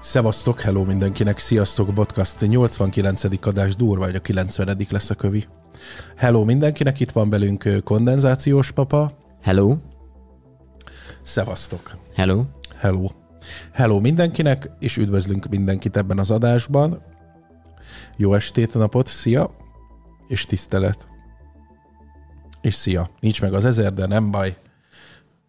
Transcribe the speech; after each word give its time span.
Szevasztok, 0.00 0.60
hello 0.60 0.84
mindenkinek, 0.84 1.38
sziasztok, 1.38 1.94
podcast 1.94 2.40
89. 2.40 3.46
adás 3.46 3.76
durva, 3.76 4.04
vagy 4.04 4.14
a 4.14 4.20
90. 4.20 4.86
lesz 4.90 5.10
a 5.10 5.14
kövi. 5.14 5.46
Hello 6.16 6.44
mindenkinek, 6.44 7.00
itt 7.00 7.10
van 7.10 7.30
velünk 7.30 7.68
kondenzációs 7.84 8.70
papa. 8.70 9.10
Hello. 9.42 9.76
Szevasztok. 11.22 11.96
Hello. 12.14 12.44
Hello. 12.78 13.06
Hello 13.72 14.00
mindenkinek, 14.00 14.70
és 14.78 14.96
üdvözlünk 14.96 15.48
mindenkit 15.48 15.96
ebben 15.96 16.18
az 16.18 16.30
adásban. 16.30 17.02
Jó 18.16 18.34
estét, 18.34 18.74
napot, 18.74 19.06
szia, 19.06 19.50
és 20.28 20.44
tisztelet. 20.44 21.08
És 22.60 22.74
szia. 22.74 23.08
Nincs 23.20 23.40
meg 23.40 23.54
az 23.54 23.64
ezer, 23.64 23.94
de 23.94 24.06
nem 24.06 24.30
baj. 24.30 24.56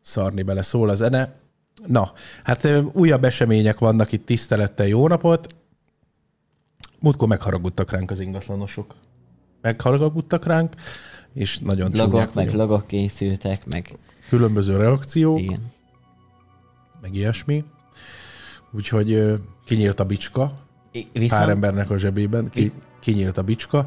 Szarni 0.01 0.41
bele 0.41 0.61
szól 0.61 0.89
a 0.89 0.95
zene. 0.95 1.40
Na, 1.87 2.11
hát 2.43 2.67
újabb 2.93 3.23
események 3.23 3.79
vannak 3.79 4.11
itt, 4.11 4.25
tisztelettel 4.25 4.87
jó 4.87 5.07
napot. 5.07 5.55
Múltkor 6.99 7.27
megharagudtak 7.27 7.91
ránk 7.91 8.11
az 8.11 8.19
ingatlanosok. 8.19 8.95
Megharagudtak 9.61 10.45
ránk, 10.45 10.73
és 11.33 11.59
nagyon 11.59 11.91
Logok, 11.93 12.33
meg 12.33 12.53
logok 12.53 12.87
készültek, 12.87 13.65
meg... 13.65 13.97
Különböző 14.29 14.77
reakciók. 14.77 15.39
Igen. 15.39 15.59
Meg 17.01 17.15
ilyesmi. 17.15 17.63
Úgyhogy 18.71 19.39
kinyílt 19.65 19.99
a 19.99 20.05
bicska. 20.05 20.53
Viszont... 20.91 21.29
Pár 21.29 21.49
embernek 21.49 21.89
a 21.89 21.97
zsebében. 21.97 22.49
Ki, 22.49 22.71
kinyílt 22.99 23.37
a 23.37 23.43
bicska 23.43 23.85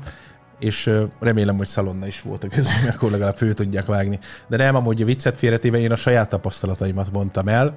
és 0.65 0.91
remélem, 1.21 1.57
hogy 1.57 1.67
szalonna 1.67 2.07
is 2.07 2.23
volt 2.23 2.45
a 2.45 2.49
közben, 2.49 2.89
akkor 2.95 3.11
legalább 3.11 3.37
fő 3.37 3.53
tudják 3.53 3.87
vágni. 3.87 4.19
De 4.47 4.57
nem, 4.57 4.75
amúgy 4.75 5.05
viccet 5.05 5.37
félretéve 5.37 5.79
én 5.79 5.93
a 5.93 5.97
saját 5.97 6.29
tapasztalataimat 6.29 7.13
mondtam 7.13 7.49
el, 7.49 7.77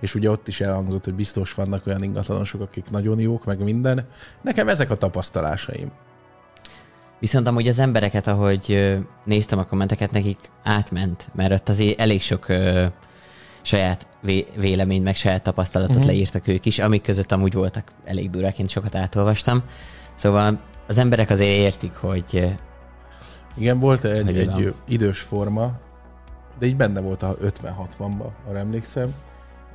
és 0.00 0.14
ugye 0.14 0.30
ott 0.30 0.48
is 0.48 0.60
elhangzott, 0.60 1.04
hogy 1.04 1.14
biztos 1.14 1.54
vannak 1.54 1.86
olyan 1.86 2.02
ingatlanosok, 2.02 2.60
akik 2.60 2.90
nagyon 2.90 3.20
jók, 3.20 3.44
meg 3.44 3.62
minden. 3.62 4.06
Nekem 4.42 4.68
ezek 4.68 4.90
a 4.90 4.94
tapasztalásaim. 4.94 5.90
Viszont 7.20 7.46
amúgy 7.46 7.68
az 7.68 7.78
embereket, 7.78 8.26
ahogy 8.26 8.96
néztem 9.24 9.58
a 9.58 9.64
kommenteket, 9.64 10.10
nekik 10.10 10.38
átment, 10.62 11.28
mert 11.34 11.52
ott 11.52 11.68
azért 11.68 12.00
elég 12.00 12.20
sok 12.20 12.48
ö, 12.48 12.86
saját 13.62 14.06
vé- 14.20 14.48
vélemény, 14.56 15.02
meg 15.02 15.16
saját 15.16 15.42
tapasztalatot 15.42 15.94
uh-huh. 15.94 16.10
leírtak 16.10 16.46
ők 16.46 16.66
is, 16.66 16.78
amik 16.78 17.02
között 17.02 17.32
amúgy 17.32 17.52
voltak 17.52 17.92
elég 18.04 18.30
duráként, 18.30 18.70
sokat 18.70 18.94
átolvastam. 18.94 19.62
Szóval 20.14 20.58
az 20.88 20.98
emberek 20.98 21.30
azért 21.30 21.50
értik, 21.50 21.94
hogy... 21.94 22.56
Igen, 23.56 23.78
volt 23.78 24.04
egy, 24.04 24.38
egy 24.38 24.74
idős 24.88 25.20
forma, 25.20 25.72
de 26.58 26.66
így 26.66 26.76
benne 26.76 27.00
volt 27.00 27.22
a 27.22 27.36
50-60-ba, 27.36 28.30
arra 28.48 28.58
emlékszem, 28.58 29.14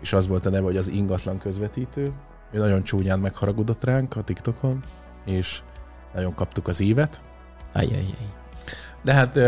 és 0.01 0.13
az 0.13 0.27
volt 0.27 0.45
a 0.45 0.49
neve, 0.49 0.63
hogy 0.63 0.77
az 0.77 0.87
ingatlan 0.87 1.37
közvetítő. 1.37 2.11
Ő 2.51 2.59
nagyon 2.59 2.83
csúnyán 2.83 3.19
megharagudott 3.19 3.83
ránk 3.83 4.15
a 4.15 4.23
TikTokon, 4.23 4.79
és 5.25 5.61
nagyon 6.13 6.35
kaptuk 6.35 6.67
az 6.67 6.81
évet. 6.81 7.21
Ajajaj. 7.73 8.05
De 9.03 9.13
hát 9.13 9.39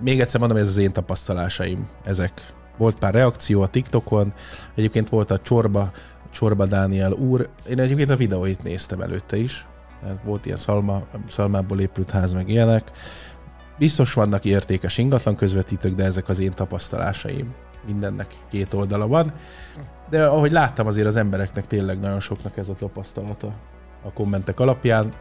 még 0.00 0.20
egyszer 0.20 0.40
mondom, 0.40 0.58
ez 0.58 0.68
az 0.68 0.76
én 0.76 0.92
tapasztalásaim, 0.92 1.88
ezek. 2.04 2.54
Volt 2.76 2.98
pár 2.98 3.14
reakció 3.14 3.62
a 3.62 3.66
TikTokon, 3.66 4.32
egyébként 4.74 5.08
volt 5.08 5.30
a 5.30 5.38
Csorba, 5.38 5.90
Csorba 6.30 6.66
Dániel 6.66 7.12
úr, 7.12 7.48
én 7.68 7.78
egyébként 7.78 8.10
a 8.10 8.16
videóit 8.16 8.62
néztem 8.62 9.00
előtte 9.00 9.36
is, 9.36 9.66
volt 10.24 10.46
ilyen 10.46 10.56
szalma, 10.56 11.02
szalmából 11.28 11.80
épült 11.80 12.10
ház, 12.10 12.32
meg 12.32 12.48
ilyenek. 12.48 12.90
Biztos 13.78 14.12
vannak 14.12 14.44
értékes 14.44 14.98
ingatlan 14.98 15.36
közvetítők, 15.36 15.94
de 15.94 16.04
ezek 16.04 16.28
az 16.28 16.38
én 16.38 16.52
tapasztalásaim. 16.52 17.54
Mindennek 17.86 18.34
két 18.50 18.74
oldala 18.74 19.06
van. 19.06 19.32
De 20.10 20.26
ahogy 20.26 20.52
láttam, 20.52 20.86
azért 20.86 21.06
az 21.06 21.16
embereknek 21.16 21.66
tényleg 21.66 22.00
nagyon 22.00 22.20
soknak 22.20 22.56
ez 22.56 22.68
a 22.68 22.74
tapasztalata 22.74 23.52
a 24.02 24.12
kommentek 24.12 24.60
alapján. 24.60 25.12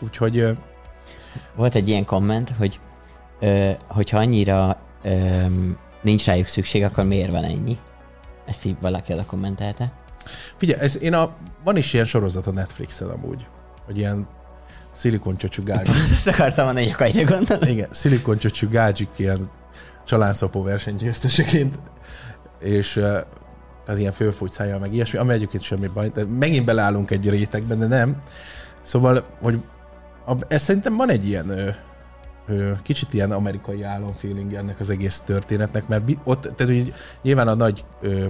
Úgyhogy... 0.00 0.58
Volt 1.54 1.74
egy 1.74 1.88
ilyen 1.88 2.04
komment, 2.04 2.50
hogy 2.58 2.80
ö, 3.40 3.70
hogyha 3.88 4.18
annyira 4.18 4.78
ö, 5.02 5.44
nincs 6.02 6.26
rájuk 6.26 6.46
szükség, 6.46 6.82
akkor 6.82 7.04
miért 7.04 7.30
van 7.30 7.44
ennyi? 7.44 7.78
Ezt 8.46 8.64
így 8.64 8.76
valaki 8.80 9.12
a 9.12 9.24
kommentelte. 9.26 9.92
Figyelj, 10.56 10.80
ez 10.80 11.02
én 11.02 11.14
a, 11.14 11.34
van 11.64 11.76
is 11.76 11.92
ilyen 11.92 12.04
sorozat 12.04 12.46
a 12.46 12.50
Netflixen 12.50 13.08
amúgy 13.08 13.46
hogy 13.84 13.98
ilyen 13.98 14.26
szilikoncsöcsű 14.92 15.62
gágyik. 15.62 15.94
Ezt 16.12 16.26
akartam 16.26 16.64
mondani, 16.64 16.86
hogy 16.86 16.94
akagyra 16.94 17.36
gondolni. 17.36 17.70
Igen, 17.70 17.88
szilikoncsöcsű 17.90 18.68
gágyik 18.68 19.08
ilyen 19.16 19.50
csalánszapó 20.04 20.62
versenygyőzteseként, 20.62 21.78
és 22.60 22.92
tehát 23.84 24.00
ilyen 24.00 24.12
fölfújt 24.12 24.52
szájjal, 24.52 24.78
meg 24.78 24.94
ilyesmi, 24.94 25.18
ami 25.18 25.32
egyébként 25.32 25.62
semmi 25.62 25.86
baj. 25.86 26.10
Tehát 26.10 26.30
megint 26.38 26.64
beleállunk 26.64 27.10
egy 27.10 27.30
rétegben, 27.30 27.78
de 27.78 27.86
nem. 27.86 28.22
Szóval, 28.82 29.24
hogy 29.40 29.60
a, 30.26 30.32
ez 30.48 30.62
szerintem 30.62 30.96
van 30.96 31.10
egy 31.10 31.26
ilyen 31.26 31.48
ö, 31.48 31.70
ö, 32.46 32.72
kicsit 32.82 33.14
ilyen 33.14 33.32
amerikai 33.32 33.82
álomfeeling 33.82 34.54
ennek 34.54 34.80
az 34.80 34.90
egész 34.90 35.20
történetnek, 35.20 35.88
mert 35.88 36.10
ott, 36.24 36.42
tehát 36.42 36.74
hogy 36.74 36.94
nyilván 37.22 37.48
a 37.48 37.54
nagy 37.54 37.84
ö, 38.00 38.26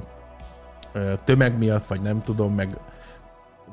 ö, 0.93 1.13
tömeg 1.25 1.59
miatt, 1.59 1.87
vagy 1.87 2.01
nem 2.01 2.23
tudom, 2.23 2.55
meg 2.55 2.79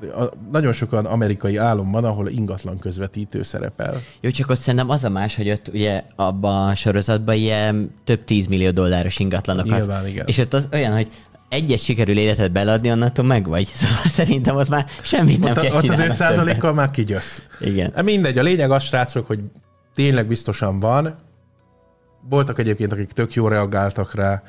a, 0.02 0.32
nagyon 0.52 0.72
sokan 0.72 1.06
amerikai 1.06 1.58
álom 1.58 1.92
van, 1.92 2.06
ahol 2.06 2.30
ingatlan 2.30 2.80
közvetítő 2.80 3.44
szerepel. 3.44 4.02
Jó, 4.20 4.30
csak 4.30 4.50
ott 4.50 4.60
szerintem 4.60 4.90
az 4.90 5.04
a 5.04 5.10
más, 5.10 5.36
hogy 5.36 5.50
ott 5.50 5.68
ugye 5.74 6.04
abban 6.16 6.70
a 6.70 6.76
sorozatban 6.76 7.36
ilyen 7.36 7.96
több 8.04 8.24
tízmillió 8.24 8.72
dolláros 8.72 9.20
ingatlanokat. 9.20 9.78
Nyilván, 9.78 10.08
igen. 10.08 10.26
És 10.28 10.38
ott 10.38 10.54
az 10.54 10.68
olyan, 10.72 10.94
hogy 10.94 11.08
egyet 11.50 11.80
sikerül 11.80 12.18
életet 12.18 12.52
beladni, 12.52 12.92
onnantól 12.92 13.26
meg 13.26 13.48
vagy. 13.48 13.72
Szóval 13.74 14.08
szerintem 14.08 14.56
ott 14.56 14.70
már 14.70 14.86
semmit 15.02 15.40
nem 15.40 15.52
ott, 15.52 15.60
kell 15.60 15.74
Ott 15.74 15.90
az 15.90 16.48
5 16.48 16.74
már 16.74 16.92
kigyössz. 16.92 17.42
Igen. 17.60 17.92
Hát 17.96 18.04
mindegy, 18.04 18.38
a 18.38 18.44
lényeg 18.44 18.72
az, 18.72 18.84
srácok, 18.84 19.28
hogy 19.28 19.40
tényleg 19.96 20.28
biztosan 20.28 20.80
van. 20.80 21.16
Voltak 22.30 22.60
egyébként, 22.60 22.92
akik 22.92 23.12
tök 23.12 23.34
jó 23.34 23.48
reagáltak 23.48 24.16
rá 24.16 24.44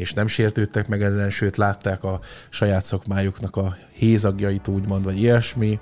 és 0.00 0.12
nem 0.12 0.26
sértődtek 0.26 0.88
meg 0.88 1.02
ezen, 1.02 1.30
sőt 1.30 1.56
látták 1.56 2.04
a 2.04 2.20
saját 2.48 2.84
szakmájuknak 2.84 3.56
a 3.56 3.76
hézagjait 3.92 4.68
úgymond, 4.68 5.04
vagy 5.04 5.18
ilyesmi. 5.18 5.78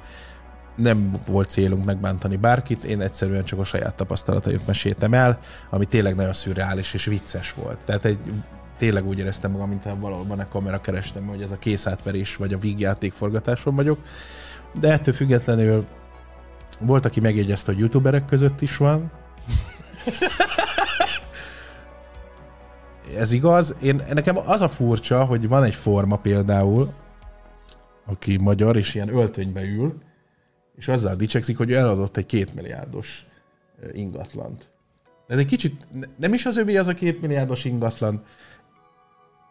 Nem 0.77 1.13
volt 1.27 1.51
célunk 1.51 1.85
megbántani 1.85 2.37
bárkit, 2.37 2.85
én 2.85 3.01
egyszerűen 3.01 3.45
csak 3.45 3.59
a 3.59 3.65
saját 3.65 3.95
tapasztalataimat 3.95 4.67
meséltem 4.67 5.15
el, 5.15 5.39
ami 5.71 5.85
tényleg 5.85 6.15
nagyon 6.15 6.33
szürreális 6.33 6.95
és 6.95 7.05
vicces 7.05 7.53
volt. 7.53 7.85
Tehát 7.85 8.05
egy 8.05 8.19
tényleg 8.79 9.07
úgy 9.07 9.19
éreztem 9.19 9.51
magam, 9.51 9.69
mint 9.69 9.89
valóban 10.01 10.39
a 10.39 10.49
kamera 10.49 10.81
kerestem, 10.81 11.27
hogy 11.27 11.43
ez 11.43 11.51
a 11.51 11.59
készátverés 11.59 12.37
vagy 12.37 12.53
a 12.53 12.59
vígjáték 12.59 13.13
forgatáson 13.13 13.75
vagyok. 13.75 13.99
De 14.81 14.93
ettől 14.93 15.15
függetlenül 15.15 15.87
volt, 16.81 17.05
aki 17.05 17.21
megjegyezte, 17.21 17.73
hogy 17.73 17.81
youtuberek 17.81 18.25
között 18.25 18.61
is 18.61 18.77
van. 18.77 19.11
ez 23.17 23.33
igaz. 23.33 23.75
Én, 23.83 24.03
nekem 24.13 24.37
az 24.39 24.63
a 24.63 24.69
furcsa, 24.69 25.25
hogy 25.25 25.49
van 25.49 25.65
egy 25.65 25.75
forma 25.75 26.17
például, 26.17 26.93
aki 28.05 28.37
magyar, 28.37 28.77
és 28.77 28.95
ilyen 28.95 29.09
öltönybe 29.09 29.63
ül, 29.63 30.03
és 30.77 30.89
azzal 30.89 31.17
dicsekszik, 31.17 31.57
hogy 31.57 31.73
eladott 31.73 32.17
egy 32.17 32.27
kétmilliárdos 32.27 33.27
ingatlant. 33.93 34.69
De 35.27 35.35
ez 35.35 35.41
egy 35.41 35.47
kicsit, 35.47 35.87
nem 36.17 36.35
is 36.35 36.47
az 36.47 36.57
övé 36.57 36.77
az 36.77 36.87
a 36.87 36.95
kétmilliárdos 36.95 37.65
ingatlan, 37.65 38.23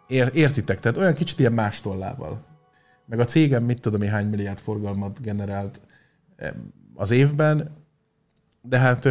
Ér, 0.07 0.29
értitek? 0.33 0.79
Tehát 0.79 0.97
olyan 0.97 1.13
kicsit 1.13 1.39
ilyen 1.39 1.53
más 1.53 1.81
tollával. 1.81 2.45
Meg 3.05 3.19
a 3.19 3.25
cégem 3.25 3.63
mit 3.63 3.81
tudom 3.81 4.01
én 4.01 4.09
hány 4.09 4.27
milliárd 4.27 4.59
forgalmat 4.59 5.21
generált 5.21 5.81
az 6.95 7.11
évben, 7.11 7.75
de 8.61 8.77
hát 8.77 9.09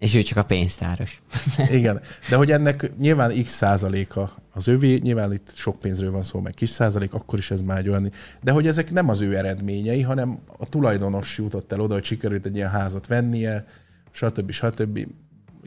és 0.00 0.14
ő 0.14 0.22
csak 0.22 0.38
a 0.38 0.44
pénztáros. 0.44 1.22
Igen, 1.78 2.00
de 2.28 2.36
hogy 2.36 2.50
ennek 2.50 2.90
nyilván 2.98 3.42
x 3.42 3.52
százaléka 3.52 4.32
az 4.52 4.68
övé, 4.68 4.96
nyilván 4.96 5.32
itt 5.32 5.50
sok 5.54 5.78
pénzről 5.78 6.10
van 6.10 6.22
szó, 6.22 6.40
meg 6.40 6.54
kis 6.54 6.68
százalék, 6.68 7.14
akkor 7.14 7.38
is 7.38 7.50
ez 7.50 7.60
már 7.60 7.88
olyan. 7.88 8.12
De 8.42 8.50
hogy 8.50 8.66
ezek 8.66 8.90
nem 8.90 9.08
az 9.08 9.20
ő 9.20 9.36
eredményei, 9.36 10.02
hanem 10.02 10.38
a 10.58 10.68
tulajdonos 10.68 11.38
jutott 11.38 11.72
el 11.72 11.80
oda, 11.80 11.94
hogy 11.94 12.04
sikerült 12.04 12.46
egy 12.46 12.56
ilyen 12.56 12.70
házat 12.70 13.06
vennie, 13.06 13.66
stb. 14.10 14.50
stb. 14.50 15.06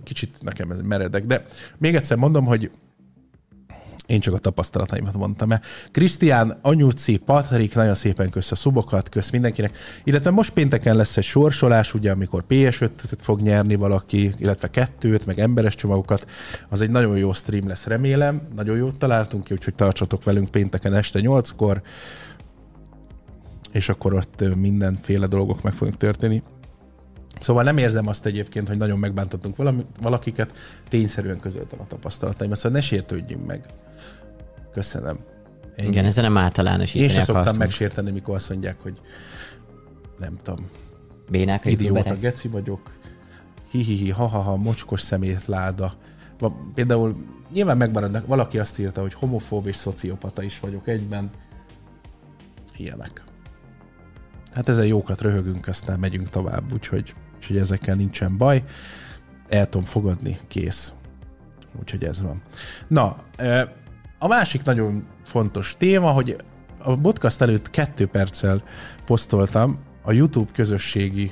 Kicsit 0.04 0.38
nekem 0.42 0.72
ez 0.72 0.80
meredek. 0.82 1.26
De 1.26 1.46
még 1.78 1.96
egyszer 1.96 2.18
mondom, 2.18 2.46
hogy 2.46 2.72
én 4.06 4.20
csak 4.20 4.34
a 4.34 4.38
tapasztalataimat 4.38 5.14
mondtam 5.14 5.52
el. 5.52 5.62
Krisztián, 5.92 6.58
Anyuci, 6.62 7.18
Patrik, 7.18 7.76
nagyon 7.76 7.94
szépen 7.94 8.30
kösz 8.30 8.52
a 8.52 8.56
szubokat, 8.56 9.10
kösz 9.10 9.30
mindenkinek. 9.30 9.78
Illetve 10.04 10.30
most 10.30 10.54
pénteken 10.54 10.96
lesz 10.96 11.18
egy 11.18 11.24
sorsolás, 11.24 11.94
ugye, 11.94 12.12
amikor 12.12 12.44
PS5-t 12.50 13.18
fog 13.22 13.42
nyerni 13.42 13.76
valaki, 13.76 14.32
illetve 14.38 14.70
kettőt, 14.70 15.26
meg 15.26 15.40
emberes 15.40 15.76
csomagokat. 15.76 16.28
Az 16.70 16.82
egy 16.82 16.90
nagyon 16.90 17.18
jó 17.18 17.34
stream 17.34 17.68
lesz, 17.68 17.86
remélem. 17.86 18.42
Nagyon 18.56 18.78
jót 18.78 18.96
találtunk 18.96 19.44
ki, 19.44 19.54
úgyhogy 19.54 19.76
tartsatok 19.76 20.24
velünk 20.24 20.50
pénteken 20.50 20.94
este 20.94 21.20
8-kor 21.24 21.82
és 23.72 23.90
akkor 23.90 24.14
ott 24.14 24.56
mindenféle 24.56 25.28
dolgok 25.28 25.62
meg 25.62 25.74
fognak 25.74 25.98
történni. 25.98 26.44
Szóval 27.40 27.64
nem 27.64 27.78
érzem 27.78 28.08
azt 28.08 28.26
egyébként, 28.26 28.68
hogy 28.68 28.78
nagyon 28.78 29.00
megbántottunk 29.00 29.56
valami, 29.56 29.86
valakiket, 30.02 30.54
tényszerűen 30.90 31.40
közöltem 31.40 31.80
a 31.82 31.88
tapasztalataimat, 31.88 32.58
szóval 32.58 32.72
ne 32.72 32.84
sértődjünk 32.84 33.46
meg. 33.46 33.66
Köszönöm. 34.72 35.20
Ennyi. 35.76 35.88
Igen, 35.88 36.06
ezen 36.06 36.24
nem 36.24 36.38
általánosítani 36.38 37.04
Én 37.04 37.10
sem 37.10 37.22
akartunk. 37.22 37.46
szoktam 37.46 37.62
megsérteni, 37.62 38.12
mikor 38.12 38.36
azt 38.36 38.50
mondják, 38.50 38.82
hogy 38.82 39.00
nem 40.20 40.38
tudom, 40.44 40.70
Bénák, 41.30 41.66
idióta 41.66 42.16
geci 42.18 42.48
vagyok, 42.48 42.92
hihihi, 43.72 44.10
ha-ha-ha, 44.10 44.56
mocskos 44.56 45.02
szemét 45.02 45.46
láda. 45.46 45.94
Va- 46.40 46.54
Például 46.74 47.16
nyilván 47.54 47.78
megmaradnak, 47.78 48.28
valaki 48.28 48.60
azt 48.60 48.80
írta, 48.80 49.02
hogy 49.02 49.14
homofób 49.14 49.68
és 49.68 49.76
szociopata 49.76 50.44
is 50.44 50.60
vagyok 50.60 50.88
egyben. 50.88 51.30
Ilyenek. 52.78 53.24
Hát 54.54 54.70
ezen 54.70 54.86
jókat 54.86 55.22
röhögünk, 55.22 55.68
aztán 55.68 56.00
megyünk 56.00 56.30
tovább, 56.30 56.74
úgyhogy, 56.74 57.14
úgyhogy 57.44 57.58
ezekkel 57.58 57.96
nincsen 57.96 58.38
baj. 58.38 58.64
El 59.50 59.70
tudom 59.70 59.88
fogadni, 59.88 60.40
kész. 60.48 60.94
Úgyhogy 61.80 62.04
ez 62.04 62.22
van. 62.22 62.42
Na, 62.88 63.16
a 64.20 64.28
másik 64.28 64.64
nagyon 64.64 65.06
fontos 65.24 65.76
téma, 65.78 66.12
hogy 66.12 66.36
a 66.78 66.96
podcast 66.96 67.42
előtt 67.42 67.70
kettő 67.70 68.08
perccel 68.08 68.64
posztoltam 69.06 69.80
a 70.02 70.12
YouTube 70.12 70.52
közösségi 70.54 71.32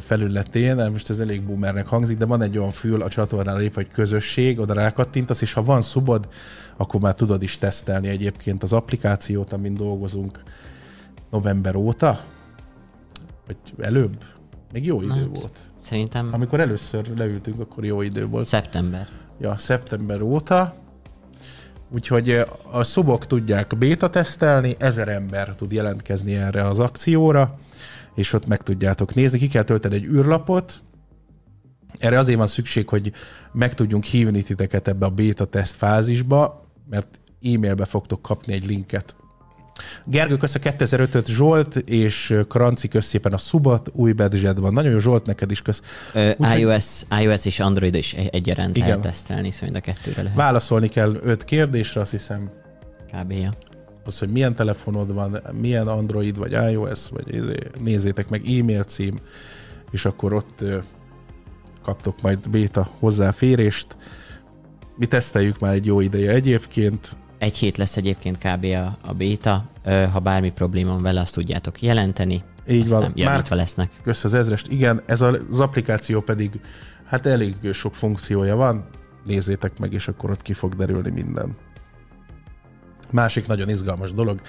felületén, 0.00 0.90
most 0.90 1.10
ez 1.10 1.20
elég 1.20 1.42
boomernek 1.42 1.86
hangzik, 1.86 2.18
de 2.18 2.26
van 2.26 2.42
egy 2.42 2.58
olyan 2.58 2.70
fül 2.70 3.02
a 3.02 3.08
csatornán 3.08 3.56
lép, 3.56 3.74
hogy 3.74 3.88
közösség, 3.88 4.58
oda 4.58 4.72
rákattintasz, 4.72 5.40
és 5.40 5.52
ha 5.52 5.62
van 5.62 5.80
szubod, 5.80 6.28
akkor 6.76 7.00
már 7.00 7.14
tudod 7.14 7.42
is 7.42 7.58
tesztelni 7.58 8.08
egyébként 8.08 8.62
az 8.62 8.72
applikációt, 8.72 9.52
amin 9.52 9.74
dolgozunk 9.74 10.42
november 11.30 11.74
óta, 11.74 12.20
vagy 13.46 13.56
előbb. 13.78 14.24
Még 14.72 14.86
jó 14.86 15.00
idő 15.02 15.08
Hát. 15.10 15.38
volt. 15.38 15.58
Szerintem 15.80 16.28
Amikor 16.32 16.60
először 16.60 17.06
leültünk, 17.16 17.60
akkor 17.60 17.84
jó 17.84 18.02
idő 18.02 18.26
volt 18.26 18.46
szeptember. 18.46 19.08
ja, 19.40 19.58
szeptember 19.58 20.22
óta. 20.22 20.74
Úgyhogy 21.92 22.30
eh, 22.30 22.76
a 22.76 22.82
szubok 22.82 23.26
tudják 23.26 23.78
béta 23.78 24.10
tesztelni, 24.10 24.76
ezer 24.78 25.08
ember 25.08 25.54
tud 25.54 25.72
jelentkezni 25.72 26.34
erre 26.34 26.66
az 26.66 26.80
akcióra, 26.80 27.58
és 28.14 28.32
ott 28.32 28.46
meg 28.46 28.62
tudjátok 28.62 29.14
nézni. 29.14 29.38
Ki 29.38 29.48
kell 29.48 29.62
tölteni 29.62 29.94
egy 29.94 30.04
űrlapot, 30.04 30.80
erre 31.98 32.18
azért 32.18 32.38
van 32.38 32.46
szükség, 32.46 32.88
hogy 32.88 33.12
meg 33.52 33.74
tudjunk 33.74 34.04
hívni 34.04 34.42
titeket 34.42 34.88
ebbe 34.88 35.06
a 35.06 35.10
béta 35.10 35.44
teszt 35.44 35.74
fázisba, 35.76 36.66
mert 36.90 37.20
e-mailbe 37.42 37.84
fogtok 37.84 38.22
kapni 38.22 38.52
egy 38.52 38.66
linket. 38.66 39.16
Gergő, 40.04 40.36
kösz 40.36 40.54
a 40.54 40.58
2005-öt 40.58 41.26
Zsolt, 41.26 41.76
és 41.76 42.38
Kranci 42.48 42.88
kösz 42.88 43.06
szépen 43.06 43.32
a 43.32 43.36
subat, 43.36 43.90
új 43.92 44.12
van. 44.54 44.72
Nagyon 44.72 44.90
jó 44.92 44.98
Zsolt, 44.98 45.26
neked 45.26 45.50
is 45.50 45.62
kösz. 45.62 45.82
Ö, 46.14 46.30
Úgyhogy- 46.36 46.58
iOS, 46.58 47.02
iOS 47.20 47.44
és 47.44 47.60
Android 47.60 47.94
is 47.94 48.14
egy- 48.14 48.28
egyaránt 48.32 48.76
Igen. 48.76 48.88
lehet 48.88 49.02
tesztelni, 49.04 49.50
szóval 49.50 49.70
mind 49.70 49.82
a 49.86 49.92
kettőre 49.92 50.22
lehet. 50.22 50.36
Válaszolni 50.36 50.88
kell 50.88 51.14
öt 51.22 51.44
kérdésre, 51.44 52.00
azt 52.00 52.10
hiszem 52.10 52.50
Kb. 53.12 53.30
Ja. 53.32 53.54
az, 54.04 54.18
hogy 54.18 54.30
milyen 54.30 54.54
telefonod 54.54 55.14
van, 55.14 55.40
milyen 55.60 55.88
Android 55.88 56.36
vagy 56.36 56.52
iOS, 56.52 57.08
vagy 57.08 57.34
izé, 57.34 57.56
nézzétek 57.84 58.28
meg 58.28 58.40
e-mail 58.46 58.82
cím, 58.82 59.20
és 59.90 60.04
akkor 60.04 60.32
ott 60.32 60.64
kaptok 61.82 62.22
majd 62.22 62.50
béta 62.50 62.88
hozzáférést. 62.98 63.96
Mi 64.96 65.06
teszteljük 65.06 65.58
már 65.58 65.74
egy 65.74 65.86
jó 65.86 66.00
ideje 66.00 66.30
egyébként. 66.30 67.16
Egy 67.40 67.56
hét 67.56 67.76
lesz 67.76 67.96
egyébként 67.96 68.38
kb. 68.38 68.64
a, 68.64 68.96
a 69.02 69.12
béta. 69.12 69.70
Ha 70.12 70.18
bármi 70.18 70.50
probléma 70.52 70.92
van 70.92 71.02
vele, 71.02 71.20
azt 71.20 71.34
tudjátok 71.34 71.82
jelenteni. 71.82 72.42
Így 72.68 72.82
aztán 72.82 73.12
van. 73.16 73.24
Már 73.24 73.50
lesznek. 73.50 73.90
kösz 74.02 74.24
az 74.24 74.34
ezrest. 74.34 74.68
Igen, 74.68 75.02
ez 75.06 75.20
az 75.20 75.60
applikáció 75.60 76.20
pedig, 76.20 76.60
hát 77.04 77.26
elég 77.26 77.72
sok 77.72 77.94
funkciója 77.94 78.56
van. 78.56 78.84
Nézzétek 79.24 79.78
meg, 79.78 79.92
és 79.92 80.08
akkor 80.08 80.30
ott 80.30 80.42
ki 80.42 80.52
fog 80.52 80.74
derülni 80.74 81.10
minden. 81.10 81.56
Másik 83.10 83.46
nagyon 83.46 83.68
izgalmas 83.68 84.12
dolog, 84.12 84.40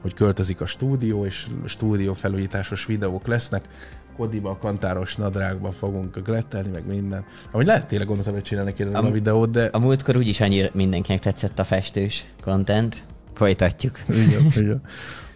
hogy 0.00 0.14
költözik 0.14 0.60
a 0.60 0.66
stúdió, 0.66 1.24
és 1.24 1.46
stúdió 1.64 2.14
felújításos 2.14 2.86
videók 2.86 3.26
lesznek. 3.26 3.68
Kodiba, 4.16 4.58
kantáros 4.60 5.16
nadrágban 5.16 5.72
fogunk 5.72 6.18
glettelni, 6.24 6.68
meg 6.68 6.86
minden. 6.86 7.24
Amúgy 7.50 7.66
lehet 7.66 7.86
tényleg 7.86 8.06
gondoltam, 8.06 8.34
hogy 8.34 8.42
csinálni 8.42 8.72
kéne 8.72 8.98
a 8.98 9.02
Am- 9.02 9.12
videót, 9.12 9.50
de 9.50 9.68
A 9.72 9.78
múltkor 9.78 10.16
úgyis 10.16 10.40
annyira 10.40 10.68
mindenkinek 10.72 11.20
tetszett 11.20 11.58
a 11.58 11.64
festős 11.64 12.24
content. 12.42 13.04
Folytatjuk. 13.34 13.98
igen, 14.08 14.46
igen. 14.56 14.82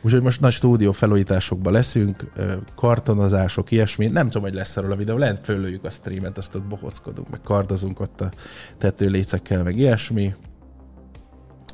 Úgyhogy 0.02 0.22
most 0.22 0.40
nagy 0.40 0.52
stúdió 0.52 0.92
felújításokban 0.92 1.72
leszünk, 1.72 2.32
kartonozások, 2.76 3.70
ilyesmi. 3.70 4.06
Nem 4.06 4.26
tudom, 4.26 4.42
hogy 4.42 4.54
lesz 4.54 4.76
erről 4.76 4.92
a 4.92 4.96
videó, 4.96 5.16
lehet 5.16 5.44
fölöljük 5.44 5.84
a 5.84 5.90
streamet, 5.90 6.38
azt 6.38 6.54
ott 6.54 6.62
bohockodunk, 6.62 7.30
meg 7.30 7.40
kardozunk 7.40 8.00
ott 8.00 8.20
a 8.20 8.32
tetőlécekkel, 8.78 9.62
meg 9.62 9.76
ilyesmi. 9.76 10.34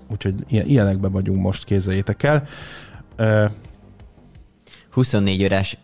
Úgyhogy 0.08 0.34
ilyen, 0.48 0.66
ilyenekben 0.66 1.12
vagyunk 1.12 1.42
most, 1.42 1.64
kézzeljétek 1.64 2.22
el. 2.22 2.46
Ö, 4.90 4.94
24 4.94 5.44
órás 5.44 5.78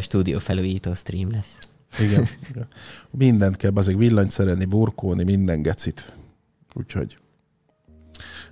stúdió 0.00 0.38
felújító 0.38 0.94
stream 0.94 1.30
lesz. 1.30 1.58
igen, 2.00 2.26
igen. 2.50 2.66
Mindent 3.10 3.56
kell 3.56 3.72
azért 3.74 3.98
villanyt 3.98 4.30
szerelni, 4.30 4.64
burkolni, 4.64 5.22
minden 5.22 5.62
gecit. 5.62 6.16
Úgyhogy 6.74 7.16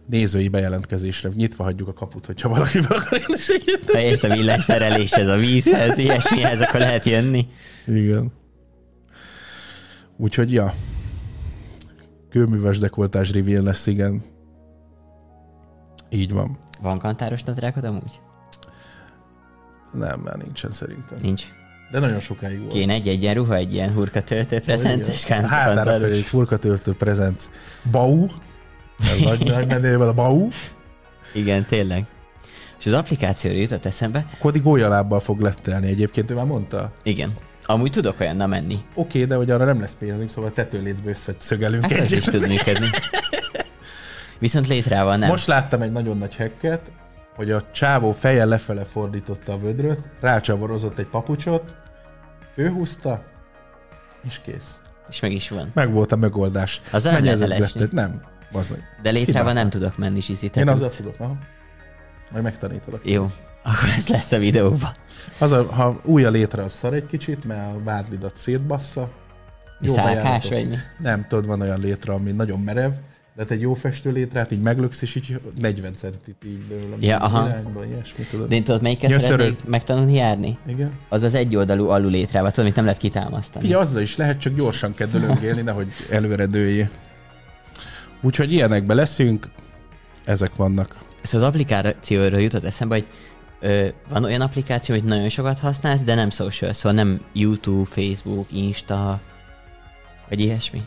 nézői 0.06 0.48
bejelentkezésre 0.48 1.30
nyitva 1.34 1.64
hagyjuk 1.64 1.88
a 1.88 1.92
kaput, 1.92 2.26
hogyha 2.26 2.48
valaki 2.48 2.80
be 2.80 2.94
akar 2.94 3.18
jönni 3.18 3.40
segíteni. 3.40 3.92
Ha 3.92 4.00
ért 4.00 4.22
a 4.24 4.28
villanyszereléshez, 4.28 5.26
a 5.28 5.36
vízhez, 5.36 5.98
ilyesmihez, 5.98 6.60
akkor 6.60 6.80
lehet 6.80 7.04
jönni. 7.04 7.46
Igen. 7.86 8.32
Úgyhogy, 10.16 10.52
ja. 10.52 10.74
Kőműves 12.30 12.78
dekoltás 12.78 13.32
reveal 13.32 13.62
lesz, 13.62 13.86
igen. 13.86 14.22
Így 16.10 16.32
van. 16.32 16.58
Van 16.80 16.98
kantáros 16.98 17.42
nadrágod 17.42 17.84
amúgy? 17.84 18.20
Nem, 19.92 20.20
már 20.20 20.36
nincsen 20.36 20.70
szerintem. 20.70 21.18
Nincs. 21.22 21.44
De 21.90 21.98
nagyon 21.98 22.20
sokáig 22.20 22.60
volt. 22.60 22.72
Kéne 22.72 22.92
egy 22.92 23.08
egyenruha, 23.08 23.54
egy 23.54 23.72
ilyen 23.72 23.92
hurka 23.92 24.22
töltő 24.22 24.60
prezences 24.60 25.24
Igen. 25.24 25.44
Hátára 25.48 25.90
felé 25.90 25.94
egy 25.94 26.00
kantáros. 26.00 26.28
furkatöltő 26.28 26.94
prezenc. 26.94 27.50
Bau. 27.90 28.26
Ez 29.12 29.20
nagy, 29.20 29.46
nagy 29.54 29.66
menőben 29.66 30.08
a 30.08 30.12
Bau. 30.12 30.48
Igen, 31.34 31.64
tényleg. 31.64 32.04
És 32.78 32.86
az 32.86 32.92
applikációra 32.92 33.56
jutott 33.58 33.84
eszembe, 33.84 34.26
Kodi 34.38 34.58
gólyalábbal 34.58 35.20
fog 35.20 35.40
lettelni 35.40 35.88
egyébként, 35.88 36.30
ő 36.30 36.34
már 36.34 36.46
mondta. 36.46 36.92
igen. 37.02 37.32
Amúgy 37.66 37.90
tudok 37.90 38.20
olyannal 38.20 38.46
menni. 38.46 38.74
Oké, 38.74 38.84
okay, 38.94 39.24
de 39.24 39.34
hogy 39.34 39.50
arra 39.50 39.64
nem 39.64 39.80
lesz 39.80 39.96
pénzünk, 39.98 40.30
szóval 40.30 40.52
tetőlécből 40.52 41.10
összeszögelünk 41.10 41.82
Hát 41.82 41.92
ez 41.92 42.12
is 42.12 42.26
egyet. 42.26 42.40
tud 42.40 42.48
működni. 42.48 42.86
Viszont 44.38 44.68
létrával 44.68 45.16
nem. 45.16 45.28
Most 45.28 45.46
láttam 45.46 45.82
egy 45.82 45.92
nagyon 45.92 46.18
nagy 46.18 46.36
hacket, 46.36 46.90
hogy 47.40 47.50
a 47.50 47.70
csávó 47.70 48.12
feje 48.12 48.44
lefele 48.44 48.84
fordította 48.84 49.52
a 49.52 49.58
vödröt, 49.58 49.98
rácsavarozott 50.20 50.98
egy 50.98 51.06
papucsot, 51.06 51.74
főhúzta, 52.54 53.22
és 54.24 54.40
kész. 54.40 54.80
És 55.08 55.20
meg 55.20 55.32
is 55.32 55.48
van. 55.48 55.70
Meg 55.74 55.92
volt 55.92 56.12
a 56.12 56.16
megoldás. 56.16 56.80
Az 56.92 57.04
nem 57.04 57.24
lehet 57.24 57.40
elesni. 57.40 57.88
Nem, 57.90 58.22
bazdmeg. 58.52 58.82
De 59.02 59.10
Hibáztam. 59.10 59.54
nem 59.54 59.70
tudok 59.70 59.98
menni, 59.98 60.20
Zsizi. 60.20 60.50
Én 60.54 60.68
azzal 60.68 60.90
tudok, 60.90 61.14
aha. 61.18 61.36
Majd 62.30 62.44
megtanítalak. 62.44 63.10
Jó, 63.10 63.30
akkor 63.62 63.88
ez 63.96 64.08
lesz 64.08 64.32
a 64.32 64.38
videóban. 64.38 64.90
Az 65.38 65.52
a, 65.52 65.64
ha 65.64 66.00
új 66.04 66.24
a 66.24 66.30
létre, 66.30 66.62
az 66.62 66.72
szar 66.72 66.94
egy 66.94 67.06
kicsit, 67.06 67.44
mert 67.44 67.74
a 67.74 67.82
vádlidat 67.82 68.36
szétbassza. 68.36 69.10
Jó 69.80 69.92
Szálkás 69.92 70.22
bejáratok. 70.22 70.50
vagy 70.50 70.68
mi? 70.68 70.76
Nem, 70.98 71.26
tudod, 71.28 71.46
van 71.46 71.60
olyan 71.60 71.80
létre, 71.80 72.12
ami 72.12 72.30
nagyon 72.30 72.60
merev, 72.60 72.92
de 73.36 73.44
egy 73.48 73.60
jó 73.60 73.74
festő 73.74 74.10
létrát 74.10 74.50
így 74.50 74.60
meglöksz, 74.60 75.02
és 75.02 75.14
így 75.14 75.40
40 75.60 75.94
centit 75.94 76.36
így 76.46 76.66
dől. 76.68 76.96
Ja, 77.00 77.16
aha. 77.18 77.46
Irányba, 77.46 77.84
ilyesmi, 77.84 78.24
tudod. 78.24 78.48
De 78.48 78.54
én 78.54 78.64
tudod, 78.64 78.82
melyikkel 78.82 79.10
Nyöszörög. 79.10 79.38
szeretnék 79.38 79.64
megtanulni 79.64 80.14
járni? 80.14 80.58
Igen. 80.66 80.92
Az 81.08 81.22
az 81.22 81.34
egyoldalú 81.34 81.88
alul 81.88 82.10
létrával, 82.10 82.50
tudod, 82.50 82.64
amit 82.64 82.74
nem 82.76 82.84
lehet 82.84 83.00
kitámasztani. 83.00 83.66
Ugye 83.66 83.78
azzal 83.78 84.02
is 84.02 84.16
lehet, 84.16 84.40
csak 84.40 84.54
gyorsan 84.54 84.94
kell 84.94 85.06
dölöngélni, 85.06 85.60
nehogy 85.62 85.92
előre 86.10 86.46
dőljé. 86.46 86.88
Úgyhogy 88.22 88.52
ilyenekben 88.52 88.96
leszünk, 88.96 89.48
ezek 90.24 90.56
vannak. 90.56 90.96
Ez 91.22 91.34
az 91.34 91.42
applikációról 91.42 92.40
jutott 92.40 92.64
eszembe, 92.64 92.94
hogy 92.94 93.06
ö, 93.60 93.86
van 94.08 94.24
olyan 94.24 94.40
applikáció, 94.40 94.94
hogy 94.94 95.04
nagyon 95.04 95.28
sokat 95.28 95.58
használsz, 95.58 96.02
de 96.02 96.14
nem 96.14 96.30
social, 96.30 96.72
szóval 96.72 96.92
nem 96.92 97.20
YouTube, 97.32 97.84
Facebook, 97.90 98.52
Insta, 98.52 99.20
vagy 100.28 100.40
ilyesmi. 100.40 100.82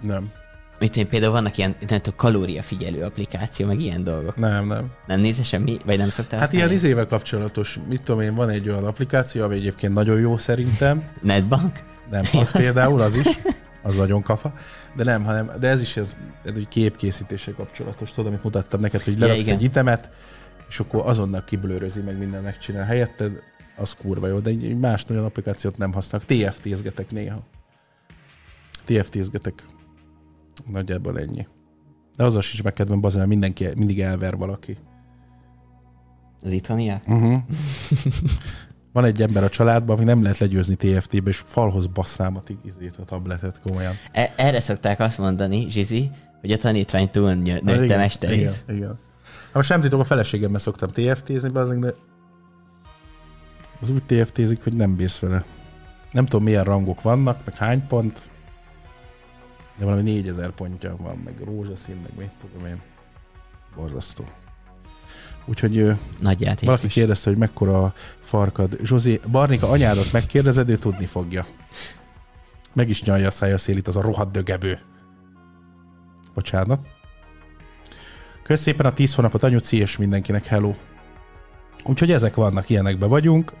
Nem, 0.00 0.30
Mit 0.78 0.92
tudom, 0.92 1.08
például 1.08 1.32
vannak 1.32 1.56
ilyen 1.58 1.76
kalóriafigyelő 2.16 3.02
applikáció, 3.02 3.66
meg 3.66 3.80
ilyen 3.80 4.04
dolgok. 4.04 4.36
nem, 4.36 4.66
nem. 4.66 4.90
Nem 5.06 5.20
nézel 5.20 5.44
semmi, 5.44 5.78
vagy 5.84 5.98
nem 5.98 6.08
szoktál 6.08 6.40
Hát 6.40 6.52
ilyen 6.52 6.72
izével 6.72 7.06
kapcsolatos, 7.06 7.78
mit 7.88 8.02
tudom 8.02 8.20
én, 8.20 8.34
van 8.34 8.48
egy 8.48 8.68
olyan 8.68 8.84
applikáció, 8.84 9.44
ami 9.44 9.54
egyébként 9.54 9.94
nagyon 9.94 10.18
jó 10.20 10.36
szerintem. 10.36 11.08
Netbank? 11.22 11.78
Nem, 12.10 12.24
az 12.40 12.50
például, 12.50 13.00
az 13.00 13.14
is. 13.14 13.26
Az 13.82 13.96
nagyon 13.96 14.22
kafa. 14.22 14.52
De 14.96 15.04
nem, 15.04 15.24
hanem, 15.24 15.52
de 15.60 15.68
ez 15.68 15.80
is 15.80 15.96
ez, 15.96 16.14
ez 16.44 16.52
egy 16.56 16.68
képkészítéssel 16.68 17.54
kapcsolatos. 17.54 18.10
Tudod, 18.10 18.26
amit 18.26 18.42
mutattam 18.44 18.80
neked, 18.80 19.00
hogy 19.02 19.18
Ja, 19.18 19.26
leraksz 19.26 19.42
igen. 19.42 19.56
egy 19.56 19.62
itemet, 19.62 20.10
és 20.68 20.80
akkor 20.80 21.02
azonnal 21.06 21.44
kiblőrözi, 21.44 22.00
meg 22.00 22.18
minden 22.18 22.42
megcsinál 22.42 22.84
helyetted, 22.84 23.32
az 23.76 23.96
kurva 24.00 24.26
jó, 24.26 24.38
de 24.38 24.50
egy 24.50 24.78
más 24.78 25.04
nagyon 25.04 25.24
applikációt 25.24 25.78
nem 25.78 25.92
használok. 25.92 26.26
TFT-zgetek 26.26 27.10
néha. 27.10 27.38
TFT-zgetek. 28.84 29.64
Nagyjából 30.66 31.20
ennyi. 31.20 31.46
De 32.16 32.24
azzal 32.24 32.40
sincs 32.40 32.62
meg 32.62 32.72
kedvem, 32.72 32.98
mert 32.98 33.26
mindenki 33.26 33.68
mindig 33.76 34.00
elver 34.00 34.36
valaki. 34.36 34.76
Az 36.42 36.52
itthoniak? 36.52 37.02
Uh-huh. 37.06 37.38
Van 38.92 39.04
egy 39.04 39.22
ember 39.22 39.44
a 39.44 39.48
családban, 39.48 39.96
ami 39.96 40.04
nem 40.04 40.22
lehet 40.22 40.38
legyőzni 40.38 40.76
TFT-be, 40.76 41.30
és 41.30 41.36
falhoz 41.36 41.86
basszám 41.86 42.36
a, 42.36 42.42
izét, 42.64 42.96
a 42.96 43.04
tabletet 43.04 43.60
komolyan. 43.62 43.92
E- 44.12 44.32
erre 44.36 44.60
szokták 44.60 45.00
azt 45.00 45.18
mondani, 45.18 45.68
Zsizi, 45.68 46.10
hogy 46.40 46.52
a 46.52 46.56
tanítvány 46.56 47.10
túl 47.10 47.34
nőtte 47.34 47.96
mesterét. 47.96 48.38
Igen, 48.38 48.76
igen. 48.76 48.98
Hát 49.44 49.54
most 49.54 49.68
nem 49.68 49.80
titok, 49.80 50.00
a 50.00 50.04
feleségemmel 50.04 50.58
szoktam 50.58 50.88
TFT-zni, 50.88 51.48
bazen, 51.48 51.80
de 51.80 51.94
az 53.80 53.90
úgy 53.90 54.02
TFT-zik, 54.06 54.62
hogy 54.62 54.74
nem 54.74 54.96
bírsz 54.96 55.18
vele. 55.18 55.44
Nem 56.12 56.26
tudom, 56.26 56.44
milyen 56.44 56.64
rangok 56.64 57.02
vannak, 57.02 57.44
meg 57.44 57.54
hány 57.54 57.86
pont, 57.86 58.30
de 59.78 59.84
valami 59.84 60.02
4000 60.02 60.50
pontja 60.50 60.96
van, 60.96 61.16
meg 61.24 61.34
rózsaszín, 61.44 61.96
meg 61.96 62.10
mit 62.16 62.30
tudom 62.40 62.66
én. 62.66 62.80
Borzasztó. 63.76 64.24
Úgyhogy 65.44 65.92
Nagy 66.20 66.48
valaki 66.60 66.86
kérdezte, 66.86 67.30
hogy 67.30 67.38
mekkora 67.38 67.84
a 67.84 67.94
farkad. 68.20 68.78
Zsuzsi, 68.82 69.20
Barnika 69.30 69.68
anyádat 69.68 70.12
megkérdezed, 70.12 70.70
ő 70.70 70.76
tudni 70.76 71.06
fogja. 71.06 71.46
Meg 72.72 72.88
is 72.88 73.02
nyalja 73.02 73.26
a 73.26 73.30
szája 73.30 73.58
szélít 73.58 73.88
az 73.88 73.96
a 73.96 74.00
rohadt 74.00 74.32
dögebő. 74.32 74.78
Bocsánat. 76.34 76.88
Kösz 78.42 78.60
szépen 78.60 78.86
a 78.86 78.92
10 78.92 79.14
hónapot, 79.14 79.42
anyuci, 79.42 79.76
és 79.76 79.96
mindenkinek 79.96 80.44
hello. 80.44 80.74
Úgyhogy 81.84 82.12
ezek 82.12 82.34
vannak, 82.34 82.68
ilyenekbe 82.68 83.06
vagyunk. 83.06 83.52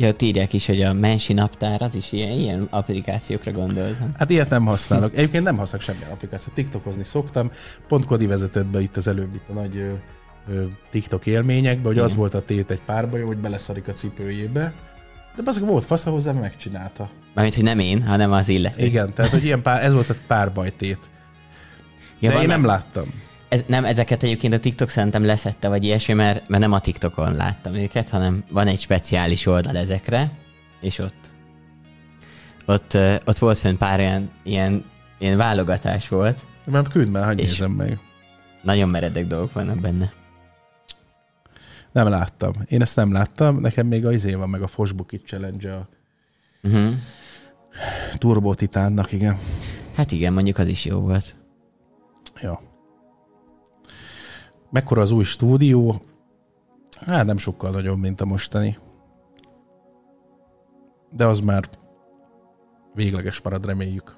Ja, 0.00 0.08
ott 0.08 0.22
írják 0.22 0.52
is, 0.52 0.66
hogy 0.66 0.82
a 0.82 0.92
Mensi 0.92 1.32
naptár, 1.32 1.82
az 1.82 1.94
is 1.94 2.12
ilyen, 2.12 2.30
ilyen 2.30 2.66
applikációkra 2.70 3.52
gondoltam. 3.52 4.12
Hát 4.18 4.30
ilyet 4.30 4.50
nem 4.50 4.66
használok. 4.66 5.16
Egyébként 5.16 5.44
nem 5.44 5.56
használok 5.56 5.86
semmilyen 5.86 6.10
applikációt. 6.10 6.54
TikTokozni 6.54 7.04
szoktam. 7.04 7.50
Pont 7.88 8.04
Kodi 8.04 8.26
vezetett 8.26 8.66
be 8.66 8.80
itt 8.80 8.96
az 8.96 9.08
előbb 9.08 9.34
itt 9.34 9.48
a 9.48 9.52
nagy 9.52 9.76
ö, 9.76 9.92
ö, 10.52 10.64
TikTok 10.90 11.26
élményekbe, 11.26 11.88
hogy 11.88 11.98
az 11.98 12.06
Igen. 12.06 12.18
volt 12.18 12.34
a 12.34 12.42
tét 12.42 12.70
egy 12.70 12.80
párbaj, 12.86 13.20
hogy 13.20 13.36
beleszarik 13.36 13.88
a 13.88 13.92
cipőjébe. 13.92 14.72
De 15.36 15.42
az 15.44 15.60
volt 15.60 15.84
fasz 15.84 16.04
hozzá, 16.04 16.32
megcsinálta. 16.32 17.10
Mármint, 17.34 17.56
hogy 17.56 17.64
nem 17.64 17.78
én, 17.78 18.02
hanem 18.02 18.32
az 18.32 18.48
illető. 18.48 18.84
Igen, 18.84 19.12
tehát 19.14 19.30
hogy 19.30 19.44
ilyen 19.44 19.62
pár, 19.62 19.84
ez 19.84 19.92
volt 19.92 20.10
a 20.10 20.14
párbajtét. 20.26 21.10
Ja, 22.20 22.30
De 22.30 22.40
én 22.40 22.46
nem 22.46 22.64
láttam. 22.64 23.04
Ez, 23.50 23.64
nem, 23.66 23.84
ezeket 23.84 24.22
egyébként 24.22 24.54
a 24.54 24.58
TikTok 24.58 24.88
szerintem 24.88 25.24
leszette, 25.24 25.68
vagy 25.68 25.84
ilyesmi, 25.84 26.14
mert, 26.14 26.48
mert 26.48 26.62
nem 26.62 26.72
a 26.72 26.80
TikTokon 26.80 27.34
láttam 27.34 27.74
őket, 27.74 28.08
hanem 28.08 28.44
van 28.52 28.66
egy 28.66 28.80
speciális 28.80 29.46
oldal 29.46 29.76
ezekre, 29.76 30.30
és 30.80 30.98
ott 30.98 31.30
ott, 32.70 32.98
ott 33.24 33.38
volt 33.38 33.58
fönn 33.58 33.76
pár 33.76 33.98
olyan 33.98 34.30
ilyen, 34.42 34.84
ilyen 35.18 35.36
válogatás 35.36 36.08
volt. 36.08 36.46
Mert 36.64 36.88
küld 36.88 37.10
már, 37.10 37.26
hogy 37.26 37.36
nézem 37.36 37.70
meg. 37.70 37.98
Nagyon 38.62 38.88
meredek 38.88 39.26
dolgok 39.26 39.52
vannak 39.52 39.78
benne. 39.78 40.12
Nem 41.92 42.08
láttam. 42.08 42.52
Én 42.68 42.82
ezt 42.82 42.96
nem 42.96 43.12
láttam. 43.12 43.60
Nekem 43.60 43.86
még 43.86 44.06
a 44.06 44.12
izé 44.12 44.34
van, 44.34 44.48
meg 44.48 44.62
a 44.62 44.66
Fosbukit 44.66 45.26
Challenge 45.26 45.74
a 45.74 45.88
Uh-huh. 46.62 46.92
Turbo 48.18 48.54
Titánnak, 48.54 49.12
igen. 49.12 49.38
Hát 49.94 50.12
igen, 50.12 50.32
mondjuk 50.32 50.58
az 50.58 50.68
is 50.68 50.84
jó 50.84 51.00
volt. 51.00 51.34
Ja. 52.42 52.69
Mekkora 54.70 55.00
az 55.00 55.10
új 55.10 55.24
stúdió? 55.24 56.00
Hát 57.06 57.26
nem 57.26 57.36
sokkal 57.36 57.70
nagyobb, 57.70 57.98
mint 57.98 58.20
a 58.20 58.24
mostani. 58.24 58.78
De 61.10 61.26
az 61.26 61.40
már 61.40 61.68
végleges 62.94 63.40
marad, 63.40 63.66
reméljük. 63.66 64.16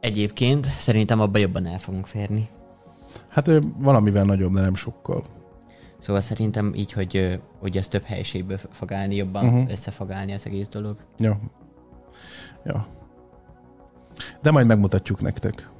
Egyébként 0.00 0.64
szerintem 0.66 1.20
abban 1.20 1.40
jobban 1.40 1.66
el 1.66 1.78
fogunk 1.78 2.06
férni. 2.06 2.48
Hát 3.28 3.50
valamivel 3.78 4.24
nagyobb, 4.24 4.54
de 4.54 4.60
nem 4.60 4.74
sokkal. 4.74 5.24
Szóval 5.98 6.20
szerintem 6.20 6.74
így, 6.74 6.92
hogy, 6.92 7.40
hogy 7.58 7.76
ez 7.76 7.88
több 7.88 8.02
helyiségből 8.02 8.58
fog 8.70 8.92
állni, 8.92 9.16
jobban 9.16 9.44
uh-huh. 9.44 9.70
össze 9.70 9.90
fog 9.90 10.10
állni 10.10 10.32
az 10.32 10.46
egész 10.46 10.68
dolog. 10.68 10.96
Ja. 11.18 11.40
Ja. 12.64 12.86
De 14.42 14.50
majd 14.50 14.66
megmutatjuk 14.66 15.20
nektek. 15.20 15.70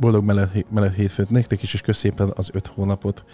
Boldog 0.00 0.24
meleg, 0.24 0.66
meleg 0.70 0.92
hétfőt 0.92 1.30
nektek 1.30 1.62
is, 1.62 1.74
és 1.74 1.80
köszönöm 1.80 2.16
szépen 2.16 2.32
az 2.36 2.50
öt 2.52 2.66
hónapot. 2.66 3.24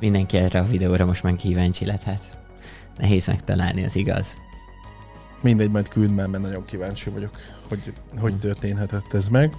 Mindenki 0.00 0.36
erre 0.36 0.58
a 0.58 0.64
videóra 0.64 1.04
most 1.06 1.22
már 1.22 1.36
kíváncsi 1.36 1.84
lett, 1.84 2.02
hát 2.02 2.38
nehéz 2.96 3.26
megtalálni, 3.26 3.84
az 3.84 3.96
igaz. 3.96 4.36
Mindegy, 5.42 5.70
majd 5.70 5.88
küld 5.88 6.14
már, 6.14 6.26
mert 6.26 6.42
nagyon 6.42 6.64
kíváncsi 6.64 7.10
vagyok, 7.10 7.30
hogy 7.68 7.92
hogy 8.18 8.38
történhetett 8.38 9.12
ez 9.12 9.28
meg. 9.28 9.54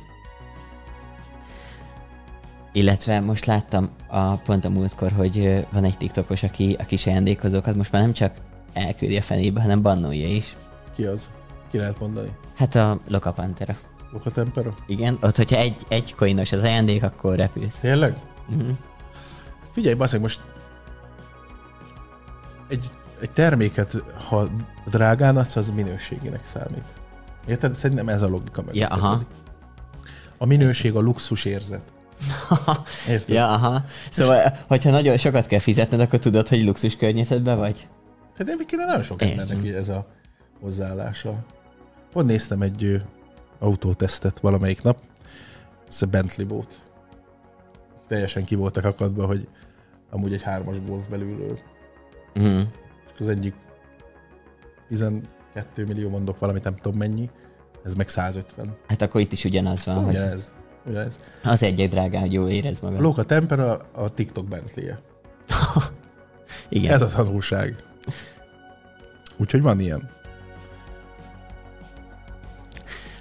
Illetve 2.71 3.19
most 3.19 3.45
láttam 3.45 3.89
a, 4.07 4.35
pont 4.35 4.65
a 4.65 4.69
múltkor, 4.69 5.11
hogy 5.11 5.65
van 5.71 5.83
egy 5.83 5.97
TikTokos, 5.97 6.43
aki 6.43 6.75
a 6.79 6.85
kis 6.85 7.05
ajándékozókat 7.05 7.75
most 7.75 7.91
már 7.91 8.01
nem 8.01 8.13
csak 8.13 8.35
elküldi 8.73 9.17
a 9.17 9.21
fenébe, 9.21 9.61
hanem 9.61 9.81
bannolja 9.81 10.27
is. 10.27 10.55
Ki 10.95 11.03
az? 11.03 11.29
Ki 11.71 11.77
lehet 11.77 11.99
mondani? 11.99 12.29
Hát 12.55 12.75
a 12.75 12.99
Loka 13.07 13.33
Luka 14.11 14.31
Tempero? 14.31 14.71
Igen, 14.87 15.17
ott 15.21 15.37
hogyha 15.37 15.55
egy, 15.57 15.75
egy 15.87 16.15
coinos 16.15 16.51
az 16.51 16.63
ajándék, 16.63 17.03
akkor 17.03 17.35
repülsz. 17.35 17.79
Tényleg? 17.79 18.17
Uh-huh. 18.49 18.77
Figyelj, 19.71 19.95
baszeg, 19.95 20.21
most 20.21 20.41
egy, 22.69 22.87
egy 23.21 23.31
terméket, 23.31 24.03
ha 24.27 24.47
drágán 24.85 25.37
adsz, 25.37 25.55
az 25.55 25.69
minőségének 25.69 26.47
számít. 26.47 26.83
Érted? 27.47 27.75
Szerintem 27.75 28.09
ez 28.09 28.21
a 28.21 28.27
logika 28.27 28.61
meg. 28.65 28.75
Ja, 28.75 28.87
aha. 28.87 29.21
A 30.37 30.45
minőség 30.45 30.95
a 30.95 30.99
luxus 30.99 31.45
érzet. 31.45 31.81
Érted? 33.09 33.35
Ja, 33.35 33.53
aha. 33.53 33.83
Szóval, 34.09 34.57
hogyha 34.67 34.89
nagyon 34.89 35.17
sokat 35.17 35.47
kell 35.47 35.59
fizetned, 35.59 35.99
akkor 35.99 36.19
tudod, 36.19 36.47
hogy 36.47 36.63
luxus 36.63 36.95
környezetben 36.95 37.57
vagy? 37.57 37.87
Hát 38.37 38.65
kéne 38.65 38.85
nagyon 38.85 39.03
sok 39.03 39.21
embernek 39.21 39.65
ez 39.65 39.89
a 39.89 40.07
hozzáállása. 40.61 41.45
Pont 42.11 42.27
néztem 42.27 42.61
egy 42.61 43.01
autótesztet 43.59 44.39
valamelyik 44.39 44.81
nap, 44.81 44.99
ez 45.87 46.01
a 46.01 46.05
Bentley 46.05 46.47
volt. 46.47 46.79
Teljesen 48.07 48.43
ki 48.43 48.55
voltak 48.55 48.85
akadva, 48.85 49.25
hogy 49.25 49.47
amúgy 50.09 50.33
egy 50.33 50.41
hármas 50.41 50.81
golf 50.85 51.07
belülről. 51.07 51.59
Uh-huh. 52.35 52.61
És 53.13 53.19
az 53.19 53.27
egyik 53.27 53.53
12 54.87 55.85
millió 55.85 56.09
mondok 56.09 56.39
valamit, 56.39 56.63
nem 56.63 56.75
tudom 56.75 56.97
mennyi, 56.97 57.29
ez 57.85 57.93
meg 57.93 58.09
150. 58.09 58.75
Hát 58.87 59.01
akkor 59.01 59.21
itt 59.21 59.31
is 59.31 59.43
ugyanaz 59.43 59.85
van, 59.85 60.03
hogy 60.03 60.15
Ugyanez. 60.15 60.51
Ugyanez. 60.85 61.19
az 61.43 61.63
egy 61.63 61.89
drágán, 61.89 62.21
hogy 62.21 62.33
jól 62.33 62.49
érez 62.49 62.79
magad. 62.79 62.99
Loka 62.99 63.23
Tempera 63.23 63.89
a 63.91 64.09
TikTok 64.09 64.47
Bentley-je. 64.47 64.99
Igen. 66.69 66.93
Ez 66.93 67.01
a 67.01 67.07
tanulság. 67.07 67.75
Úgyhogy 69.37 69.61
van 69.61 69.79
ilyen. 69.79 70.09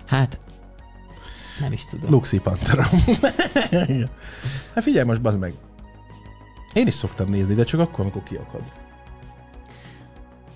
Hát, 0.09 0.39
nem 1.61 1.73
is 1.73 1.85
tudom. 1.85 2.11
Luxi 2.11 2.39
Pantera. 2.39 2.87
Hát 4.75 4.83
figyelj 4.83 5.07
most, 5.07 5.23
bazd 5.23 5.39
meg. 5.39 5.53
Én 6.73 6.87
is 6.87 6.95
szoktam 6.95 7.29
nézni, 7.29 7.55
de 7.55 7.65
csak 7.65 7.81
akkor, 7.81 8.01
amikor 8.01 8.23
kiakad. 8.23 8.61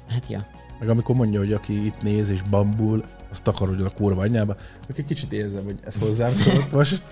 Hát 0.09 0.29
ja. 0.29 0.47
Meg 0.79 0.89
amikor 0.89 1.15
mondja, 1.15 1.39
hogy 1.39 1.53
aki 1.53 1.87
itt 1.87 2.03
néz 2.03 2.29
és 2.29 2.43
bambul, 2.43 3.05
az 3.31 3.41
takarodjon 3.41 3.87
a 3.87 3.91
kurva 3.91 4.23
anyjába, 4.23 4.53
akkor 4.53 4.95
egy 4.97 5.05
kicsit 5.05 5.33
érzem, 5.33 5.65
hogy 5.65 5.79
ez 5.85 5.97
hozzám 5.97 6.33
szólt 6.33 6.73
most. 6.79 7.05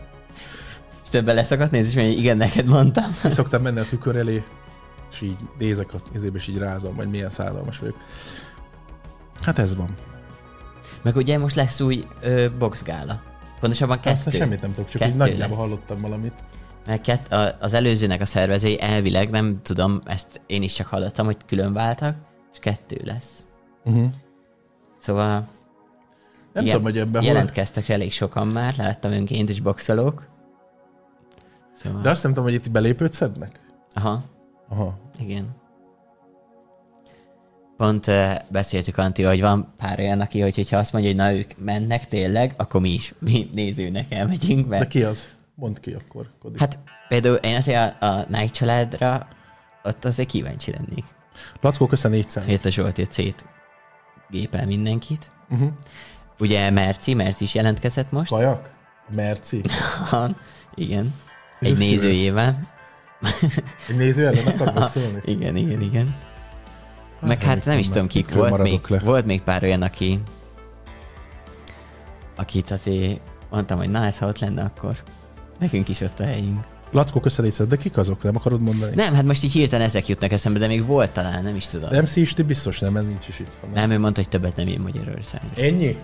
És 1.03 1.09
te 1.11 1.23
beleszakadt 1.23 1.71
nézni, 1.71 1.89
és 1.89 1.95
mondja, 1.95 2.19
igen, 2.19 2.37
neked 2.37 2.67
mondtam. 2.67 3.13
Szoktam 3.13 3.63
menni 3.63 3.79
a 3.79 3.85
tükör 3.85 4.17
elé, 4.17 4.45
és 5.11 5.21
így 5.21 5.37
nézek 5.59 5.95
a 5.95 5.99
izébe, 6.15 6.39
és 6.39 6.49
így 6.49 6.59
rázom, 6.59 6.97
vagy 6.97 7.09
milyen 7.09 7.31
szállalmas 7.31 7.79
vagyok. 7.79 7.97
Hát 9.41 9.59
ez 9.59 9.77
van. 9.77 9.95
Meg 11.03 11.17
ugye 11.17 11.39
most 11.39 11.55
lesz 11.57 11.81
új 11.81 12.05
ö, 12.23 12.47
boxgála. 12.59 13.23
Pontosabban 13.61 14.01
kettő. 14.01 14.31
semmit 14.31 14.61
nem 14.61 14.71
tudok, 14.75 14.89
csak 14.89 15.01
Kettő 15.01 15.13
így 15.13 15.19
nagyjából 15.19 15.49
lesz. 15.49 15.59
hallottam 15.59 16.01
valamit. 16.01 16.33
Mert 16.87 17.03
kett, 17.03 17.33
a, 17.33 17.57
az 17.61 17.73
előzőnek 17.75 18.21
a 18.21 18.25
szervezői 18.25 18.81
elvileg, 18.81 19.31
nem 19.31 19.61
tudom, 19.63 20.01
ezt 20.05 20.41
én 20.47 20.63
is 20.63 20.75
csak 20.75 20.87
hallottam, 20.87 21.25
hogy 21.27 21.37
külön 21.47 21.73
váltak, 21.73 22.17
és 22.53 22.59
kettő 22.59 23.01
lesz. 23.05 23.45
Uh-huh. 23.85 24.07
Szóval 24.99 25.49
Nem 26.53 26.65
igen, 26.65 26.77
tudom, 26.77 26.83
hogy 26.83 26.99
ebben 26.99 27.21
hol... 27.23 27.31
jelentkeztek 27.33 27.89
elég 27.89 28.13
sokan 28.13 28.47
már, 28.49 28.75
láttam 28.77 29.13
önként 29.13 29.49
is 29.51 29.61
boxolók. 29.61 30.27
Szóval, 31.83 32.01
De 32.03 32.11
azt 32.11 32.23
nem 32.23 32.33
tudom, 32.33 32.49
hogy 32.51 32.55
itt 32.59 32.71
belépőt 32.71 33.13
szednek? 33.13 33.61
aha, 33.93 34.23
Aha. 34.69 34.99
igen. 35.19 35.49
Pont 37.81 38.11
beszéltük 38.49 38.99
Anti, 38.99 39.23
hogy 39.23 39.41
van 39.41 39.75
pár 39.77 39.99
olyan, 39.99 40.21
aki, 40.21 40.41
hogy, 40.41 40.55
hogyha 40.55 40.77
azt 40.77 40.93
mondja, 40.93 41.11
hogy 41.11 41.19
na 41.19 41.33
ők 41.33 41.51
mennek 41.65 42.07
tényleg, 42.07 42.55
akkor 42.57 42.81
mi 42.81 42.91
is, 42.91 43.15
mi 43.19 43.51
nézőnek 43.53 44.13
elmegyünk, 44.13 44.69
De 44.69 44.79
mert 44.79 44.89
ki 44.89 45.03
az? 45.03 45.29
Mondd 45.55 45.81
ki 45.81 45.93
akkor, 45.93 46.31
Kodi. 46.41 46.59
hát 46.59 46.79
például 47.09 47.35
én 47.35 47.57
azért 47.57 48.03
a, 48.03 48.07
a 48.07 48.25
Nike 48.29 48.47
családra 48.47 49.29
ott 49.83 50.05
azért 50.05 50.29
kíváncsi 50.29 50.71
lennék. 50.71 51.05
Lackó, 51.61 51.87
köszön 51.87 52.11
400. 52.11 52.45
Hogy 52.45 52.55
ott 52.55 52.65
a 52.65 52.71
Zsolti 52.71 53.07
szét 53.11 53.45
gépel 54.31 54.67
mindenkit. 54.67 55.31
Uh-huh. 55.51 55.71
Ugye 56.39 56.71
Merci, 56.71 57.15
Merci 57.15 57.45
is 57.45 57.55
jelentkezett 57.55 58.11
most. 58.11 58.31
Kajak? 58.31 58.73
Merci? 59.15 59.61
Igen. 60.75 61.15
Egy 61.61 61.79
nézőjével. 61.79 62.69
Egy 63.89 63.97
néző 63.97 64.27
ellen 64.27 64.47
akar 64.47 64.73
beszélni? 64.83 65.21
Igen, 65.25 65.57
igen, 65.57 65.81
igen. 65.81 66.17
Meg 67.21 67.39
hát 67.39 67.65
nem 67.65 67.79
is 67.79 67.89
tudom 67.89 68.07
kik, 68.07 68.35
volt 68.35 68.59
még, 68.59 68.81
le. 68.89 68.99
volt 68.99 69.27
még 69.27 69.43
pár 69.43 69.63
olyan, 69.63 69.83
aki 69.83 70.21
akit 72.37 72.71
azért 72.71 73.21
mondtam, 73.51 73.79
hogy 73.79 73.91
na 73.91 74.05
ez 74.05 74.19
ha 74.19 74.27
ott 74.27 74.39
lenne, 74.39 74.63
akkor 74.63 74.97
nekünk 75.59 75.89
is 75.89 76.01
ott 76.01 76.21
a 76.21 76.25
helyünk. 76.25 76.65
Lackó, 76.93 77.21
köszönítszed, 77.21 77.69
de 77.69 77.77
kik 77.77 77.97
azok? 77.97 78.23
Nem 78.23 78.37
akarod 78.37 78.61
mondani? 78.61 78.95
Nem, 78.95 79.15
hát 79.15 79.25
most 79.25 79.45
így 79.45 79.53
hirtelen 79.53 79.87
ezek 79.87 80.09
jutnak 80.09 80.33
eszembe, 80.33 80.59
de 80.59 80.67
még 80.67 80.87
volt 80.87 81.11
talán, 81.11 81.43
nem 81.43 81.57
is 81.57 81.67
tudom. 81.67 81.91
Nem 81.91 82.05
Isti 82.15 82.43
biztos 82.43 82.79
nem, 82.79 82.97
ez 82.97 83.05
nincs 83.05 83.29
is 83.29 83.39
itt. 83.39 83.51
Nem, 83.75 83.91
ő 83.91 83.99
mondta, 83.99 84.21
hogy 84.21 84.29
többet 84.29 84.57
nem 84.57 84.69
jön 84.69 84.81
Magyarországra. 84.81 85.49
Ennyi? 85.57 85.97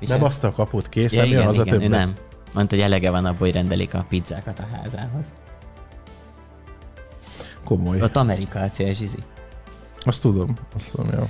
Micsoda? 0.00 0.18
Nem 0.18 0.26
azt 0.26 0.44
a 0.44 0.52
kaput, 0.52 0.88
kész, 0.88 1.12
ja, 1.12 1.24
igen, 1.24 1.44
haza 1.44 1.62
igen, 1.62 1.74
ő 1.74 1.78
többet? 1.78 1.98
nem. 1.98 2.12
Mondta, 2.54 2.74
hogy 2.74 2.84
elege 2.84 3.10
van 3.10 3.24
abból, 3.24 3.38
hogy 3.38 3.52
rendelik 3.52 3.94
a 3.94 4.04
pizzákat 4.08 4.58
a 4.58 4.76
házához. 4.76 5.24
Komoly. 7.64 8.02
Ott 8.02 8.16
Amerika 8.16 8.60
a 8.60 8.68
célzsizi. 8.68 9.18
Azt 10.02 10.22
tudom, 10.22 10.54
azt 10.74 10.90
tudom, 10.90 11.06
jó. 11.16 11.28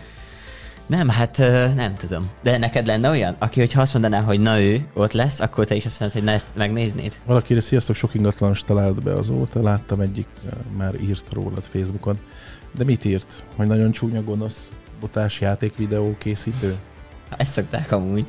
Nem, 0.87 1.09
hát 1.09 1.39
nem 1.75 1.95
tudom. 1.95 2.31
De 2.43 2.59
neked 2.59 2.87
lenne 2.87 3.11
olyan, 3.11 3.37
aki, 3.39 3.61
hogyha 3.61 3.81
azt 3.81 3.93
mondaná, 3.93 4.21
hogy 4.21 4.41
na 4.41 4.61
ő 4.61 4.87
ott 4.95 5.13
lesz, 5.13 5.41
akkor 5.41 5.65
te 5.65 5.75
is 5.75 5.87
azt 5.87 6.01
mondod, 6.01 6.19
hogy 6.19 6.27
na 6.27 6.35
ezt 6.35 6.49
megnéznéd? 6.55 7.21
Valakire 7.25 7.61
sziasztok, 7.61 7.95
sok 7.95 8.15
ingatlanos 8.15 8.65
talált 8.65 9.03
be 9.03 9.13
azóta, 9.13 9.63
láttam 9.63 10.01
egyik, 10.01 10.27
már 10.77 10.95
írt 11.01 11.33
rólad 11.33 11.63
Facebookon. 11.63 12.19
De 12.77 12.85
mit 12.85 13.05
írt? 13.05 13.45
Hogy 13.57 13.67
nagyon 13.67 13.91
csúnya 13.91 14.23
gonosz 14.23 14.69
botás 15.01 15.41
játékvideó 15.41 16.15
készítő? 16.19 16.77
Ha 17.31 17.37
ezt 17.37 17.53
szokták 17.53 17.93
amúgy. 17.93 18.27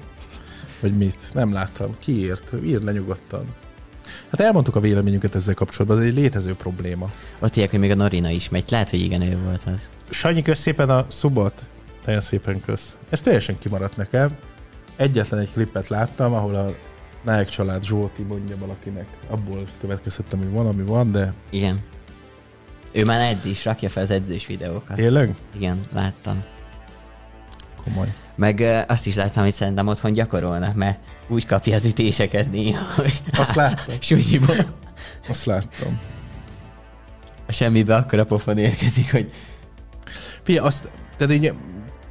Vagy 0.79 0.97
mit? 0.97 1.29
Nem 1.33 1.53
láttam. 1.53 1.95
Ki 1.99 2.19
írt? 2.19 2.55
Írd 2.63 2.83
le 2.83 2.91
nyugodtan. 2.91 3.43
Hát 4.31 4.39
elmondtuk 4.39 4.75
a 4.75 4.79
véleményünket 4.79 5.35
ezzel 5.35 5.53
kapcsolatban, 5.53 5.99
ez 5.99 6.05
egy 6.05 6.13
létező 6.13 6.55
probléma. 6.55 7.09
Ott 7.39 7.55
írják, 7.55 7.69
hogy 7.69 7.79
még 7.79 7.91
a 7.91 7.95
Norina 7.95 8.29
is 8.29 8.49
megy. 8.49 8.63
Lehet, 8.69 8.89
hogy 8.89 8.99
igen, 9.01 9.21
ő 9.21 9.37
volt 9.45 9.63
az. 9.63 9.89
Sanyi, 10.09 10.41
kösz 10.41 10.59
szépen 10.59 10.89
a 10.89 11.05
szubot. 11.07 11.69
Nagyon 12.05 12.21
szépen 12.21 12.61
kösz. 12.61 12.97
Ez 13.09 13.21
teljesen 13.21 13.59
kimaradt 13.59 13.97
nekem. 13.97 14.35
Egyetlen 14.95 15.39
egy 15.39 15.51
klipet 15.53 15.87
láttam, 15.87 16.33
ahol 16.33 16.55
a 16.55 16.75
Nájek 17.25 17.49
család 17.49 17.83
Zsolti 17.83 18.21
mondja 18.23 18.57
valakinek. 18.57 19.07
Abból 19.29 19.63
következtettem, 19.81 20.39
hogy 20.39 20.51
valami 20.51 20.83
van, 20.83 21.11
de 21.11 21.33
Igen. 21.49 21.79
Ő 22.93 23.03
már 23.03 23.19
edz 23.33 23.45
is, 23.45 23.65
rakja 23.65 23.89
fel 23.89 24.03
az 24.03 24.11
edzős 24.11 24.45
videókat. 24.45 24.95
tényleg 24.95 25.35
Igen, 25.55 25.79
láttam. 25.93 26.39
komoly. 27.83 28.13
Meg 28.35 28.85
azt 28.87 29.07
is 29.07 29.15
láttam, 29.15 29.43
hogy 29.43 29.51
szerintem 29.53 29.87
otthon 29.87 30.13
gyakorolnak, 30.13 30.75
mert 30.75 30.99
úgy 31.31 31.45
kapja 31.45 31.75
az 31.75 31.85
ütéseket 31.85 32.51
néha, 32.51 32.85
hogy 32.95 33.21
Azt 33.37 33.55
láttam. 33.55 33.95
súnyiból 34.01 34.55
Azt 35.27 35.45
láttam. 35.45 35.99
a 37.47 37.51
semmibe 37.51 37.95
akkor 37.95 38.19
a 38.19 38.25
pofon 38.25 38.57
érkezik, 38.57 39.11
hogy 39.11 39.31
Figyelj, 40.43 40.67
azt, 40.67 40.89
tehát 41.17 41.33
így 41.33 41.53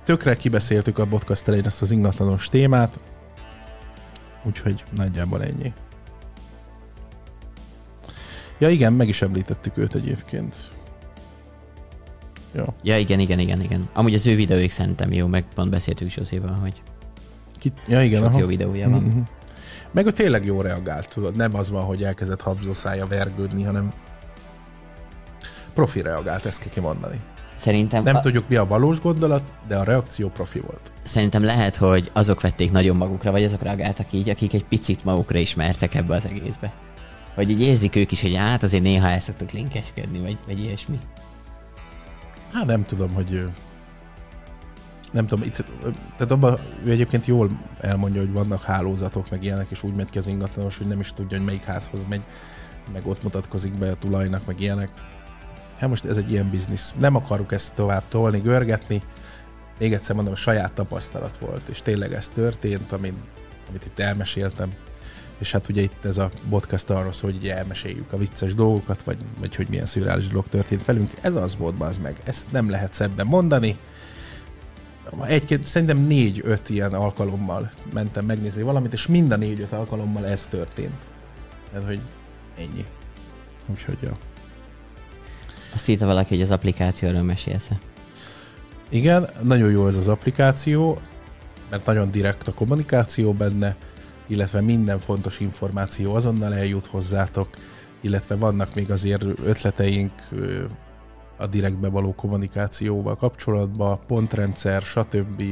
tökre 0.04 0.36
kibeszéltük 0.36 0.98
a 0.98 1.06
podcast 1.06 1.46
elején 1.48 1.66
ezt 1.66 1.82
az 1.82 1.90
ingatlanos 1.90 2.48
témát, 2.48 3.00
úgyhogy 4.44 4.84
nagyjából 4.96 5.42
ennyi. 5.42 5.72
Ja 8.58 8.68
igen, 8.68 8.92
meg 8.92 9.08
is 9.08 9.22
említettük 9.22 9.76
őt 9.76 9.94
egyébként. 9.94 10.56
Ja. 12.54 12.74
Ja, 12.82 12.98
igen, 12.98 13.18
igen, 13.18 13.38
igen, 13.38 13.60
igen. 13.60 13.88
Amúgy 13.92 14.14
az 14.14 14.26
ő 14.26 14.34
videóik 14.34 14.70
szerintem 14.70 15.12
jó, 15.12 15.26
meg 15.26 15.44
pont 15.54 15.70
beszéltük 15.70 16.08
Zsózéval, 16.08 16.54
hogy 16.54 16.82
Ki, 17.60 17.72
ja 17.86 18.02
igen, 18.02 18.20
sok 18.20 18.28
aha. 18.28 18.38
jó 18.38 18.46
videója 18.46 18.88
van. 18.90 19.02
Mhm. 19.02 19.18
Meg 19.92 20.06
ő 20.06 20.10
tényleg 20.10 20.44
jó 20.44 20.60
reagált, 20.60 21.08
tudod. 21.08 21.36
Nem 21.36 21.54
az 21.54 21.70
van, 21.70 21.82
hogy 21.82 22.02
elkezdett 22.02 22.40
habzószája 22.40 23.06
vergődni, 23.06 23.62
hanem 23.62 23.88
profi 25.74 26.02
reagált, 26.02 26.46
ezt 26.46 26.58
kell 26.60 26.68
kimondani. 26.70 27.20
Szerintem, 27.56 28.02
Nem 28.02 28.16
a, 28.16 28.20
tudjuk 28.20 28.48
mi 28.48 28.56
a 28.56 28.66
valós 28.66 29.00
gondolat, 29.00 29.42
de 29.68 29.76
a 29.76 29.82
reakció 29.82 30.28
profi 30.28 30.60
volt. 30.60 30.92
szerintem 31.02 31.44
lehet, 31.44 31.76
hogy 31.76 32.10
azok 32.12 32.40
vették 32.40 32.72
nagyon 32.72 32.96
magukra, 32.96 33.30
vagy 33.30 33.44
azok 33.44 33.62
reagáltak 33.62 34.12
így, 34.12 34.28
akik 34.28 34.54
egy 34.54 34.64
picit 34.64 35.04
magukra 35.04 35.38
ismertek 35.38 35.94
ebbe 35.94 36.14
az 36.14 36.26
egészbe. 36.26 36.72
Hogy 37.34 37.50
így 37.50 37.60
érzik 37.60 37.96
ők 37.96 38.12
is, 38.12 38.22
hogy 38.22 38.34
hát 38.34 38.62
azért 38.62 38.82
néha 38.82 39.08
el 39.08 39.20
szoktuk 39.20 39.50
linkeskedni, 39.50 40.18
vagy, 40.18 40.38
vagy 40.46 40.58
ilyesmi. 40.58 40.98
Hát 42.52 42.66
nem 42.66 42.84
tudom, 42.84 43.12
hogy 43.12 43.46
nem 45.10 45.26
tudom, 45.26 45.44
itt, 45.44 45.64
tehát 46.16 46.30
abban 46.30 46.58
ő 46.84 46.90
egyébként 46.90 47.26
jól 47.26 47.50
elmondja, 47.80 48.20
hogy 48.20 48.32
vannak 48.32 48.62
hálózatok, 48.62 49.30
meg 49.30 49.42
ilyenek, 49.42 49.66
és 49.70 49.82
úgy 49.82 49.94
megy 49.94 50.10
ki 50.10 50.18
az 50.18 50.26
ingatlanos, 50.26 50.78
hogy 50.78 50.86
nem 50.86 51.00
is 51.00 51.12
tudja, 51.12 51.36
hogy 51.36 51.46
melyik 51.46 51.64
házhoz 51.64 52.00
megy, 52.08 52.22
meg 52.92 53.06
ott 53.06 53.22
mutatkozik 53.22 53.78
be 53.78 53.90
a 53.90 53.94
tulajnak, 53.94 54.46
meg 54.46 54.60
ilyenek. 54.60 54.90
Hát 55.78 55.88
most 55.88 56.04
ez 56.04 56.16
egy 56.16 56.30
ilyen 56.30 56.50
biznisz. 56.50 56.94
Nem 56.98 57.16
akarok 57.16 57.52
ezt 57.52 57.74
tovább 57.74 58.02
tolni, 58.08 58.38
görgetni. 58.38 59.02
Még 59.78 59.92
egyszer 59.92 60.14
mondom, 60.14 60.34
saját 60.34 60.72
tapasztalat 60.72 61.38
volt, 61.38 61.68
és 61.68 61.82
tényleg 61.82 62.12
ez 62.12 62.28
történt, 62.28 62.92
amit, 62.92 63.14
amit 63.68 63.84
itt 63.84 63.98
elmeséltem. 63.98 64.70
És 65.38 65.52
hát 65.52 65.68
ugye 65.68 65.82
itt 65.82 66.04
ez 66.04 66.18
a 66.18 66.30
podcast 66.48 66.90
arról 66.90 67.12
szól, 67.12 67.30
hogy 67.30 67.48
elmeséljük 67.48 68.12
a 68.12 68.16
vicces 68.16 68.54
dolgokat, 68.54 69.02
vagy, 69.02 69.16
vagy 69.38 69.56
hogy 69.56 69.68
milyen 69.68 69.86
szürreális 69.86 70.26
dolog 70.26 70.48
történt 70.48 70.84
velünk. 70.84 71.12
Ez 71.20 71.34
az 71.34 71.56
volt, 71.56 71.80
az 71.80 71.98
meg. 71.98 72.18
Ezt 72.24 72.52
nem 72.52 72.70
lehet 72.70 72.92
szebben 72.92 73.26
mondani. 73.26 73.78
Egy, 75.26 75.60
szerintem 75.62 75.98
négy-öt 75.98 76.68
ilyen 76.68 76.94
alkalommal 76.94 77.70
mentem 77.92 78.24
megnézni 78.24 78.62
valamit, 78.62 78.92
és 78.92 79.06
mind 79.06 79.32
a 79.32 79.36
négy-öt 79.36 79.72
alkalommal 79.72 80.26
ez 80.26 80.46
történt. 80.46 81.06
Tehát, 81.70 81.86
hogy 81.86 82.00
ennyi. 82.58 82.84
Úgyhogy, 83.66 83.98
ja. 84.02 84.16
Azt 85.74 85.88
írta 85.88 86.06
valaki, 86.06 86.34
hogy 86.34 86.42
az 86.42 86.50
applikációról 86.50 87.22
mesélsz 87.22 87.70
Igen, 88.88 89.28
nagyon 89.42 89.70
jó 89.70 89.86
ez 89.86 89.96
az 89.96 90.08
applikáció, 90.08 90.98
mert 91.70 91.86
nagyon 91.86 92.10
direkt 92.10 92.48
a 92.48 92.54
kommunikáció 92.54 93.32
benne, 93.32 93.76
illetve 94.26 94.60
minden 94.60 95.00
fontos 95.00 95.40
információ 95.40 96.14
azonnal 96.14 96.54
eljut 96.54 96.86
hozzátok, 96.86 97.48
illetve 98.00 98.34
vannak 98.34 98.74
még 98.74 98.90
azért 98.90 99.24
ötleteink 99.44 100.12
a 101.40 101.46
direktbe 101.46 101.88
való 101.88 102.14
kommunikációval 102.14 103.16
kapcsolatban, 103.16 103.98
pontrendszer, 104.06 104.82
stb. 104.82 105.42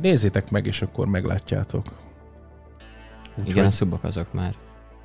Nézzétek 0.00 0.50
meg, 0.50 0.66
és 0.66 0.82
akkor 0.82 1.06
meglátjátok. 1.06 1.86
Úgyhogy- 3.30 3.48
Igen, 3.48 3.64
a 3.66 3.70
szubok 3.70 4.04
azok 4.04 4.32
már. 4.32 4.54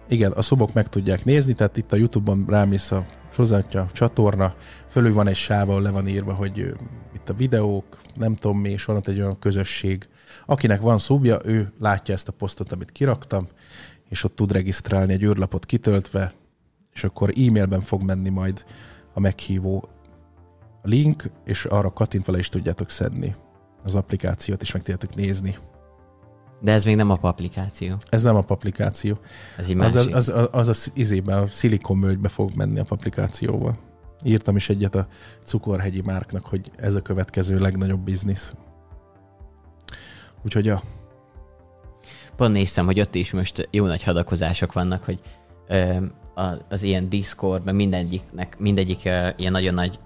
igen, 0.08 0.32
a 0.32 0.42
szobok 0.42 0.74
meg 0.74 0.88
tudják 0.88 1.26
nézni, 1.26 1.54
tehát 1.54 1.78
itt 1.78 1.92
a 1.94 1.96
Youtube-on 1.96 2.46
rámész 2.48 2.92
a 2.92 3.06
sorozatja 3.32 3.88
csatorna, 3.94 4.54
fölül 4.88 5.14
van 5.14 5.28
egy 5.28 5.36
sáv, 5.36 5.70
ahol 5.70 5.82
le 5.82 5.90
van 5.90 6.08
írva, 6.08 6.34
hogy 6.34 6.74
itt 7.16 7.30
a 7.30 7.34
videók, 7.34 7.98
nem 8.16 8.36
tudom 8.36 8.60
mi, 8.60 8.70
és 8.70 8.86
van 8.86 8.96
ott 8.96 9.08
egy 9.08 9.20
olyan 9.20 9.40
közösség. 9.40 10.08
Akinek 10.46 10.82
van 10.82 10.98
szubja, 10.98 11.40
ő 11.46 11.74
látja 11.80 12.14
ezt 12.14 12.28
a 12.28 12.32
posztot, 12.32 12.72
amit 12.72 12.92
kiraktam, 12.92 13.48
és 14.10 14.24
ott 14.24 14.36
tud 14.36 14.52
regisztrálni 14.52 15.14
egy 15.14 15.24
űrlapot 15.24 15.66
kitöltve, 15.66 16.32
és 16.94 17.04
akkor 17.04 17.30
e-mailben 17.30 17.82
fog 17.82 18.02
menni 18.02 18.30
majd 18.30 18.66
a 19.14 19.20
meghívó 19.20 19.90
link, 20.82 21.24
és 21.46 21.66
arra 21.66 21.94
kattintva 21.94 22.32
le 22.32 22.38
is 22.38 22.50
tudjátok 22.50 22.90
szedni 22.90 23.36
az 23.84 23.96
applikációt, 23.96 24.62
és 24.62 24.72
meg 24.72 24.82
tudjátok 24.82 25.16
nézni. 25.16 25.56
De 26.62 26.72
ez 26.72 26.84
még 26.84 26.96
nem 26.96 27.10
a 27.10 27.18
applikáció. 27.22 27.96
Ez 28.10 28.24
nem 28.24 28.36
a 28.36 28.44
applikáció. 28.48 29.18
Ez 29.58 29.70
egy 29.70 29.80
Az, 29.80 29.94
másik. 29.94 30.16
az, 30.16 30.34
az 30.52 30.68
a 30.68 30.74
sz- 30.74 30.92
izében, 30.98 31.44
a 31.44 31.48
szilikonmölgybe 31.48 32.28
fog 32.28 32.54
menni 32.56 32.80
a 32.80 32.86
applikációval. 32.88 33.78
Írtam 34.24 34.56
is 34.56 34.70
egyet 34.70 34.96
a 34.96 35.08
cukorhegyi 35.46 36.02
márknak, 36.02 36.46
hogy 36.46 36.72
ez 36.76 36.96
a 36.96 37.02
következő 37.02 37.58
legnagyobb 37.60 38.00
biznisz. 38.00 38.54
Úgyhogy 40.44 40.68
a, 40.68 40.82
Pont 42.36 42.54
néztem, 42.54 42.86
hogy 42.86 43.00
ott 43.00 43.16
is 43.16 43.32
most 43.32 43.68
jó 43.72 43.86
nagy 43.86 44.04
hadakozások 44.04 44.74
vannak, 44.74 45.04
hogy 45.04 45.20
ö, 45.68 45.98
az, 46.34 46.62
az 46.70 46.84
ilyen 46.84 47.10
Discord, 47.10 47.64
mert 47.64 47.78
mindegyiknek, 47.78 48.60
mindegyik 48.60 49.02
ö, 49.06 49.30
ilyen 49.38 49.52
nagyon 49.52 49.74
nagy 49.74 50.00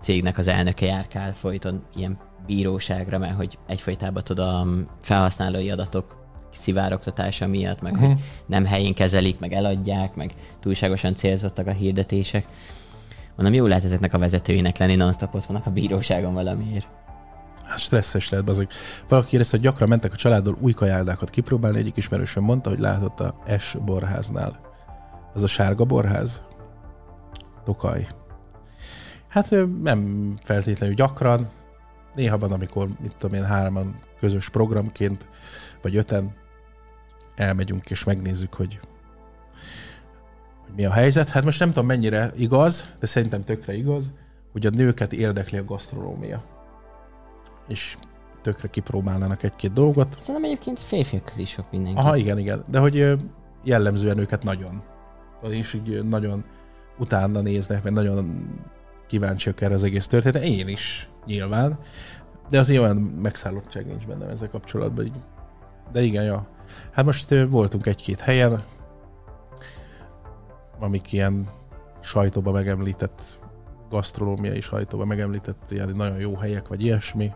cégnek 0.00 0.38
az 0.38 0.48
elnöke 0.48 0.86
járkál 0.86 1.34
folyton 1.34 1.82
ilyen 1.96 2.18
bíróságra, 2.46 3.18
mert 3.18 3.36
hogy 3.36 3.58
egyfolytában 3.66 4.22
tud 4.24 4.38
a 4.38 4.66
felhasználói 5.00 5.70
adatok 5.70 6.16
szivárogtatása 6.52 7.46
miatt, 7.46 7.80
meg 7.80 7.92
uh-huh. 7.92 8.08
hogy 8.08 8.18
nem 8.46 8.64
helyén 8.64 8.94
kezelik, 8.94 9.38
meg 9.38 9.52
eladják, 9.52 10.14
meg 10.14 10.34
túlságosan 10.60 11.14
célzottak 11.14 11.66
a 11.66 11.72
hirdetések. 11.72 12.46
Mondom, 13.36 13.54
jó 13.54 13.66
lehet 13.66 13.84
ezeknek 13.84 14.14
a 14.14 14.18
vezetőinek 14.18 14.78
lenni, 14.78 14.94
non-stop 14.94 15.34
ott 15.34 15.44
vannak 15.44 15.66
a 15.66 15.70
bíróságon 15.70 16.34
valamiért. 16.34 16.88
hát 17.64 17.78
stresszes 17.78 18.28
lehet 18.28 18.48
azok. 18.48 18.70
Valaki 19.08 19.28
kérdezte, 19.28 19.56
hogy 19.56 19.66
gyakran 19.66 19.88
mentek 19.88 20.12
a 20.12 20.16
családdal 20.16 20.56
új 20.60 20.72
kajáldákat 20.72 21.30
kipróbálni, 21.30 21.78
egyik 21.78 21.96
ismerősöm 21.96 22.44
mondta, 22.44 22.70
hogy 22.70 22.78
látott 22.78 23.20
a 23.20 23.34
S 23.58 23.76
borháznál. 23.84 24.60
Az 25.34 25.42
a 25.42 25.46
sárga 25.46 25.84
borház? 25.84 26.42
Tokaj. 27.64 28.08
Hát 29.28 29.50
nem 29.82 30.32
feltétlenül 30.42 30.94
gyakran, 30.94 31.48
néha 32.14 32.38
van, 32.38 32.52
amikor, 32.52 32.88
mit 33.00 33.16
tudom 33.16 33.36
én, 33.36 33.44
hárman 33.44 34.00
közös 34.18 34.48
programként, 34.48 35.28
vagy 35.82 35.96
öten 35.96 36.34
elmegyünk 37.36 37.90
és 37.90 38.04
megnézzük, 38.04 38.54
hogy 38.54 38.80
hogy 40.68 40.76
mi 40.76 40.84
a 40.84 40.92
helyzet. 40.92 41.28
Hát 41.28 41.44
most 41.44 41.58
nem 41.58 41.68
tudom 41.68 41.86
mennyire 41.86 42.30
igaz, 42.36 42.94
de 43.00 43.06
szerintem 43.06 43.44
tökre 43.44 43.76
igaz, 43.76 44.12
hogy 44.52 44.66
a 44.66 44.70
nőket 44.70 45.12
érdekli 45.12 45.58
a 45.58 45.64
gasztronómia. 45.64 46.44
És 47.68 47.96
tökre 48.42 48.68
kipróbálnának 48.68 49.42
egy-két 49.42 49.72
dolgot. 49.72 50.16
Szerintem 50.18 50.44
egyébként 50.44 50.78
férfiak 50.78 51.24
közé 51.24 51.42
is 51.42 51.50
sok 51.50 51.70
mindenki. 51.70 51.98
Aha, 51.98 52.16
igen, 52.16 52.38
igen. 52.38 52.64
De 52.66 52.78
hogy 52.78 53.16
jellemzően 53.64 54.18
őket 54.18 54.42
nagyon. 54.42 54.82
És 55.48 55.74
így 55.74 56.04
nagyon 56.04 56.44
utána 56.98 57.40
néznek, 57.40 57.82
mert 57.82 57.94
nagyon 57.94 58.48
kíváncsiak 59.08 59.60
erre 59.60 59.74
az 59.74 59.84
egész 59.84 60.06
történetre. 60.06 60.48
Én 60.48 60.68
is, 60.68 61.08
nyilván. 61.26 61.78
De 62.48 62.58
azért 62.58 62.80
olyan 62.80 62.96
megszállottság 62.96 63.86
nincs 63.86 64.06
bennem 64.06 64.28
ezzel 64.28 64.48
kapcsolatban. 64.48 65.12
De 65.92 66.00
igen, 66.02 66.24
ja. 66.24 66.46
Hát 66.92 67.04
most 67.04 67.34
voltunk 67.48 67.86
egy-két 67.86 68.20
helyen, 68.20 68.62
amik 70.78 71.12
ilyen 71.12 71.48
sajtóba 72.00 72.52
megemlített, 72.52 73.38
gasztronómiai 73.90 74.60
sajtóba 74.60 75.04
megemlített 75.04 75.70
ilyen 75.70 75.92
nagyon 75.96 76.18
jó 76.18 76.34
helyek, 76.36 76.68
vagy 76.68 76.82
ilyesmi. 76.82 77.32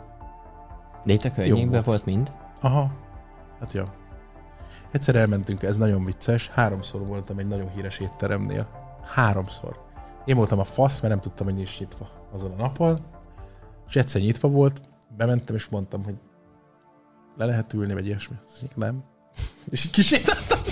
De 1.04 1.12
itt 1.12 1.24
a 1.24 1.30
környékben 1.30 1.70
volt. 1.70 1.84
volt 1.84 2.04
mind? 2.04 2.32
Aha, 2.60 2.92
hát 3.60 3.72
ja. 3.72 3.94
Egyszer 4.90 5.16
elmentünk, 5.16 5.62
ez 5.62 5.76
nagyon 5.76 6.04
vicces, 6.04 6.48
háromszor 6.48 7.06
voltam 7.06 7.38
egy 7.38 7.48
nagyon 7.48 7.70
híres 7.70 7.98
étteremnél. 7.98 8.68
Háromszor. 9.12 9.90
Én 10.24 10.36
voltam 10.36 10.58
a 10.58 10.64
fasz, 10.64 11.00
mert 11.00 11.12
nem 11.14 11.22
tudtam, 11.22 11.46
hogy 11.46 11.54
nincs 11.54 11.78
nyitva 11.78 12.28
azon 12.32 12.50
a 12.50 12.56
napon. 12.56 13.00
És 13.88 13.96
egyszer 13.96 14.20
nyitva 14.20 14.48
volt, 14.48 14.82
bementem, 15.16 15.54
és 15.54 15.68
mondtam, 15.68 16.04
hogy 16.04 16.14
le 17.36 17.44
lehet 17.44 17.72
ülni, 17.72 17.92
vagy 17.92 18.06
ilyesmi. 18.06 18.36
Azt 18.44 18.76
nem. 18.76 19.04
És 19.70 19.84
így 19.84 19.90
kisétáltam. 19.90 20.58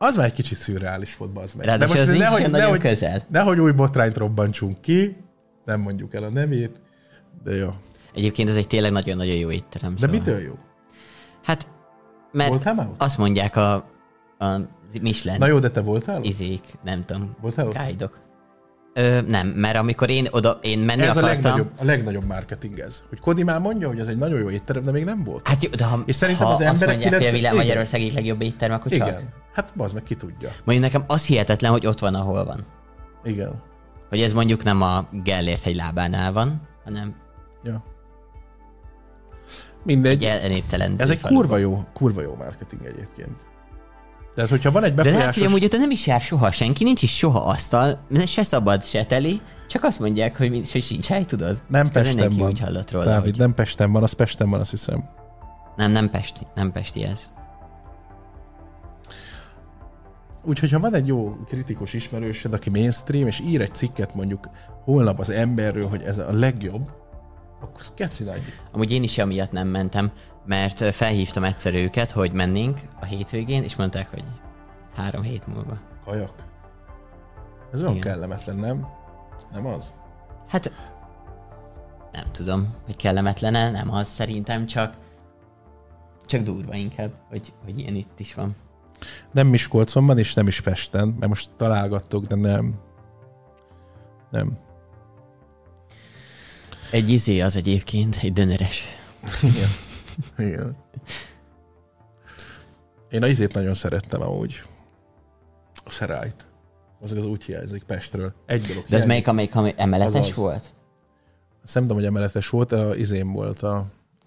Az 0.00 0.16
már 0.16 0.26
egy 0.26 0.32
kicsit 0.32 0.58
szürreális 0.58 1.16
volt, 1.16 1.38
az 1.38 1.54
meg. 1.54 1.66
Ráadásul 1.66 1.98
az 1.98 2.06
nincs 2.06 2.18
nehogy, 2.18 2.40
nagyon 2.40 2.58
nehogy, 2.58 2.78
közel. 2.78 3.22
nehogy 3.28 3.60
új 3.60 3.72
botrányt 3.72 4.16
robbantsunk 4.16 4.80
ki, 4.80 5.16
nem 5.64 5.80
mondjuk 5.80 6.14
el 6.14 6.22
a 6.22 6.28
nevét, 6.28 6.80
de 7.44 7.54
jó. 7.54 7.74
Egyébként 8.14 8.48
ez 8.48 8.56
egy 8.56 8.66
tényleg 8.66 8.92
nagyon-nagyon 8.92 9.34
jó 9.34 9.50
étterem. 9.50 9.94
De 9.94 10.00
szóval. 10.00 10.16
mitől 10.18 10.40
jó? 10.40 10.58
Hát, 11.42 11.68
mert 12.32 12.66
azt 12.98 13.18
mondják 13.18 13.56
a, 13.56 13.74
a 14.38 14.60
Michelin 15.02 15.38
Na 15.38 15.46
jó, 15.46 15.58
de 15.58 15.70
te 15.70 15.80
voltál 15.80 16.22
izék, 16.22 16.60
nem 16.84 17.04
tudom, 17.04 17.36
Voltál 17.40 17.66
ott? 17.66 17.78
guide-ok. 17.78 18.26
Ö, 18.94 19.20
nem, 19.20 19.46
mert 19.46 19.76
amikor 19.76 20.10
én 20.10 20.26
oda, 20.30 20.58
én 20.62 20.78
menni 20.78 21.02
Ez 21.02 21.16
a 21.16 21.20
akartam, 21.20 21.42
legnagyobb, 21.42 21.70
a 21.78 21.84
legnagyobb 21.84 22.24
marketing 22.24 22.78
ez. 22.78 23.04
Hogy 23.08 23.20
Kodi 23.20 23.42
már 23.42 23.60
mondja, 23.60 23.88
hogy 23.88 23.98
ez 24.00 24.06
egy 24.06 24.16
nagyon 24.18 24.38
jó 24.38 24.50
étterem, 24.50 24.82
de 24.84 24.90
még 24.90 25.04
nem 25.04 25.24
volt. 25.24 25.48
Hát 25.48 25.62
jó, 25.62 25.70
de 25.70 25.84
ha, 25.84 26.02
És 26.06 26.14
szerintem 26.14 26.46
ha 26.46 26.52
az 26.52 26.60
azt 26.60 26.68
emberek 26.68 26.88
mondják, 26.88 27.12
hogy 27.14 27.22
a 27.22 27.30
90 27.30 27.40
világ. 27.50 27.66
Magyarország 27.66 28.00
egyik 28.00 28.14
legjobb 28.14 28.42
étterem, 28.42 28.76
akkor 28.76 28.90
csak. 28.92 29.08
Igen. 29.08 29.28
Hát 29.52 29.72
bazd 29.76 29.94
meg, 29.94 30.02
ki 30.02 30.14
tudja. 30.14 30.48
Mondjuk 30.64 30.86
nekem 30.92 31.04
az 31.08 31.26
hihetetlen, 31.26 31.70
hogy 31.70 31.86
ott 31.86 31.98
van, 31.98 32.14
ahol 32.14 32.44
van. 32.44 32.64
Igen. 33.24 33.62
Hogy 34.08 34.20
ez 34.20 34.32
mondjuk 34.32 34.62
nem 34.64 34.82
a 34.82 35.08
Gellért 35.22 35.62
hegy 35.62 35.74
lábánál 35.74 36.32
van, 36.32 36.60
hanem 36.84 37.14
Ja. 37.64 37.84
Mindegy. 39.84 40.24
egy 40.24 40.40
elnéptelen 40.42 40.94
Ez 40.96 41.10
egy 41.10 41.20
kurva 41.20 41.56
jó, 41.56 41.84
kurva 41.92 42.20
jó 42.22 42.34
marketing 42.34 42.84
egyébként. 42.84 43.46
Tehát, 44.38 44.52
hogyha 44.52 44.70
van 44.70 44.84
egy 44.84 44.94
De 44.94 45.02
lehet, 45.02 45.16
hogy 45.16 45.24
befolyásos... 45.24 45.46
amúgy 45.46 45.64
ott 45.64 45.80
nem 45.80 45.90
is 45.90 46.06
jár 46.06 46.20
soha 46.20 46.50
senki, 46.50 46.84
nincs 46.84 47.02
is 47.02 47.16
soha 47.16 47.38
asztal, 47.38 48.06
se 48.26 48.42
szabad, 48.42 48.84
se 48.84 49.04
teli, 49.04 49.40
csak 49.68 49.84
azt 49.84 50.00
mondják, 50.00 50.36
hogy, 50.36 50.50
mi- 50.50 50.62
hogy 50.72 50.82
sincs 50.82 51.06
hely, 51.06 51.24
tudod? 51.24 51.62
nem 51.68 51.86
akkor 51.86 52.02
Pesten 52.02 52.36
van. 52.36 52.48
úgy 52.48 52.60
hallott 52.60 52.90
róla, 52.90 53.04
Dávid, 53.04 53.30
hogy... 53.30 53.38
nem 53.38 53.54
Pesten 53.54 53.92
van, 53.92 54.02
az 54.02 54.12
Pesten 54.12 54.50
van, 54.50 54.60
azt 54.60 54.70
hiszem. 54.70 55.04
Nem, 55.76 55.90
nem 55.90 56.10
Pesti, 56.10 56.40
nem 56.54 56.72
Pesti 56.72 57.02
ez. 57.02 57.30
Úgyhogy 60.44 60.70
ha 60.72 60.78
van 60.78 60.94
egy 60.94 61.06
jó 61.06 61.36
kritikus 61.46 61.92
ismerősöd, 61.92 62.52
aki 62.52 62.70
mainstream, 62.70 63.26
és 63.26 63.40
ír 63.40 63.60
egy 63.60 63.74
cikket 63.74 64.14
mondjuk 64.14 64.48
holnap 64.84 65.18
az 65.18 65.30
emberről, 65.30 65.88
hogy 65.88 66.02
ez 66.02 66.18
a 66.18 66.32
legjobb, 66.32 66.90
akkor 67.60 67.80
ez 67.80 67.92
keci. 67.94 68.24
Amúgy 68.72 68.92
én 68.92 69.02
is 69.02 69.18
amiatt 69.18 69.52
nem 69.52 69.68
mentem, 69.68 70.12
mert 70.48 70.94
felhívtam 70.94 71.44
egyszer 71.44 71.74
őket, 71.74 72.10
hogy 72.10 72.32
mennénk 72.32 72.80
a 73.00 73.04
hétvégén, 73.04 73.62
és 73.62 73.76
mondták, 73.76 74.10
hogy 74.10 74.24
három 74.94 75.22
hét 75.22 75.46
múlva. 75.46 75.78
Kajak. 76.04 76.44
Ez 77.72 77.80
olyan 77.80 77.94
Igen. 77.94 78.12
kellemetlen, 78.12 78.56
nem? 78.56 78.86
Nem 79.52 79.66
az? 79.66 79.94
Hát 80.46 80.72
nem 82.12 82.24
tudom, 82.32 82.74
hogy 82.84 82.96
kellemetlene, 82.96 83.70
nem 83.70 83.90
az 83.90 84.08
szerintem, 84.08 84.66
csak 84.66 84.96
csak 86.26 86.42
durva 86.42 86.74
inkább, 86.74 87.12
hogy, 87.28 87.52
hogy 87.64 87.78
ilyen 87.78 87.94
itt 87.94 88.20
is 88.20 88.34
van. 88.34 88.56
Nem 89.32 89.46
Miskolcon 89.46 90.06
van, 90.06 90.18
és 90.18 90.34
nem 90.34 90.46
is 90.46 90.60
Pesten, 90.60 91.08
mert 91.08 91.28
most 91.28 91.50
találgattok, 91.56 92.24
de 92.24 92.34
nem. 92.34 92.80
Nem. 94.30 94.58
Egy 96.90 97.10
izé 97.10 97.40
az 97.40 97.56
egyébként, 97.56 98.18
egy 98.22 98.32
döneres. 98.32 98.84
Igen. 99.42 99.68
Igen. 100.38 100.76
Én 103.10 103.22
a 103.22 103.26
izét 103.26 103.54
nagyon 103.54 103.74
szerettem 103.74 104.22
amúgy. 104.22 104.62
A 105.84 105.90
szerájt. 105.90 106.46
Az 107.00 107.12
az 107.12 107.24
úgy 107.26 107.44
hiányzik 107.44 107.82
Pestről. 107.82 108.32
Egy 108.46 108.60
dolog 108.60 108.74
De 108.76 108.80
ez 108.82 108.86
hiányzik. 108.88 109.08
melyik, 109.08 109.26
amelyik, 109.28 109.54
amelyik 109.56 109.78
emeletes 109.78 110.20
Az 110.20 110.28
az. 110.28 110.34
volt? 110.34 110.74
Azt 111.64 111.74
nem 111.74 111.82
tudom, 111.82 111.96
hogy 111.98 112.06
emeletes 112.06 112.48
volt, 112.48 112.72
a 112.72 112.94
izém 112.96 113.32
volt 113.32 113.58
a 113.58 113.86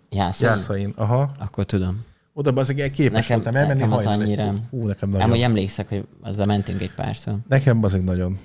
Jászai? 0.10 0.48
Jászain. 0.48 0.94
Aha. 0.96 1.32
Akkor 1.40 1.66
tudom. 1.66 2.06
Oda 2.34 2.52
az 2.54 2.68
képes 2.68 2.96
Nekem- 3.12 3.36
voltam 3.44 3.56
elmenni 3.56 3.80
nekem 3.80 3.94
az 3.98 4.04
hajnal 4.06 4.26
egy- 4.28 4.40
annyira- 4.40 4.66
Hú, 4.70 4.86
nekem 4.88 5.10
Nem, 5.10 5.18
nagyon. 5.18 5.30
hogy 5.30 5.42
emlékszek, 5.42 5.88
hogy 5.90 6.08
azzal 6.22 6.46
mentünk 6.46 6.82
egy 6.82 6.94
párszor. 6.94 7.36
Nekem 7.48 7.84
az 7.84 7.94
egy 7.94 8.04
nagyon. 8.04 8.40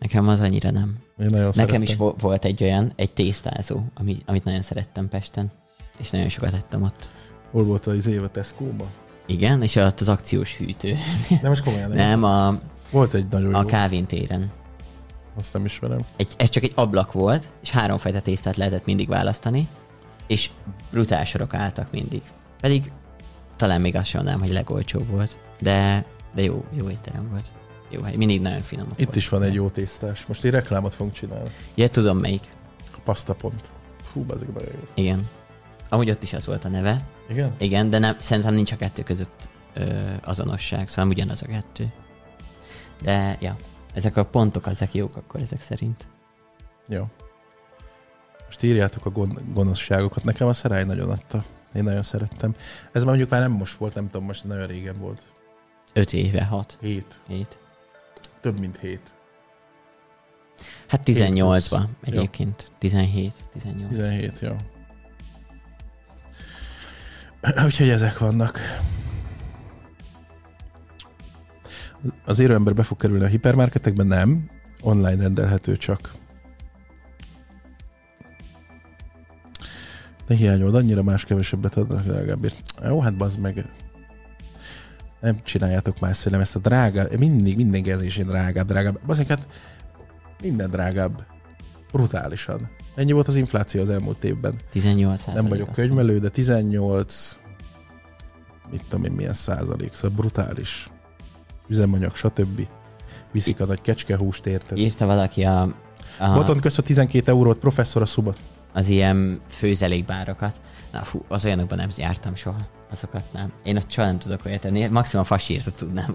Nekem 0.00 0.28
az 0.28 0.40
annyira 0.40 0.70
nem. 0.70 0.88
Én 1.18 1.26
nagyon 1.26 1.36
Nekem 1.36 1.52
szerettem. 1.52 1.82
is 1.82 1.96
vo- 1.96 2.20
volt 2.20 2.44
egy 2.44 2.62
olyan, 2.62 2.92
egy 2.96 3.12
tésztázó, 3.12 3.80
ami, 3.94 4.16
amit 4.26 4.44
nagyon 4.44 4.62
szerettem 4.62 5.08
Pesten. 5.08 5.50
És 5.98 6.10
nagyon 6.10 6.28
sokat 6.28 6.54
ettem 6.54 6.82
ott. 6.82 7.10
Hol 7.50 7.64
volt 7.64 7.86
az 7.86 8.06
éve 8.06 8.28
Tesco-ba? 8.28 8.86
Igen, 9.26 9.62
és 9.62 9.76
ott 9.76 10.00
az 10.00 10.08
akciós 10.08 10.56
hűtő. 10.56 10.96
Nem, 11.42 11.50
most 11.50 11.64
komolyan 11.64 11.88
nem. 11.88 11.96
Nem, 11.96 12.24
a, 12.24 12.58
Volt 12.90 13.14
egy 13.14 13.26
nagyon 13.30 13.54
a 13.54 13.60
jó. 13.60 13.66
Kávin 13.66 14.06
téren. 14.06 14.50
Azt 15.38 15.52
nem 15.52 15.64
ismerem. 15.64 15.98
Egy, 16.16 16.34
ez 16.36 16.48
csak 16.48 16.62
egy 16.62 16.72
ablak 16.74 17.12
volt, 17.12 17.48
és 17.62 17.70
háromfajta 17.70 18.20
tésztát 18.20 18.56
lehetett 18.56 18.84
mindig 18.84 19.08
választani, 19.08 19.68
és 20.26 20.50
brutál 20.90 21.24
sorok 21.24 21.54
álltak 21.54 21.90
mindig. 21.90 22.22
Pedig 22.60 22.92
talán 23.56 23.80
még 23.80 23.96
azt 23.96 24.08
sem 24.08 24.20
mondanám, 24.20 24.46
hogy 24.46 24.56
legolcsóbb 24.56 25.08
volt, 25.08 25.36
de, 25.60 26.04
de 26.34 26.42
jó, 26.42 26.64
jó 26.76 26.90
étterem 26.90 27.28
volt. 27.30 27.50
Jó 27.90 28.02
hely, 28.02 28.16
mindig 28.16 28.40
nagyon 28.40 28.60
finom. 28.60 28.86
Itt 28.96 29.16
is 29.16 29.28
van 29.28 29.42
egy 29.42 29.54
jó 29.54 29.68
tésztás. 29.68 30.26
Most 30.26 30.44
egy 30.44 30.50
reklámot 30.50 30.94
fogunk 30.94 31.14
csinálni. 31.14 31.50
Ja, 31.74 31.88
tudom 31.88 32.18
melyik. 32.18 32.42
A 32.92 32.98
pasta 33.04 33.34
pont. 33.34 33.70
Fú, 34.12 34.24
azok 34.28 34.54
nagyon 34.54 34.72
jó. 34.72 34.88
Igen. 34.94 35.28
Amúgy 35.88 36.10
ott 36.10 36.22
is 36.22 36.32
az 36.32 36.46
volt 36.46 36.64
a 36.64 36.68
neve. 36.68 37.04
Igen? 37.28 37.54
Igen, 37.58 37.90
de 37.90 37.98
nem, 37.98 38.18
szerintem 38.18 38.54
nincs 38.54 38.72
a 38.72 38.76
kettő 38.76 39.02
között 39.02 39.48
ö, 39.74 39.98
azonosság, 40.24 40.88
szóval 40.88 41.10
ugyanaz 41.10 41.42
a 41.42 41.46
kettő. 41.46 41.92
De, 43.02 43.36
ja, 43.40 43.56
ezek 43.94 44.16
a 44.16 44.24
pontok, 44.24 44.66
ezek 44.66 44.94
jók 44.94 45.16
akkor 45.16 45.40
ezek 45.40 45.60
szerint. 45.60 46.08
Jó. 46.88 47.06
Most 48.46 48.62
írjátok 48.62 49.06
a 49.06 49.10
gon- 49.10 49.52
gonoszságokat. 49.52 50.24
Nekem 50.24 50.46
a 50.46 50.52
szerály 50.52 50.84
nagyon 50.84 51.10
adta. 51.10 51.44
Én 51.74 51.82
nagyon 51.84 52.02
szerettem. 52.02 52.54
Ez 52.92 53.02
már 53.02 53.04
mondjuk 53.04 53.30
már 53.30 53.40
nem 53.40 53.52
most 53.52 53.74
volt, 53.76 53.94
nem 53.94 54.10
tudom, 54.10 54.26
most 54.26 54.44
nagyon 54.44 54.66
régen 54.66 54.98
volt. 54.98 55.22
Öt 55.92 56.12
éve, 56.12 56.44
hat, 56.44 56.78
Hét. 56.80 57.20
hét. 57.26 57.58
Több 58.40 58.58
mint 58.58 58.78
hét. 58.78 59.14
Hát 60.86 61.02
plusz. 61.02 61.16
18-ba 61.18 61.80
egyébként. 62.02 62.72
17, 62.78 63.32
18. 63.52 63.88
17, 63.88 64.40
jó. 64.40 64.56
Úgyhogy 67.66 67.88
ezek 67.88 68.18
vannak. 68.18 68.60
Az 72.24 72.38
érőember 72.38 72.74
be 72.74 72.82
fog 72.82 72.98
kerülni 72.98 73.24
a 73.24 73.28
hipermarketekbe? 73.28 74.02
Nem. 74.02 74.50
Online 74.82 75.22
rendelhető 75.22 75.76
csak. 75.76 76.12
Ne 80.26 80.34
hiányold, 80.34 80.74
annyira 80.74 81.02
más 81.02 81.24
kevesebbet 81.24 81.76
adnak 81.76 82.02
drágábbért. 82.02 82.74
Jó, 82.84 83.00
hát 83.00 83.16
bazd 83.16 83.38
meg. 83.38 83.64
Nem 85.20 85.40
csináljátok 85.42 86.00
más 86.00 86.16
szélem 86.16 86.40
ezt 86.40 86.56
a 86.56 86.58
drága, 86.58 87.06
mindig, 87.18 87.56
minden 87.56 87.82
gezésén 87.82 88.26
drágább, 88.26 88.66
drágább. 88.66 89.00
Bazd 89.06 89.26
hát 89.26 89.48
minden 90.42 90.70
drágább. 90.70 91.24
Brutálisan. 91.92 92.68
Ennyi 92.94 93.12
volt 93.12 93.28
az 93.28 93.36
infláció 93.36 93.80
az 93.80 93.90
elmúlt 93.90 94.24
évben. 94.24 94.54
18 94.70 95.24
Nem 95.34 95.46
vagyok 95.46 95.72
könyvelő, 95.72 96.18
de 96.18 96.28
18, 96.28 97.38
mit 98.70 98.82
tudom 98.88 99.04
én, 99.04 99.12
milyen 99.12 99.32
százalék, 99.32 99.94
szóval 99.94 100.16
brutális. 100.16 100.90
Üzemanyag, 101.68 102.16
stb. 102.16 102.66
Viszik 103.32 103.60
a 103.60 103.64
nagy 103.64 103.80
kecskehúst, 103.80 104.46
érted? 104.46 104.78
Írta 104.78 105.06
valaki 105.06 105.44
a, 105.44 105.62
a, 106.18 106.32
Boton 106.34 106.58
közt 106.58 106.78
a 106.78 106.82
12 106.82 107.30
eurót, 107.30 107.58
professzor 107.58 108.02
a 108.02 108.06
szuba. 108.06 108.34
az 108.72 108.88
ilyen 108.88 109.40
főzelékbárokat. 109.48 110.60
Na 110.92 110.98
fú, 111.00 111.24
az 111.28 111.44
olyanokban 111.44 111.78
nem 111.78 111.88
jártam 111.96 112.34
soha. 112.34 112.58
Azokat 112.90 113.24
nem. 113.32 113.52
Én 113.64 113.76
ott 113.76 113.90
soha 113.90 114.06
nem 114.06 114.18
tudok 114.18 114.40
olyat 114.44 114.60
tenni. 114.60 114.86
Maximum 114.86 115.24
a 115.24 115.28
fasírta 115.28 115.70
tudnám 115.70 116.14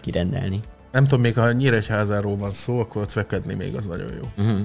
kirendelni. 0.00 0.60
Nem 0.92 1.04
tudom, 1.04 1.20
még 1.20 1.34
ha 1.34 1.52
Nyíregyházáról 1.52 2.36
van 2.36 2.52
szó, 2.52 2.78
akkor 2.78 3.06
cvekedni 3.06 3.54
még 3.54 3.74
az 3.74 3.86
nagyon 3.86 4.12
jó. 4.12 4.44
Uh-huh. 4.44 4.60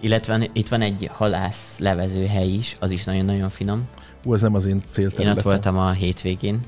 Illetve 0.00 0.48
itt 0.52 0.68
van 0.68 0.80
egy 0.80 1.10
halász 1.12 1.78
levezőhely 1.78 2.48
is, 2.48 2.76
az 2.80 2.90
is 2.90 3.04
nagyon-nagyon 3.04 3.48
finom. 3.48 3.88
Ú, 4.24 4.34
ez 4.34 4.40
nem 4.42 4.54
az 4.54 4.66
én 4.66 4.74
Én 4.74 4.82
célterületem. 4.90 5.36
ott 5.36 5.42
voltam 5.42 5.78
a 5.78 5.90
hétvégén. 5.90 6.60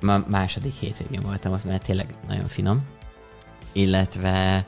Ma 0.00 0.24
második 0.28 0.72
hétvégén 0.72 1.20
voltam, 1.20 1.52
az 1.52 1.64
mert 1.64 1.84
tényleg 1.84 2.14
nagyon 2.28 2.46
finom. 2.46 2.82
Illetve 3.72 4.64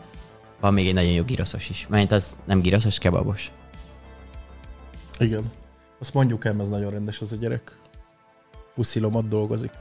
van 0.61 0.75
még 0.75 0.87
egy 0.89 0.95
nagyon 0.95 1.11
jó 1.11 1.23
giroszos 1.23 1.69
is. 1.69 1.87
Mert 1.89 2.13
az 2.13 2.37
nem 2.45 2.61
giroszos, 2.61 2.99
kebabos. 2.99 3.51
Igen. 5.19 5.51
Azt 5.99 6.15
mondjuk 6.15 6.45
el, 6.45 6.61
ez 6.61 6.69
nagyon 6.69 6.91
rendes 6.91 7.21
az 7.21 7.33
a 7.33 7.37
gyerek. 7.37 7.79
Puszilom 8.75 9.15
ott 9.15 9.29
dolgozik. 9.29 9.73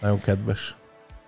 Nagyon 0.00 0.20
kedves. 0.20 0.76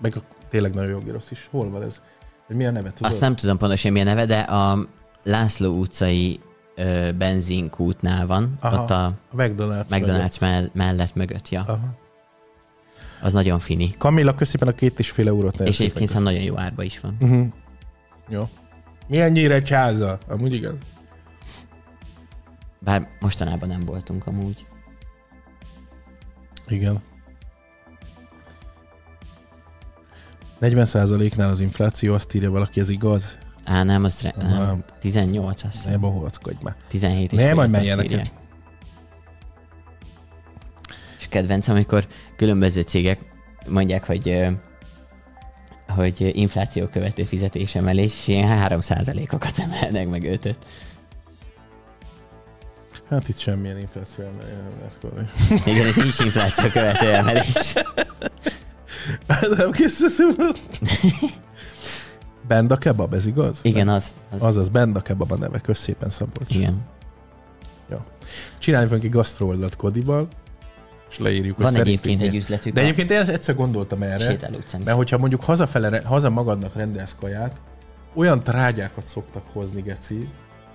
Meg 0.01 0.17
a, 0.17 0.21
tényleg 0.49 0.75
nagyon 0.75 0.91
jó 0.91 0.99
girosz 0.99 1.31
is. 1.31 1.49
Hol 1.51 1.71
van 1.71 1.83
ez? 1.83 2.01
Hogy 2.47 2.57
mi 2.57 2.67
a 2.67 2.71
neve, 2.71 2.93
tudod? 2.93 3.13
Azt 3.13 3.21
nem 3.21 3.37
tudom 3.37 3.57
pontosan 3.59 3.93
mi 3.93 4.01
a 4.01 4.05
neve, 4.05 4.27
de 4.27 4.41
a 4.41 4.89
László 5.29 5.79
utcai 5.79 6.41
ö, 6.75 7.11
benzinkútnál 7.13 8.27
van, 8.27 8.57
Aha, 8.61 8.83
ott 8.83 8.91
a 8.91 9.05
A 9.05 9.15
McDonald's. 9.37 9.89
McDonald's 9.91 10.41
mell- 10.41 10.71
mellett 10.75 11.15
mögött, 11.15 11.49
ja. 11.49 11.61
Aha. 11.67 11.95
Az 13.23 13.33
nagyon 13.33 13.59
fini. 13.59 13.95
Kamilla, 13.99 14.35
köszépen 14.35 14.69
a 14.69 14.73
két 14.73 14.99
és 14.99 15.11
fél 15.11 15.29
eurót. 15.29 15.53
nagyon 15.53 15.67
És 15.67 15.81
egyébként 15.81 16.09
szóval 16.09 16.23
nagyon 16.23 16.43
jó 16.43 16.59
árba 16.59 16.83
is 16.83 17.01
van. 17.01 17.17
Uh-huh. 17.21 17.47
Jó. 18.29 18.49
Milyen 19.09 19.33
Nyíregyháza? 19.33 20.19
Amúgy 20.29 20.53
igaz. 20.53 20.77
Bár 22.79 23.09
mostanában 23.21 23.69
nem 23.69 23.81
voltunk 23.81 24.27
amúgy. 24.27 24.67
Igen. 26.69 27.03
40%-nál 30.61 31.49
az 31.49 31.61
infláció, 31.61 32.15
azt 32.15 32.35
írja 32.35 32.51
valaki, 32.51 32.81
ez 32.81 32.89
igaz? 32.89 33.39
Á, 33.69 33.83
nem, 33.83 34.05
az 34.05 34.23
re- 34.23 34.35
nem, 34.39 34.49
Nem. 34.49 34.85
18 35.01 35.65
azt 35.65 35.73
hiszem. 35.73 35.91
Nem 35.91 36.01
bohóckodj 36.01 36.57
már. 36.63 36.77
17 36.89 37.33
és 37.33 37.39
Nem, 37.39 37.55
majd 37.55 37.71
menjenek. 37.71 38.31
És 41.19 41.29
kedvencem, 41.29 41.75
amikor 41.75 42.07
különböző 42.37 42.81
cégek 42.81 43.21
mondják, 43.69 44.07
hogy 44.07 44.49
hogy 45.89 46.31
infláció 46.37 46.87
követő 46.87 47.25
fizetésemelés, 47.25 48.13
és 48.13 48.29
ilyen 48.29 48.69
3%-okat 48.69 49.59
emelnek 49.59 50.09
meg 50.09 50.25
ötöt. 50.25 50.59
Hát 53.11 53.29
itt 53.29 53.39
semmilyen 53.39 53.79
infláció 53.79 54.25
nem 54.25 54.35
nem 54.37 54.81
lesz 54.83 54.99
kódolni. 55.01 55.29
Igen, 55.65 55.87
ez 55.87 55.97
is 55.97 56.19
infláció 56.19 56.71
követő 56.71 57.15
emelés. 57.15 57.73
nem 59.57 59.71
készülsz. 59.71 60.19
Benda 62.49 62.77
kebab, 62.77 63.15
ez 63.15 63.27
igaz? 63.27 63.59
Igen, 63.63 63.89
az. 63.89 64.13
az. 64.31 64.43
Azaz, 64.43 64.69
Benda 64.69 65.01
kebab 65.01 65.33
a 65.33 65.37
neve. 65.37 65.59
Kösz 65.59 65.81
szépen, 65.81 66.11
Szabolcs. 66.11 66.55
Igen. 66.55 66.87
Csinálj 68.59 68.85
fogunk 68.85 69.05
egy 69.05 69.11
gasztro 69.11 69.47
oldalt 69.47 69.77
Kodival, 69.77 70.29
és 71.11 71.19
leírjuk, 71.19 71.59
Van 71.59 71.75
egyébként 71.75 72.23
egy 72.23 72.35
üzletük. 72.35 72.73
De 72.73 72.81
a 72.81 72.83
egyébként 72.83 73.11
én 73.11 73.19
egyszer 73.19 73.55
gondoltam 73.55 74.03
erre, 74.03 74.37
mert 74.85 74.97
hogyha 74.97 75.19
mondjuk 75.19 75.45
hazafele, 75.45 76.03
haza 76.05 76.31
magadnak 76.31 76.75
rendelsz 76.75 77.17
kaját, 77.21 77.61
olyan 78.15 78.43
trágyákat 78.43 79.07
szoktak 79.07 79.43
hozni, 79.53 79.81
geci, 79.81 80.29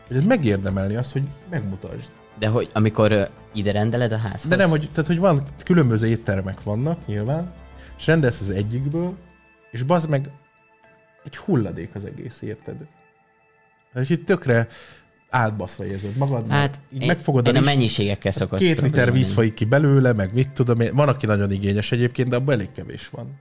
hogy 0.08 0.18
ez 0.18 0.24
megérdemelni 0.24 0.96
azt, 0.96 1.12
hogy 1.12 1.24
megmutasd. 1.50 2.10
De 2.40 2.48
hogy 2.48 2.70
amikor 2.74 3.30
ide 3.54 3.72
rendeled 3.72 4.12
a 4.12 4.18
házhoz? 4.18 4.46
De 4.48 4.56
nem, 4.56 4.70
hogy, 4.70 4.90
tehát, 4.92 5.08
hogy 5.08 5.20
van, 5.20 5.44
különböző 5.64 6.08
éttermek 6.08 6.64
vannak 6.64 6.98
nyilván, 7.06 7.52
és 7.98 8.08
rendelsz 8.08 8.42
az 8.42 8.50
egyikből, 8.50 9.14
és 9.72 9.84
bazd 9.84 10.10
meg 10.10 10.30
egy 11.26 11.38
hulladék 11.38 11.96
az 11.96 12.06
egész, 12.06 12.42
érted? 12.42 12.76
Tehát, 13.94 14.08
hogy 14.08 14.24
tökre 14.24 14.68
átbaszva 15.30 15.86
érzed 15.86 16.16
magad, 16.16 16.50
Hát 16.50 16.80
így 16.94 17.02
én, 17.02 17.08
megfogod 17.08 17.48
én 17.48 17.56
a 17.56 17.58
lis- 17.58 17.66
mennyiségekkel 17.66 18.32
az 18.32 18.38
szokott 18.38 18.60
Két 18.60 18.82
liter 18.82 19.12
víz 19.12 19.32
folyik 19.32 19.54
ki 19.54 19.66
belőle, 19.66 20.14
meg 20.14 20.34
mit 20.34 20.50
tudom 20.50 20.80
én. 20.80 20.96
Van, 20.96 21.08
aki 21.08 21.26
nagyon 21.26 21.52
igényes 21.52 21.92
egyébként, 21.92 22.30
de 22.30 22.36
abban 22.36 22.54
elég 22.54 22.72
kevés 22.72 23.10
van. 23.10 23.40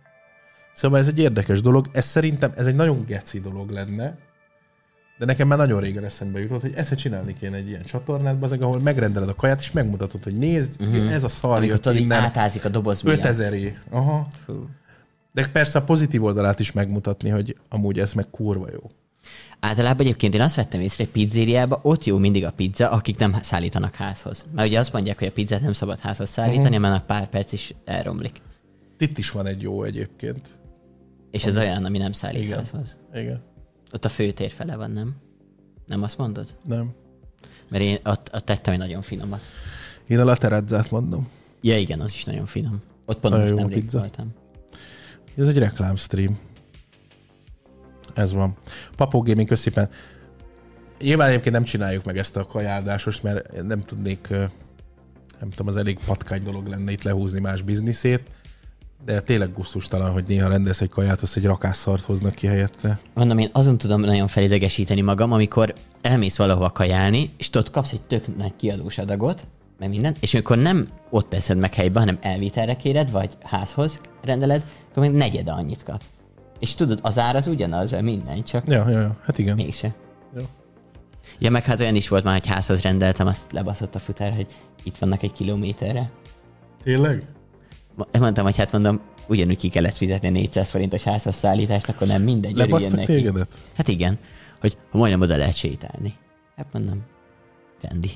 Szóval 0.74 0.98
ez 0.98 1.08
egy 1.08 1.18
érdekes 1.18 1.60
dolog. 1.60 1.88
Ez 1.92 2.04
szerintem, 2.04 2.52
ez 2.56 2.66
egy 2.66 2.74
nagyon 2.74 3.04
geci 3.06 3.40
dolog 3.40 3.70
lenne, 3.70 4.18
de 5.18 5.24
nekem 5.24 5.48
már 5.48 5.58
nagyon 5.58 5.80
régen 5.80 6.04
eszembe 6.04 6.40
jutott, 6.40 6.60
hogy 6.60 6.72
ezt 6.74 6.94
csinálni 6.94 7.34
kéne 7.34 7.56
egy 7.56 7.68
ilyen 7.68 7.84
csatornát, 7.84 8.42
azok, 8.42 8.62
ahol 8.62 8.80
megrendeled 8.80 9.28
a 9.28 9.34
kaját, 9.34 9.60
és 9.60 9.72
megmutatod, 9.72 10.24
hogy 10.24 10.38
nézd, 10.38 10.70
uh-huh. 10.80 11.12
ez 11.12 11.24
a 11.24 11.28
szar 11.28 11.56
Amikor 11.56 11.84
jött 11.84 11.98
innen, 11.98 12.22
átázik 12.22 12.64
a 12.64 12.68
doboz 12.68 13.02
miatt. 13.02 13.16
5000 13.16 13.52
é. 13.52 13.76
Aha. 13.90 14.26
Fú. 14.44 14.68
De 15.32 15.48
persze 15.48 15.78
a 15.78 15.82
pozitív 15.82 16.24
oldalát 16.24 16.60
is 16.60 16.72
megmutatni, 16.72 17.28
hogy 17.28 17.56
amúgy 17.68 17.98
ez 17.98 18.12
meg 18.12 18.30
kurva 18.30 18.68
jó. 18.72 18.90
Általában 19.60 20.00
egyébként 20.00 20.34
én 20.34 20.40
azt 20.40 20.54
vettem 20.54 20.80
észre, 20.80 21.04
hogy 21.04 21.12
pizzériában 21.12 21.78
ott 21.82 22.04
jó 22.04 22.18
mindig 22.18 22.44
a 22.44 22.50
pizza, 22.50 22.90
akik 22.90 23.18
nem 23.18 23.36
szállítanak 23.42 23.94
házhoz. 23.94 24.46
Mert 24.54 24.68
ugye 24.68 24.78
azt 24.78 24.92
mondják, 24.92 25.18
hogy 25.18 25.26
a 25.26 25.32
pizzát 25.32 25.60
nem 25.60 25.72
szabad 25.72 25.98
házhoz 25.98 26.28
szállítani, 26.28 26.76
uh-huh. 26.76 26.80
mert 26.80 27.02
a 27.02 27.04
pár 27.06 27.28
perc 27.28 27.52
is 27.52 27.74
elromlik. 27.84 28.40
Itt 28.98 29.18
is 29.18 29.30
van 29.30 29.46
egy 29.46 29.62
jó 29.62 29.82
egyébként. 29.82 30.48
És 31.30 31.44
ez 31.44 31.56
olyan, 31.56 31.84
ami 31.84 31.98
nem 31.98 32.12
szállít 32.12 32.42
Igen. 32.42 32.56
házhoz. 32.56 32.98
Igen. 33.14 33.42
Ott 33.92 34.04
a 34.04 34.08
főtér 34.08 34.50
fele 34.50 34.76
van, 34.76 34.90
nem? 34.90 35.14
Nem 35.86 36.02
azt 36.02 36.18
mondod? 36.18 36.54
Nem. 36.64 36.94
Mert 37.68 37.82
én 37.82 37.98
ott, 38.04 38.30
ott 38.34 38.44
tettem 38.44 38.72
egy 38.72 38.78
nagyon 38.78 39.02
finomat. 39.02 39.40
Én 40.06 40.20
a 40.20 40.24
lateradzát 40.24 40.90
mondom. 40.90 41.28
Ja 41.60 41.78
igen, 41.78 42.00
az 42.00 42.14
is 42.14 42.24
nagyon 42.24 42.46
finom. 42.46 42.82
Ott 43.06 43.20
pont 43.20 43.34
Nagyon 43.34 43.40
most 43.40 43.50
jó 43.50 43.56
nem 43.56 43.66
a 43.66 43.80
pizza. 43.80 43.98
voltam. 43.98 44.34
Ez 45.36 45.48
egy 45.48 45.58
reklámstream. 45.58 46.38
Ez 48.14 48.32
van. 48.32 48.56
Papó 48.96 49.22
Gaming, 49.22 49.48
köszépen. 49.48 49.88
Nyilván 51.00 51.28
egyébként 51.28 51.54
nem 51.54 51.64
csináljuk 51.64 52.04
meg 52.04 52.18
ezt 52.18 52.36
a 52.36 52.46
kajáldásost, 52.46 53.22
mert 53.22 53.62
nem 53.62 53.80
tudnék, 53.80 54.28
nem 55.40 55.50
tudom, 55.50 55.66
az 55.66 55.76
elég 55.76 55.98
patkány 56.06 56.42
dolog 56.42 56.66
lenne 56.66 56.92
itt 56.92 57.02
lehúzni 57.02 57.40
más 57.40 57.62
bizniszét, 57.62 58.20
de 59.04 59.20
tényleg 59.20 59.52
gusztustalan, 59.52 60.12
hogy 60.12 60.24
néha 60.26 60.48
rendelsz 60.48 60.80
egy 60.80 60.88
kaját, 60.88 61.20
azt 61.20 61.36
egy 61.36 61.44
rakásszart 61.44 62.02
hoznak 62.02 62.34
ki 62.34 62.46
helyette. 62.46 63.00
Mondom, 63.14 63.38
én 63.38 63.48
azon 63.52 63.78
tudom 63.78 64.00
nagyon 64.00 64.26
felidegesíteni 64.26 65.00
magam, 65.00 65.32
amikor 65.32 65.74
elmész 66.00 66.36
valahova 66.36 66.70
kajálni, 66.70 67.30
és 67.36 67.50
tudod, 67.50 67.70
kapsz 67.70 67.92
egy 67.92 68.02
tök 68.02 68.36
nagy 68.36 68.52
kiadós 68.56 68.98
adagot, 68.98 69.46
meg 69.82 69.90
minden, 69.90 70.16
és 70.20 70.34
amikor 70.34 70.58
nem 70.58 70.88
ott 71.10 71.28
teszed 71.28 71.58
meg 71.58 71.74
helybe, 71.74 71.98
hanem 71.98 72.18
elvitelre 72.20 72.76
kéred, 72.76 73.10
vagy 73.10 73.36
házhoz 73.42 74.00
rendeled, 74.22 74.64
akkor 74.90 75.02
még 75.02 75.12
negyed 75.12 75.48
annyit 75.48 75.82
kapsz. 75.82 76.10
És 76.58 76.74
tudod, 76.74 76.98
az 77.02 77.18
ár 77.18 77.36
az 77.36 77.46
ugyanaz, 77.46 77.90
vagy 77.90 78.02
minden, 78.02 78.42
csak 78.42 78.68
Ja, 78.68 78.88
ja, 78.88 79.00
ja. 79.00 79.16
hát 79.22 79.38
igen. 79.38 79.54
mégse. 79.54 79.94
Jó. 80.36 80.42
Ja, 81.38 81.50
meg 81.50 81.64
hát 81.64 81.80
olyan 81.80 81.94
is 81.94 82.08
volt 82.08 82.24
már, 82.24 82.32
hogy 82.32 82.46
házhoz 82.46 82.82
rendeltem, 82.82 83.26
azt 83.26 83.52
lebaszott 83.52 83.94
a 83.94 83.98
futár, 83.98 84.34
hogy 84.34 84.46
itt 84.82 84.96
vannak 84.96 85.22
egy 85.22 85.32
kilométerre. 85.32 86.10
Tényleg? 86.82 87.26
Mondtam, 88.18 88.44
hogy 88.44 88.56
hát 88.56 88.72
mondom, 88.72 89.00
ugyanúgy 89.28 89.58
ki 89.58 89.68
kellett 89.68 89.96
fizetni 89.96 90.28
a 90.28 90.30
400 90.30 90.70
forintos 90.70 91.02
házhoz 91.02 91.34
szállítást, 91.34 91.88
akkor 91.88 92.06
nem 92.06 92.22
mindegy, 92.22 92.56
Lebasztak 92.56 93.04
tégedet? 93.04 93.62
Hát 93.76 93.88
igen, 93.88 94.18
hogy 94.60 94.76
ha 94.90 94.98
majdnem 94.98 95.20
oda 95.20 95.36
lehet 95.36 95.54
sétálni. 95.56 96.14
Hát 96.56 96.66
mondom, 96.72 97.02
rendi. 97.80 98.10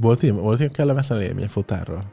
Volt 0.00 0.22
ilyen, 0.22 0.36
volt 0.36 0.58
ilyen 0.58 0.70
kellemetlen 0.70 1.20
élmény 1.20 1.48
fotárral? 1.48 2.04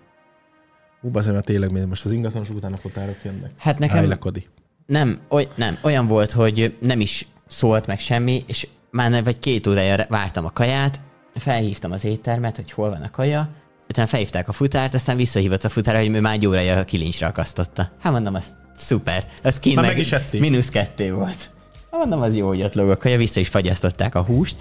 Ú, 1.01 1.09
azért, 1.13 1.33
mert 1.33 1.45
tényleg 1.45 1.71
még 1.71 1.85
most 1.85 2.05
az 2.05 2.11
ingatlanosok 2.11 2.55
után 2.55 2.73
a 2.73 2.77
fotárok 2.77 3.17
jönnek. 3.23 3.51
Hát 3.57 3.79
Nekem... 3.79 3.97
Hájlekodi. 3.97 4.47
nem, 4.85 5.19
oly, 5.29 5.47
nem, 5.55 5.77
olyan 5.83 6.07
volt, 6.07 6.31
hogy 6.31 6.77
nem 6.79 6.99
is 6.99 7.27
szólt 7.47 7.87
meg 7.87 7.99
semmi, 7.99 8.43
és 8.47 8.67
már 8.91 9.23
vagy 9.23 9.39
két 9.39 9.67
órája 9.67 10.05
vártam 10.09 10.45
a 10.45 10.49
kaját, 10.49 10.99
felhívtam 11.35 11.91
az 11.91 12.05
éttermet, 12.05 12.55
hogy 12.55 12.71
hol 12.71 12.89
van 12.89 13.01
a 13.01 13.09
kaja, 13.11 13.49
utána 13.89 14.07
felhívták 14.07 14.47
a 14.47 14.51
futárt, 14.51 14.93
aztán 14.93 15.15
visszahívott 15.15 15.63
a 15.63 15.69
futár, 15.69 15.95
hogy 15.95 16.21
már 16.21 16.33
egy 16.33 16.45
órája 16.47 16.79
a 16.79 16.83
kilincsre 16.83 17.27
akasztotta. 17.27 17.91
Hát 17.99 18.11
mondom, 18.11 18.35
az 18.35 18.45
szuper. 18.75 19.27
Az 19.43 19.59
kint 19.59 19.75
meg, 19.75 19.85
meg 19.85 19.97
is 19.97 20.13
mínusz 20.31 20.69
kettő 20.69 21.13
volt. 21.13 21.51
Hát 21.91 21.99
mondom, 21.99 22.21
az 22.21 22.35
jó, 22.35 22.47
hogy 22.47 22.61
ott 22.61 22.73
lóg 22.73 22.89
a 22.89 22.97
kaja, 22.97 23.17
vissza 23.17 23.39
is 23.39 23.47
fagyasztották 23.47 24.15
a 24.15 24.23
húst. 24.23 24.55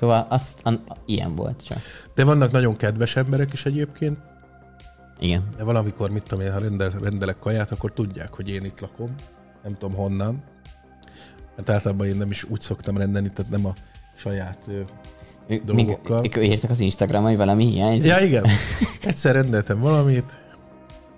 Szóval 0.00 0.26
az, 0.28 0.54
an, 0.62 0.80
ilyen 1.06 1.34
volt 1.34 1.64
csak. 1.64 1.78
De 2.14 2.24
vannak 2.24 2.50
nagyon 2.50 2.76
kedves 2.76 3.16
emberek 3.16 3.52
is 3.52 3.66
egyébként, 3.66 4.18
Igen. 5.18 5.42
de 5.56 5.64
valamikor, 5.64 6.10
mit 6.10 6.22
tudom 6.22 6.44
én, 6.44 6.52
ha 6.52 6.58
rendel, 6.58 6.90
rendelek 6.90 7.38
kaját, 7.38 7.70
akkor 7.70 7.92
tudják, 7.92 8.34
hogy 8.34 8.50
én 8.50 8.64
itt 8.64 8.80
lakom. 8.80 9.14
Nem 9.62 9.76
tudom 9.78 9.94
honnan. 9.94 10.42
Mert 11.56 11.70
általában 11.70 12.06
én 12.06 12.16
nem 12.16 12.30
is 12.30 12.44
úgy 12.44 12.60
szoktam 12.60 12.96
rendelni, 12.96 13.30
tehát 13.32 13.50
nem 13.50 13.66
a 13.66 13.74
saját... 14.16 14.58
Ők, 15.48 15.64
Dolgokkal. 15.64 16.20
Még, 16.20 16.36
ők 16.36 16.44
értek 16.44 16.70
az 16.70 16.80
Instagramon, 16.80 17.28
hogy 17.28 17.38
valami 17.38 17.66
hiányzik. 17.66 18.10
Ja, 18.10 18.18
igen. 18.18 18.44
Egyszer 19.02 19.34
rendeltem 19.34 19.80
valamit, 19.80 20.38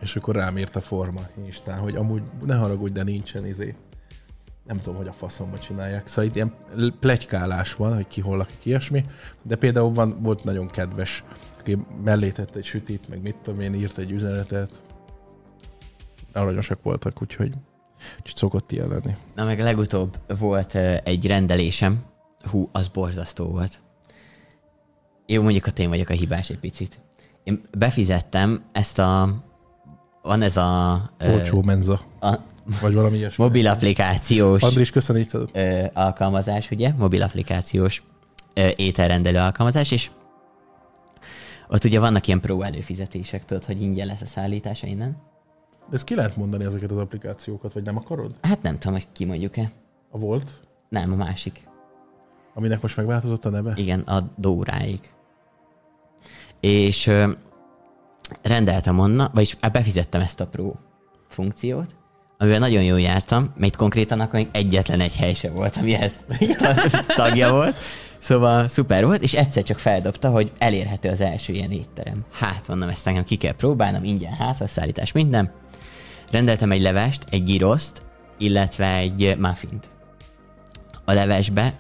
és 0.01 0.17
akkor 0.17 0.35
rám 0.35 0.59
írt 0.59 0.77
a 0.77 0.81
forma 0.81 1.21
Instán, 1.45 1.79
hogy 1.79 1.97
amúgy 1.97 2.23
ne 2.47 2.55
haragudj, 2.55 2.93
de 2.93 3.03
nincsen 3.03 3.47
izé. 3.47 3.75
Nem 4.65 4.77
tudom, 4.77 4.97
hogy 4.97 5.07
a 5.07 5.13
faszomba 5.13 5.59
csinálják. 5.59 6.07
Szóval 6.07 6.25
itt 6.25 6.35
ilyen 6.35 6.55
plegykálás 7.01 7.75
van, 7.75 7.95
hogy 7.95 8.07
ki 8.09 8.21
hol 8.21 8.37
lakik, 8.37 8.65
ilyesmi. 8.65 9.05
De 9.43 9.57
például 9.57 9.93
van, 9.93 10.23
volt 10.23 10.45
nagyon 10.45 10.67
kedves, 10.67 11.25
aki 11.59 11.79
mellé 12.05 12.31
tett 12.31 12.55
egy 12.55 12.65
sütit, 12.65 13.09
meg 13.09 13.23
mit 13.23 13.37
tudom 13.43 13.61
én, 13.61 13.75
írt 13.75 13.99
egy 13.99 14.11
üzenetet. 14.11 14.83
Aranyosak 16.33 16.83
voltak, 16.83 17.23
úgyhogy 17.23 17.55
Úgyhogy 18.19 18.37
szokott 18.37 18.73
ilyen 18.73 18.89
lenni. 18.89 19.17
Na 19.35 19.45
meg 19.45 19.61
legutóbb 19.61 20.19
volt 20.39 20.75
egy 21.05 21.27
rendelésem, 21.27 22.05
hú, 22.51 22.69
az 22.73 22.89
borzasztó 22.89 23.45
volt. 23.45 23.81
Jó, 25.27 25.43
mondjuk 25.43 25.67
a 25.67 25.71
én 25.71 25.89
vagyok 25.89 26.09
a 26.09 26.13
hibás 26.13 26.51
egy 26.51 26.59
picit. 26.59 27.01
Én 27.45 27.63
befizettem 27.79 28.65
ezt 28.73 28.99
a... 28.99 29.43
Van 30.23 30.43
ez 30.43 30.57
a... 30.57 31.03
Olcsó 31.21 31.63
menza. 31.63 32.01
a 32.21 32.39
Vagy 32.81 32.95
valami 32.95 33.17
ilyesmi. 33.17 33.45
mobil 33.45 33.67
applikációs 33.67 34.63
Andris, 34.63 34.91
köszönjük. 34.91 35.31
ö, 35.53 35.85
alkalmazás, 35.93 36.71
ugye? 36.71 36.93
Mobil 36.97 37.23
applikációs 37.23 38.03
ö, 38.55 38.69
ételrendelő 38.77 39.39
alkalmazás, 39.39 39.91
és 39.91 40.11
ott 41.69 41.85
ugye 41.85 42.01
vannak 42.01 42.27
ilyen 42.27 42.41
pro 42.41 42.61
előfizetések, 42.63 43.45
tudod, 43.45 43.65
hogy 43.65 43.83
ingyen 43.83 44.07
lesz 44.07 44.21
a 44.21 44.27
szállítása 44.27 44.87
innen. 44.87 45.17
De 45.89 45.95
ezt 45.95 46.05
ki 46.05 46.15
lehet 46.15 46.37
mondani 46.37 46.65
ezeket 46.65 46.91
az 46.91 46.97
applikációkat, 46.97 47.73
vagy 47.73 47.83
nem 47.83 47.97
akarod? 47.97 48.35
Hát 48.43 48.63
nem 48.63 48.79
tudom, 48.79 48.93
hogy 48.93 49.07
ki 49.13 49.25
mondjuk-e. 49.25 49.71
A 50.11 50.19
volt, 50.19 50.51
Nem, 50.89 51.13
a 51.13 51.17
másik. 51.17 51.69
aminek 52.55 52.83
most 52.83 52.97
megváltozott 52.97 53.45
a 53.45 53.49
neve? 53.51 53.73
Igen, 53.77 54.01
a 54.01 54.31
Dóráig. 54.37 55.01
És 56.61 57.07
ö, 57.07 57.31
rendeltem 58.43 58.99
onnan, 58.99 59.31
vagyis 59.35 59.57
hát 59.61 59.73
befizettem 59.73 60.21
ezt 60.21 60.41
a 60.41 60.47
Pro 60.47 60.73
funkciót, 61.29 61.95
amivel 62.43 62.59
nagyon 62.59 62.83
jól 62.83 63.01
jártam, 63.01 63.53
mert 63.57 63.77
konkrétan 63.77 64.21
akkor 64.21 64.35
még 64.35 64.49
egyetlen 64.53 65.01
egy 65.01 65.17
hely 65.17 65.33
se 65.33 65.51
volt, 65.51 65.77
amihez 65.77 66.13
tagja 67.17 67.51
volt. 67.53 67.79
Szóval 68.19 68.69
szuper 68.69 69.05
volt, 69.05 69.23
és 69.23 69.35
egyszer 69.35 69.63
csak 69.63 69.79
feldobta, 69.79 70.31
hogy 70.31 70.53
elérhető 70.59 71.09
az 71.09 71.21
első 71.21 71.53
ilyen 71.53 71.71
étterem. 71.71 72.25
Hát 72.33 72.69
mondom, 72.69 72.89
ezt 72.89 73.05
nekem 73.05 73.25
ki 73.25 73.37
kell 73.37 73.55
próbálnom, 73.55 74.05
ingyen 74.05 74.33
házasszállítás, 74.33 75.13
minden. 75.13 75.51
Rendeltem 76.31 76.71
egy 76.71 76.81
levest, 76.81 77.23
egy 77.31 77.43
giroszt, 77.43 78.03
illetve 78.39 78.97
egy 78.97 79.37
muffint. 79.39 79.89
A 81.05 81.13
levesbe 81.13 81.75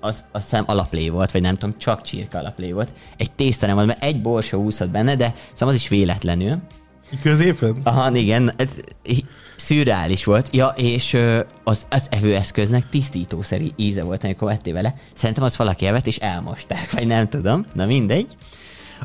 az, 0.00 0.24
azt 0.32 0.50
hiszem 0.50 0.64
alaplé 0.66 1.08
volt, 1.08 1.30
vagy 1.30 1.42
nem 1.42 1.56
tudom, 1.56 1.78
csak 1.78 2.02
csirke 2.02 2.38
alaplé 2.38 2.72
volt. 2.72 2.92
Egy 3.16 3.32
tészta 3.32 3.66
nem 3.66 3.74
volt, 3.74 3.86
mert 3.86 4.04
egy 4.04 4.22
borsó 4.22 4.62
úszott 4.62 4.90
benne, 4.90 5.16
de 5.16 5.34
szóval 5.52 5.74
az 5.74 5.80
is 5.80 5.88
véletlenül. 5.88 6.58
Középen? 7.22 7.80
Aha, 7.82 8.16
igen, 8.16 8.52
ez 8.56 8.80
szürreális 9.56 10.24
volt. 10.24 10.54
Ja, 10.54 10.66
és 10.76 11.18
az, 11.64 11.86
az 11.90 12.06
evőeszköznek 12.10 12.88
tisztítószeri 12.88 13.72
íze 13.76 14.02
volt, 14.02 14.24
amikor 14.24 14.48
vettél 14.48 14.72
vele. 14.72 14.94
Szerintem 15.14 15.44
az 15.44 15.56
valaki 15.56 15.86
evett, 15.86 16.06
és 16.06 16.16
elmosták, 16.16 16.90
vagy 16.90 17.06
nem 17.06 17.28
tudom. 17.28 17.66
Na 17.74 17.86
mindegy. 17.86 18.36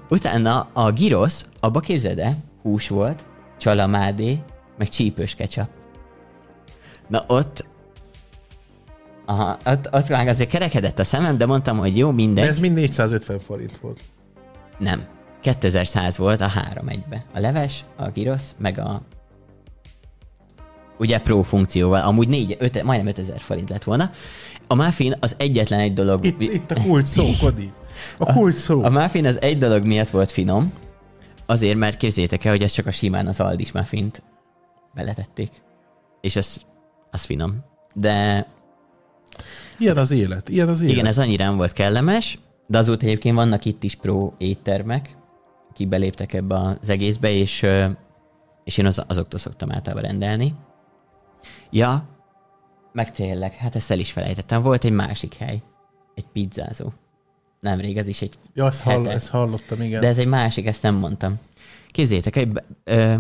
Utána 0.10 0.68
a 0.74 0.92
girosz, 0.92 1.46
abba 1.60 1.80
képzeld 1.80 2.20
el, 2.20 2.38
hús 2.62 2.88
volt, 2.88 3.26
csalamádé, 3.58 4.40
meg 4.78 4.90
csípős 4.90 5.36
ketchup. 5.36 5.68
Na 7.08 7.24
ott 7.28 7.68
Aha, 9.26 9.58
ott, 9.66 9.90
ott 9.92 10.10
már 10.10 10.28
azért 10.28 10.50
kerekedett 10.50 11.00
a 11.00 11.04
szemem, 11.04 11.38
de 11.38 11.46
mondtam, 11.46 11.78
hogy 11.78 11.98
jó, 11.98 12.08
De 12.08 12.14
mindegy. 12.14 12.48
ez 12.48 12.60
mind 12.60 12.76
450 12.76 13.40
forint 13.40 13.78
volt. 13.78 14.00
Nem. 14.78 15.04
2100 15.42 16.18
volt 16.18 16.42
a 16.42 16.48
három 16.48 16.88
egybe. 16.88 17.26
A 17.34 17.40
leves, 17.40 17.86
a 17.96 18.10
girosz, 18.10 18.56
meg 18.58 18.80
a 18.80 19.02
ugye 21.00 21.20
pro 21.20 21.42
funkcióval, 21.42 22.02
amúgy 22.02 22.28
4, 22.28 22.56
5, 22.60 22.84
majdnem 22.84 23.08
5000 23.08 23.40
forint 23.40 23.70
lett 23.70 23.84
volna. 23.84 24.12
A 24.68 24.76
muffin 24.76 25.16
az 25.20 25.36
egyetlen 25.38 25.80
egy 25.80 25.94
dolog... 25.94 26.26
Itt, 26.26 26.42
itt 26.42 26.72
a 26.72 26.82
kulcs 26.82 27.06
szó, 27.06 27.24
Kodi. 27.42 27.72
A 28.18 28.34
kulcs 28.34 28.54
szó. 28.54 28.84
A 28.84 28.90
muffin 28.90 29.26
az 29.26 29.42
egy 29.42 29.58
dolog 29.58 29.86
miatt 29.86 30.10
volt 30.10 30.32
finom, 30.32 30.74
azért, 31.46 31.78
mert 31.78 31.98
képzétek 31.98 32.46
el, 32.46 32.52
hogy 32.52 32.64
ez 32.64 32.72
csak 32.72 32.86
a 32.86 32.92
simán 32.92 33.28
az 33.28 33.40
Aldis 33.40 33.72
muffint 33.72 34.24
beletették. 34.94 35.52
És 36.22 36.36
az, 36.36 36.62
az 37.12 37.24
finom. 37.24 37.58
De 37.94 38.48
Ilyen 39.78 39.98
az 39.98 40.12
élet, 40.12 40.50
ilyen 40.50 40.68
az 40.68 40.82
élet. 40.82 40.94
igen, 40.94 41.06
ez 41.06 41.18
annyira 41.18 41.44
nem 41.46 41.56
volt 41.56 41.74
kellemes, 41.74 42.40
de 42.68 42.78
azóta 42.78 43.06
egyébként 43.06 43.36
vannak 43.36 43.66
itt 43.66 43.84
is 43.84 43.96
pro 43.96 44.32
éttermek, 44.38 45.16
akik 45.70 45.88
beléptek 45.88 46.34
ebbe 46.34 46.56
az 46.56 46.90
egészbe, 46.90 47.32
és, 47.32 47.66
és 48.64 48.78
én 48.78 48.86
az, 48.86 49.04
azoktól 49.08 49.40
szoktam 49.40 49.72
általában 49.72 50.04
rendelni. 50.04 50.54
Ja, 51.70 52.06
meg 52.92 53.12
tényleg, 53.12 53.54
hát 53.54 53.76
ezt 53.76 53.92
el 53.92 54.00
is 54.00 54.12
felejtettem. 54.12 54.62
Volt 54.62 54.84
egy 54.84 54.92
másik 54.92 55.34
hely, 55.34 55.62
egy 56.16 56.26
pizzázó. 56.34 56.92
Nemrég, 57.60 57.98
ez 57.98 58.08
is 58.08 58.22
egy 58.22 58.34
Ja, 58.54 58.66
ezt, 58.66 58.82
hall, 58.82 59.08
ezt 59.08 59.30
hallottam, 59.30 59.82
igen. 59.82 60.02
De 60.02 60.08
ez 60.08 60.18
egy 60.18 60.28
másik, 60.28 60.66
ezt 60.66 60.82
nem 60.82 60.96
mondtam. 60.96 61.40
Képzétek, 61.88 62.36
hogy 62.36 62.50
ö, 62.84 63.16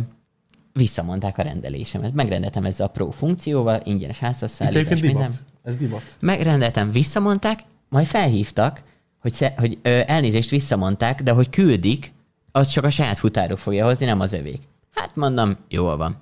visszamondták 0.73 1.37
a 1.37 1.41
rendelésemet. 1.41 2.13
Megrendeltem 2.13 2.65
ezzel 2.65 2.85
a 2.85 2.89
pro 2.89 3.09
funkcióval, 3.09 3.81
ingyenes 3.83 4.19
házasszállítás, 4.19 5.01
minden. 5.01 5.33
Ez 5.63 5.75
divat. 5.75 6.01
Megrendeltem, 6.19 6.91
visszamondták, 6.91 7.59
majd 7.89 8.05
felhívtak, 8.05 8.81
hogy, 9.19 9.33
sze, 9.33 9.53
hogy 9.57 9.77
ö, 9.81 10.01
elnézést 10.05 10.49
visszamondták, 10.49 11.23
de 11.23 11.31
hogy 11.31 11.49
küldik, 11.49 12.11
az 12.51 12.67
csak 12.67 12.83
a 12.83 12.89
saját 12.89 13.17
futárok 13.17 13.59
fogja 13.59 13.85
hozni, 13.85 14.05
nem 14.05 14.19
az 14.19 14.33
övék. 14.33 14.61
Hát 14.93 15.15
mondom, 15.15 15.55
jól 15.69 15.97
van. 15.97 16.17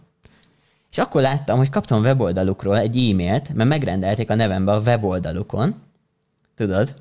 És 0.91 0.97
akkor 0.97 1.21
láttam, 1.21 1.57
hogy 1.57 1.69
kaptam 1.69 2.01
weboldalukról 2.01 2.77
egy 2.77 2.97
e-mailt, 2.97 3.53
mert 3.53 3.69
megrendelték 3.69 4.29
a 4.29 4.35
nevembe 4.35 4.71
a 4.71 4.79
weboldalukon, 4.79 5.75
tudod? 6.55 6.93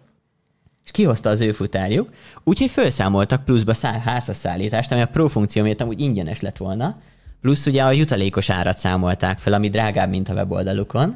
És 0.84 0.90
kihozta 0.90 1.28
az 1.28 1.40
ő 1.40 1.52
futárjuk, 1.52 2.10
úgyhogy 2.44 2.70
felszámoltak 2.70 3.44
pluszba 3.44 3.74
szá- 3.74 4.02
házasszállítást, 4.02 4.92
ami 4.92 5.00
a 5.00 5.06
pro 5.06 5.28
funkció 5.28 5.62
miatt 5.62 5.80
amúgy 5.80 6.00
ingyenes 6.00 6.40
lett 6.40 6.56
volna, 6.56 7.00
plusz 7.40 7.66
ugye 7.66 7.84
a 7.84 7.90
jutalékos 7.90 8.50
árat 8.50 8.78
számolták 8.78 9.38
fel, 9.38 9.52
ami 9.52 9.68
drágább, 9.68 10.10
mint 10.10 10.28
a 10.28 10.34
weboldalukon, 10.34 11.14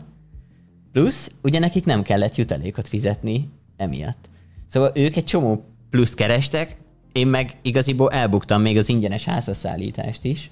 Plusz, 0.92 1.30
ugye 1.42 1.58
nekik 1.58 1.84
nem 1.84 2.02
kellett 2.02 2.36
jutalékot 2.36 2.88
fizetni 2.88 3.48
emiatt. 3.76 4.28
Szóval 4.66 4.92
ők 4.94 5.16
egy 5.16 5.24
csomó 5.24 5.64
pluszt 5.90 6.14
kerestek, 6.14 6.76
én 7.12 7.26
meg 7.26 7.56
igaziból 7.62 8.10
elbuktam 8.10 8.62
még 8.62 8.76
az 8.76 8.88
ingyenes 8.88 9.24
házasszállítást 9.24 10.24
is, 10.24 10.50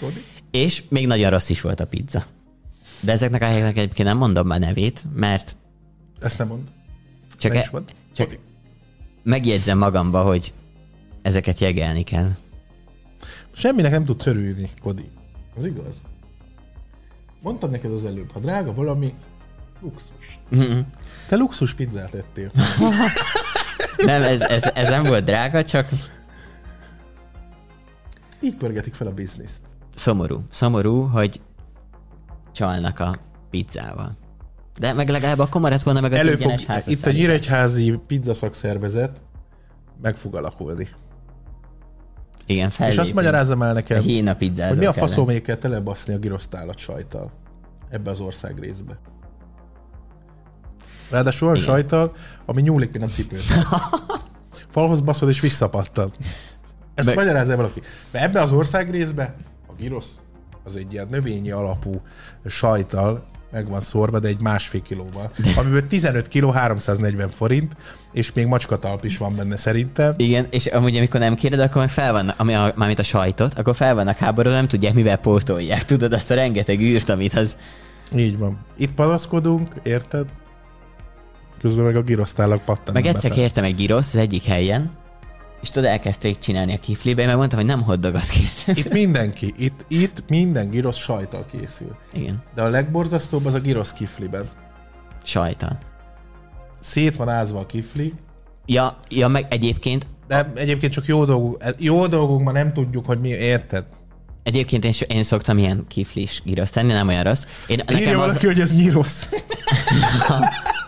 Kodi? 0.00 0.24
És 0.50 0.82
még 0.88 1.06
nagyon 1.06 1.30
rossz 1.30 1.48
is 1.48 1.60
volt 1.60 1.80
a 1.80 1.86
pizza. 1.86 2.24
De 3.00 3.12
ezeknek 3.12 3.42
a 3.42 3.44
helyeknek 3.44 3.76
egyébként 3.76 4.08
nem 4.08 4.16
mondom 4.16 4.46
már 4.46 4.60
nevét, 4.60 5.04
mert 5.14 5.56
Ezt 6.20 6.38
nem 6.38 6.46
mond. 6.46 6.68
csak, 7.38 7.52
Ne 7.52 7.58
is 7.58 7.66
e- 7.66 7.68
mond. 7.72 7.94
csak 8.14 8.26
Kodi. 8.26 8.38
megjegyzem 9.22 9.78
magamba, 9.78 10.22
hogy 10.22 10.52
ezeket 11.22 11.58
jegelni 11.58 12.02
kell. 12.02 12.28
Semminek 13.52 13.90
nem 13.90 14.04
tudsz 14.04 14.26
örülni, 14.26 14.70
Kodi. 14.82 15.10
Az 15.56 15.64
igaz. 15.64 16.00
Mondtam 17.42 17.70
neked 17.70 17.92
az 17.92 18.04
előbb, 18.04 18.30
ha 18.32 18.38
drága 18.40 18.74
valami, 18.74 19.14
luxus. 19.80 20.38
Mhm. 20.48 20.78
Te 21.28 21.36
luxus 21.36 21.74
pizzát 21.74 22.14
ettél. 22.14 22.50
Nem, 23.96 24.22
ez, 24.22 24.40
ez, 24.40 24.62
ez 24.74 24.88
nem 24.88 25.04
volt 25.04 25.24
drága, 25.24 25.64
csak 25.64 25.88
Így 28.42 28.54
pörgetik 28.54 28.94
fel 28.94 29.06
a 29.06 29.12
bizniszt. 29.12 29.60
Szomorú. 30.00 30.42
Szomorú, 30.50 31.00
hogy 31.02 31.40
csalnak 32.52 32.98
a 33.00 33.16
pizzával. 33.50 34.16
De 34.78 34.92
meg 34.92 35.08
legalább 35.08 35.38
akkor 35.38 35.60
maradt 35.60 35.82
volna 35.82 36.00
meg 36.00 36.12
az 36.12 36.18
Elő 36.18 36.36
fog, 36.36 36.52
itt 36.52 36.68
a 36.68 36.72
házasszállítás. 36.72 37.14
nyíregyházi 37.14 38.00
pizza 38.06 38.34
szakszervezet 38.34 39.20
meg 40.02 40.16
fog 40.16 40.34
alakulni. 40.34 40.88
Igen, 42.46 42.68
És 42.68 42.74
fellépünk. 42.74 43.00
azt 43.02 43.14
magyarázzam 43.14 43.62
el 43.62 43.70
A 43.70 43.72
nekem, 43.72 44.02
pizzázók 44.38 44.68
hogy 44.68 44.78
mi 44.78 44.84
a 44.84 44.88
ellen. 44.88 44.92
faszomé 44.92 45.40
kell 45.40 45.56
telebaszni 45.56 46.14
a 46.14 46.18
girosztálat 46.18 46.78
sajtal 46.78 47.30
ebbe 47.88 48.10
az 48.10 48.20
ország 48.20 48.58
részbe. 48.58 48.98
Ráadásul 51.10 51.48
olyan 51.48 51.60
Igen. 51.60 51.72
sajtal, 51.74 52.12
ami 52.46 52.62
nyúlik, 52.62 52.92
mint 52.92 53.04
a 53.04 53.08
cipőt. 53.08 53.42
Falhoz 54.72 55.00
baszod 55.00 55.28
és 55.28 55.40
visszapattan. 55.40 56.12
Ezt 56.94 57.06
Meg- 57.06 57.16
magyarázza 57.16 57.50
el 57.50 57.56
valaki. 57.56 57.80
Mert 58.10 58.24
ebbe 58.24 58.40
az 58.42 58.52
ország 58.52 58.90
részbe 58.90 59.34
a 59.46 59.49
girosz 59.80 60.20
az 60.64 60.76
egy 60.76 60.92
ilyen 60.92 61.06
növényi 61.10 61.50
alapú 61.50 62.00
sajtal 62.46 63.28
meg 63.52 63.68
van 63.68 63.80
szórva, 63.80 64.18
de 64.18 64.28
egy 64.28 64.40
másfél 64.40 64.82
kilóval. 64.82 65.30
Amiből 65.56 65.86
15 65.86 66.28
kiló 66.28 66.50
340 66.50 67.28
forint, 67.28 67.76
és 68.12 68.32
még 68.32 68.46
macskatalp 68.46 69.04
is 69.04 69.18
van 69.18 69.34
benne 69.36 69.56
szerintem. 69.56 70.14
Igen, 70.16 70.46
és 70.50 70.66
amúgy 70.66 70.96
amikor 70.96 71.20
nem 71.20 71.34
kéred, 71.34 71.60
akkor 71.60 71.76
meg 71.76 71.90
fel 71.90 72.12
vannak, 72.12 72.34
ami 72.38 72.54
a, 72.54 72.72
mármint 72.76 72.98
a 72.98 73.02
sajtot, 73.02 73.54
akkor 73.54 73.74
fel 73.76 73.94
vannak 73.94 74.16
háborúra, 74.16 74.54
nem 74.54 74.68
tudják, 74.68 74.94
mivel 74.94 75.16
pótolják. 75.16 75.84
Tudod, 75.84 76.12
azt 76.12 76.30
a 76.30 76.34
rengeteg 76.34 76.80
űrt, 76.80 77.08
amit 77.08 77.34
az... 77.34 77.56
Így 78.16 78.38
van. 78.38 78.58
Itt 78.76 78.94
panaszkodunk, 78.94 79.74
érted? 79.82 80.26
Közben 81.60 81.84
meg 81.84 81.96
a 81.96 82.02
girosztálak 82.02 82.64
pattannak 82.64 83.02
Meg 83.02 83.14
egyszer 83.14 83.30
kértem 83.30 83.64
egy 83.64 83.74
giroszt 83.74 84.14
az 84.14 84.20
egyik 84.20 84.44
helyen, 84.44 84.90
és 85.62 85.68
tudod, 85.70 85.88
elkezdték 85.88 86.38
csinálni 86.38 86.74
a 86.74 86.78
kiflibe, 86.78 87.24
mert 87.24 87.36
mondtam, 87.36 87.58
hogy 87.58 87.68
nem 87.68 87.82
hoddogot 87.82 88.26
kész. 88.28 88.66
Itt 88.66 88.92
mindenki, 88.92 89.54
itt, 89.56 89.84
itt 89.88 90.22
minden 90.28 90.70
girosz 90.70 90.96
sajtal 90.96 91.46
készül. 91.52 91.96
Igen, 92.12 92.42
De 92.54 92.62
a 92.62 92.68
legborzasztóbb 92.68 93.46
az 93.46 93.54
a 93.54 93.60
girosz 93.60 93.92
kifliben. 93.92 94.48
sajtal. 95.24 95.78
Szét 96.80 97.16
van 97.16 97.28
ázva 97.28 97.58
a 97.58 97.66
kifli, 97.66 98.14
Ja, 98.66 98.96
ja, 99.08 99.28
meg 99.28 99.46
egyébként 99.48 100.06
de 100.28 100.52
egyébként 100.54 100.92
csak 100.92 101.06
jó 101.06 101.24
dolgunk, 101.24 101.64
jó 101.78 102.06
dolgunkban 102.06 102.52
nem 102.52 102.72
tudjuk, 102.72 103.06
hogy 103.06 103.20
mi 103.20 103.28
érted. 103.28 103.84
Egyébként 104.42 104.84
én, 104.84 104.92
én 105.08 105.22
szoktam 105.22 105.58
ilyen 105.58 105.84
kiflis 105.88 106.42
gíroszt 106.44 106.72
tenni, 106.72 106.92
nem 106.92 107.08
olyan 107.08 107.22
rossz. 107.22 107.44
Én, 107.66 107.80
Írja 107.80 107.94
nekem 107.98 108.20
az, 108.20 108.26
valaki, 108.26 108.46
hogy 108.46 108.60
ez 108.60 108.74
nyirosz. 108.74 109.28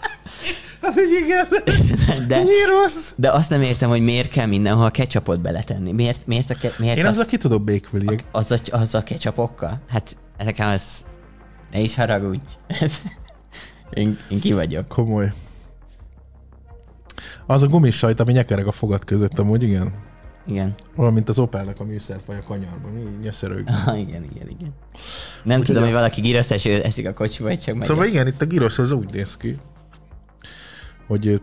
Hát, 0.82 0.92
hogy 0.94 1.10
igen. 1.24 1.46
de, 2.28 2.42
Nyirosz. 2.42 3.14
de 3.16 3.30
azt 3.32 3.50
nem 3.50 3.62
értem, 3.62 3.88
hogy 3.88 4.00
miért 4.00 4.28
kell 4.30 4.46
mindenhol 4.46 4.90
ketchupot 4.90 5.40
beletenni. 5.40 5.92
Miért, 5.92 6.26
miért, 6.26 6.50
a, 6.50 6.54
ke- 6.54 6.78
miért 6.78 6.98
Én 6.98 7.06
azzal 7.06 7.24
ki 7.24 7.36
tudok 7.36 7.62
békvüli. 7.64 8.18
az, 8.32 8.50
a, 8.50 8.58
az 8.70 8.94
a 8.94 9.02
ketchupokkal? 9.02 9.80
Hát 9.88 10.16
nekem 10.44 10.68
az... 10.68 11.04
Ne 11.70 11.78
is 11.78 11.94
haragudj. 11.94 12.48
én, 13.94 14.18
én 14.30 14.40
ki 14.40 14.52
vagyok. 14.52 14.88
Komoly. 14.88 15.32
Az 17.46 17.62
a 17.62 17.66
gumis 17.66 17.96
sajt, 17.96 18.20
ami 18.20 18.32
nyekereg 18.32 18.66
a 18.66 18.72
fogad 18.72 19.04
között, 19.04 19.38
amúgy 19.38 19.62
igen. 19.62 19.92
Igen. 20.46 20.74
Olyan, 20.96 21.12
mint 21.12 21.28
az 21.28 21.38
Opelnek 21.38 21.80
a 21.80 21.84
műszerfaj 21.84 22.36
a 22.36 22.42
kanyarban. 22.46 22.98
Így 22.98 23.18
nyöszörög. 23.22 23.64
Ah, 23.86 24.00
igen, 24.00 24.24
igen, 24.34 24.48
igen. 24.48 24.74
Nem 25.44 25.58
Úgyhogy 25.60 25.64
tudom, 25.64 25.82
a- 25.82 25.84
hogy 25.84 25.94
valaki 25.94 26.20
gíroszt 26.20 26.52
eszik 26.66 27.06
a 27.06 27.12
kocsiba, 27.14 27.48
vagy 27.48 27.60
csak 27.60 27.74
megy. 27.74 27.86
Szóval 27.86 28.06
igen, 28.06 28.26
itt 28.26 28.42
a 28.42 28.44
gyros 28.44 28.78
az 28.78 28.90
úgy 28.92 29.12
néz 29.12 29.36
ki, 29.36 29.58
hogy 31.12 31.42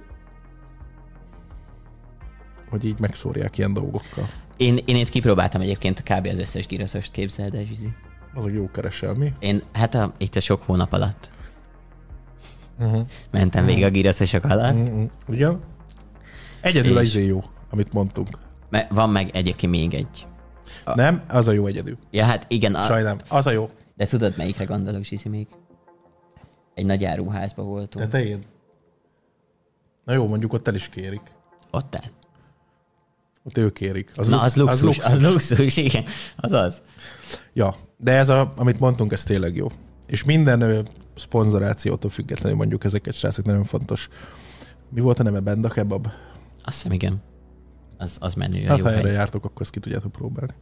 hogy 2.69 2.85
így 2.85 2.99
megszórják 2.99 3.57
ilyen 3.57 3.73
dolgokkal. 3.73 4.27
Én, 4.57 4.77
én 4.85 4.95
itt 4.95 5.09
kipróbáltam 5.09 5.61
egyébként 5.61 6.03
kb. 6.03 6.27
az 6.31 6.39
összes 6.39 6.67
gíroszost, 6.67 7.11
képzeld 7.11 7.55
el, 7.55 7.63
Zsizi. 7.63 7.93
Az 8.33 8.45
a 8.45 8.49
jó 8.49 8.69
kereselmi. 8.71 9.33
Én, 9.39 9.61
hát 9.73 9.95
a, 9.95 10.13
itt 10.17 10.35
a 10.35 10.39
sok 10.39 10.61
hónap 10.61 10.93
alatt 10.93 11.29
Uh-huh. 12.79 13.01
mentem 13.31 13.65
végig 13.65 13.83
a 13.83 13.89
gíroszosok 13.89 14.43
alatt. 14.43 14.73
Uh-huh. 14.75 15.09
Ugyan? 15.27 15.59
Egyedül 16.61 16.91
És- 16.91 16.97
az 16.97 17.03
izé 17.03 17.25
jó, 17.25 17.43
amit 17.69 17.93
mondtunk. 17.93 18.27
Mert 18.69 18.91
van 18.91 19.09
meg 19.09 19.29
egyébként 19.33 19.71
még 19.71 19.93
egy. 19.93 20.27
A- 20.85 20.95
Nem? 20.95 21.23
Az 21.27 21.47
a 21.47 21.51
jó 21.51 21.65
egyedül. 21.65 21.97
Ja, 22.11 22.25
hát 22.25 22.45
igen, 22.47 22.75
a, 22.75 22.83
Sajnálom. 22.83 23.17
Az 23.27 23.47
a 23.47 23.51
jó. 23.51 23.69
de 23.95 24.05
tudod, 24.05 24.33
melyikre 24.37 24.63
gondolok, 24.63 25.03
Zsizi 25.03 25.29
még? 25.29 25.47
Egy 26.73 26.85
nagy 26.85 27.03
áruházba 27.05 27.63
voltunk. 27.63 28.05
De 28.05 28.11
te 28.17 28.25
én. 28.25 28.39
Na 30.09 30.15
jó, 30.15 30.27
mondjuk 30.27 30.53
ott 30.53 30.67
el 30.67 30.75
is 30.75 30.89
kérik. 30.89 31.21
Ott 31.71 31.95
el. 31.95 32.03
Ott 33.43 33.57
ők 33.57 33.73
kérik. 33.73 34.11
Az 34.15 34.27
Na, 34.27 34.41
az 34.41 34.55
lux- 34.55 34.81
luxus, 34.81 35.05
az 35.05 35.21
luxus, 35.21 35.77
igen, 35.77 36.03
az 36.37 36.51
az. 36.51 36.81
Ja, 37.53 37.75
de 37.97 38.11
ez, 38.11 38.29
a, 38.29 38.53
amit 38.55 38.79
mondtunk, 38.79 39.11
ez 39.11 39.23
tényleg 39.23 39.55
jó. 39.55 39.67
És 40.07 40.23
minden 40.23 40.87
szponzorációtól 41.15 42.09
függetlenül 42.09 42.57
mondjuk 42.57 42.83
ezeket, 42.83 43.13
srácok, 43.13 43.45
nagyon 43.45 43.63
fontos. 43.63 44.09
Mi 44.89 44.99
volt 44.99 45.19
a 45.19 45.23
neve? 45.23 45.39
Benda 45.39 45.69
Kebab? 45.69 46.07
Azt 46.63 46.75
hiszem, 46.75 46.91
igen. 46.91 47.21
Az, 47.97 48.17
az 48.19 48.33
menő, 48.33 48.63
Hát, 48.65 48.81
ha 48.81 48.91
erre 48.91 49.01
hely. 49.07 49.13
jártok, 49.13 49.45
akkor 49.45 49.61
ezt 49.61 49.71
ki 49.71 49.79
tudjátok 49.79 50.11
próbálni. 50.11 50.53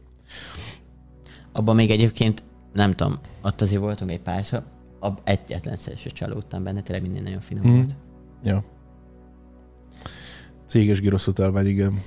Abban 1.52 1.74
még 1.74 1.90
egyébként, 1.90 2.42
nem 2.72 2.92
tudom, 2.94 3.18
ott 3.42 3.60
azért 3.60 3.80
voltunk 3.82 4.10
egy 4.10 4.20
párszor, 4.20 4.62
ab 5.00 5.20
egyetlen 5.24 5.76
se 5.76 5.94
csalódtam 5.94 6.64
benne, 6.64 6.82
tényleg 6.82 7.02
minden 7.02 7.22
nagyon 7.22 7.40
finom 7.40 7.66
Mhm. 7.66 7.74
volt. 7.76 7.96
Ja. 8.42 8.64
Céges 10.68 11.00
giroszhotelvány, 11.00 11.66
igen. 11.66 12.02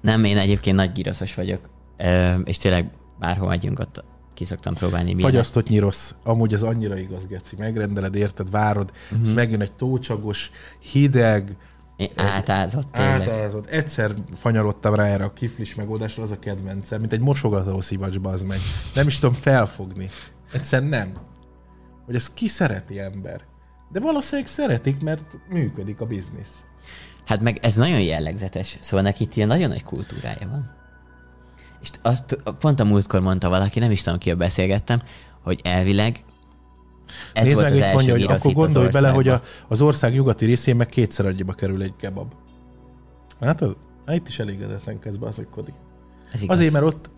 Nem, 0.00 0.24
én 0.24 0.36
egyébként 0.38 0.76
nagy 0.76 0.92
gíroszos 0.92 1.34
vagyok, 1.34 1.70
Ö, 1.98 2.34
és 2.40 2.58
tényleg 2.58 2.90
bárhol 3.18 3.48
megyünk, 3.48 3.78
ott 3.78 4.04
ki 4.34 4.44
szoktam 4.44 4.74
próbálni 4.74 5.14
milyen. 5.14 5.30
Fagyasztott 5.30 5.68
nyirosz. 5.68 6.14
Amúgy 6.24 6.52
ez 6.52 6.62
annyira 6.62 6.96
igaz, 6.98 7.26
Geci. 7.26 7.56
Megrendeled, 7.58 8.14
érted, 8.14 8.50
várod, 8.50 8.92
Mhm. 9.10 9.20
uh-huh. 9.20 9.34
megjön 9.36 9.60
egy 9.60 9.72
tócsagos, 9.72 10.50
hideg, 10.92 11.56
Én 11.96 12.10
átázott 12.14 12.92
tényleg. 12.92 13.20
átázott. 13.28 13.66
Egyszer 13.66 14.14
fanyalodtam 14.34 14.94
rá 14.94 15.04
erre 15.04 15.24
a 15.24 15.32
kiflis 15.32 15.74
megoldásra, 15.74 16.22
az 16.22 16.30
a 16.30 16.38
kedvencem, 16.38 17.00
mint 17.00 17.12
egy 17.12 17.20
mosogató 17.20 17.80
szivacs, 17.80 18.20
bazd 18.20 18.46
meg. 18.46 18.58
Nem 18.94 19.06
is 19.06 19.18
tudom 19.18 19.34
felfogni. 19.34 20.08
Egyszerűen 20.52 20.88
nem. 20.88 21.12
Hogy 22.04 22.14
ezt 22.14 22.34
ki 22.34 22.48
szereti 22.48 22.98
ember. 23.00 23.40
De 23.92 24.00
valószínűleg 24.00 24.48
szeretik, 24.50 25.02
mert 25.02 25.38
működik 25.50 26.00
a 26.00 26.06
biznisz. 26.06 26.64
Hát 27.26 27.40
meg 27.40 27.58
ez 27.62 27.74
nagyon 27.74 28.00
jellegzetes, 28.00 28.78
szóval 28.80 29.04
neki 29.04 29.22
itt 29.22 29.34
ilyen 29.34 29.48
nagyon 29.48 29.68
nagy 29.68 29.82
kultúrája 29.82 30.48
van. 30.48 30.74
És 31.80 31.90
azt 32.02 32.38
pont 32.58 32.80
a 32.80 32.84
múltkor 32.84 33.20
mondta 33.20 33.48
valaki, 33.48 33.78
nem 33.78 33.90
is 33.90 34.02
tudom, 34.02 34.18
ki 34.18 34.34
beszélgettem, 34.34 35.02
hogy 35.42 35.60
elvileg 35.64 36.24
ez 37.32 37.46
Nézd 37.46 37.54
volt 37.54 37.68
meg, 37.68 37.72
az 37.72 37.80
első 37.80 37.94
mondja, 37.94 38.12
hogy 38.12 38.22
akkor 38.22 38.46
az 38.46 38.52
gondolj 38.52 38.88
bele, 38.88 39.10
hogy 39.10 39.28
a, 39.28 39.42
az 39.68 39.82
ország 39.82 40.12
nyugati 40.12 40.44
részén 40.44 40.76
meg 40.76 40.88
kétszer 40.88 41.26
annyiba 41.26 41.52
kerül 41.52 41.82
egy 41.82 41.94
kebab. 41.96 42.32
Hát, 43.40 43.60
hát 44.06 44.16
itt 44.16 44.28
is 44.28 44.38
elégedetlen 44.38 44.98
kezd 44.98 45.22
az, 45.22 45.42
Kodi. 45.50 45.72
Ez 46.32 46.42
igaz. 46.42 46.58
Azért, 46.58 46.72
mert 46.72 46.84
ott 46.84 47.10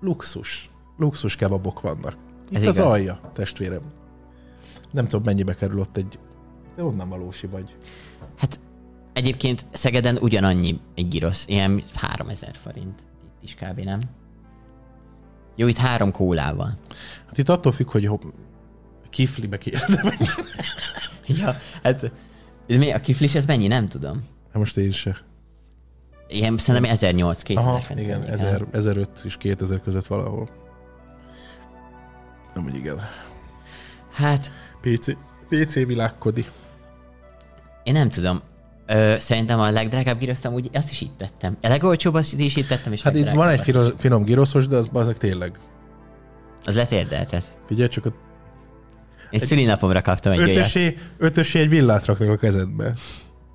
luxus, 0.00 0.70
luxus 0.96 1.36
kebabok 1.36 1.80
vannak. 1.80 2.16
Itt 2.50 2.56
Ez 2.56 2.66
az 2.66 2.76
igaz. 2.76 2.92
alja, 2.92 3.20
testvérem. 3.32 3.82
Nem 4.90 5.04
tudom, 5.04 5.24
mennyibe 5.24 5.54
kerül 5.54 5.80
ott 5.80 5.96
egy... 5.96 6.18
De 6.76 6.84
onnan 6.84 7.08
valósi 7.08 7.46
vagy. 7.46 7.74
Hát 8.36 8.60
egyébként 9.12 9.66
Szegeden 9.72 10.16
ugyanannyi 10.16 10.80
egy 10.94 11.08
girosz, 11.08 11.44
ilyen 11.48 11.82
3000 11.94 12.56
forint. 12.56 13.00
Itt 13.22 13.42
is 13.42 13.54
kb. 13.54 13.78
nem? 13.80 14.00
Jó, 15.56 15.66
itt 15.66 15.78
három 15.78 16.10
kólával. 16.12 16.74
Hát 17.26 17.38
itt 17.38 17.48
attól 17.48 17.72
függ, 17.72 17.90
hogy 17.90 18.06
ho- 18.06 18.34
kiflibe 19.10 19.58
kérdem. 19.58 20.12
Ja, 21.26 21.56
hát 21.82 22.12
mi, 22.66 22.90
a 22.90 22.98
kiflis 23.00 23.34
ez 23.34 23.46
mennyi? 23.46 23.66
Nem 23.66 23.86
tudom. 23.86 24.24
Hát 24.46 24.54
most 24.54 24.76
én 24.76 24.90
se. 24.90 25.16
Ilyen 26.28 26.58
szerintem 26.58 26.92
1008-2000 26.96 27.56
Aha, 27.56 27.78
fent 27.78 28.00
igen, 28.00 28.18
lennék, 28.18 28.32
1000, 28.32 28.60
nem? 28.60 28.68
1005 28.72 29.20
és 29.24 29.36
2000 29.36 29.80
között 29.80 30.06
valahol. 30.06 30.48
Nem, 32.54 32.64
hogy 32.64 32.74
igen. 32.74 32.98
Hát 34.12 34.52
PC, 34.80 35.12
PC 35.48 35.74
világkodi. 35.74 36.44
Én 37.82 37.92
nem 37.92 38.10
tudom. 38.10 38.40
Ö, 38.90 39.14
szerintem 39.18 39.60
a 39.60 39.70
legdrágább 39.70 40.18
giroszt 40.18 40.48
úgy 40.48 40.70
azt 40.72 40.90
is 40.90 41.00
itt 41.00 41.16
tettem. 41.16 41.56
A 41.62 41.68
legolcsóbb 41.68 42.14
azt 42.14 42.38
is 42.38 42.56
itt 42.56 42.66
tettem, 42.68 42.92
és 42.92 43.02
Hát 43.02 43.14
itt 43.14 43.30
van 43.30 43.48
egy 43.48 43.60
finom, 43.60 43.92
finom 43.96 44.22
giroszos, 44.24 44.66
de 44.66 44.76
az 44.76 44.88
azok 44.92 45.16
tényleg. 45.16 45.58
Az 46.64 46.74
letérdeltet. 46.74 47.42
Figyelj, 47.66 47.88
csak 47.88 48.06
a 48.06 48.12
Én 49.30 49.38
szülinapomra 49.40 50.02
kaptam 50.02 50.32
egy 50.32 50.38
olyat. 50.38 50.56
ötösé, 50.56 50.96
ötösé 51.18 51.60
egy 51.60 51.68
villát 51.68 52.04
raknak 52.04 52.28
a 52.28 52.36
kezedbe. 52.36 52.94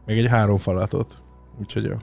Meg 0.06 0.18
egy 0.18 0.28
három 0.28 0.58
falatot. 0.58 1.22
Úgyhogy 1.60 1.84
jó. 1.84 1.96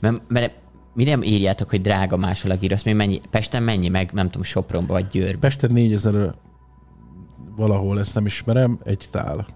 Mert, 0.00 0.22
mert 0.28 0.58
mire 0.94 1.18
írjátok, 1.22 1.70
hogy 1.70 1.80
drága 1.80 2.16
máshol 2.16 2.50
a? 2.50 2.56
Még 2.84 2.94
mennyi, 2.94 3.20
Pesten 3.30 3.62
mennyi, 3.62 3.88
meg 3.88 4.12
nem 4.12 4.26
tudom, 4.26 4.42
Sopronba 4.42 4.92
vagy 4.92 5.06
Győrbe. 5.06 5.38
Pesten 5.38 5.72
4000 5.72 6.34
valahol, 7.56 7.98
ezt 7.98 8.14
nem 8.14 8.26
ismerem, 8.26 8.78
egy 8.84 9.04
tál. 9.10 9.46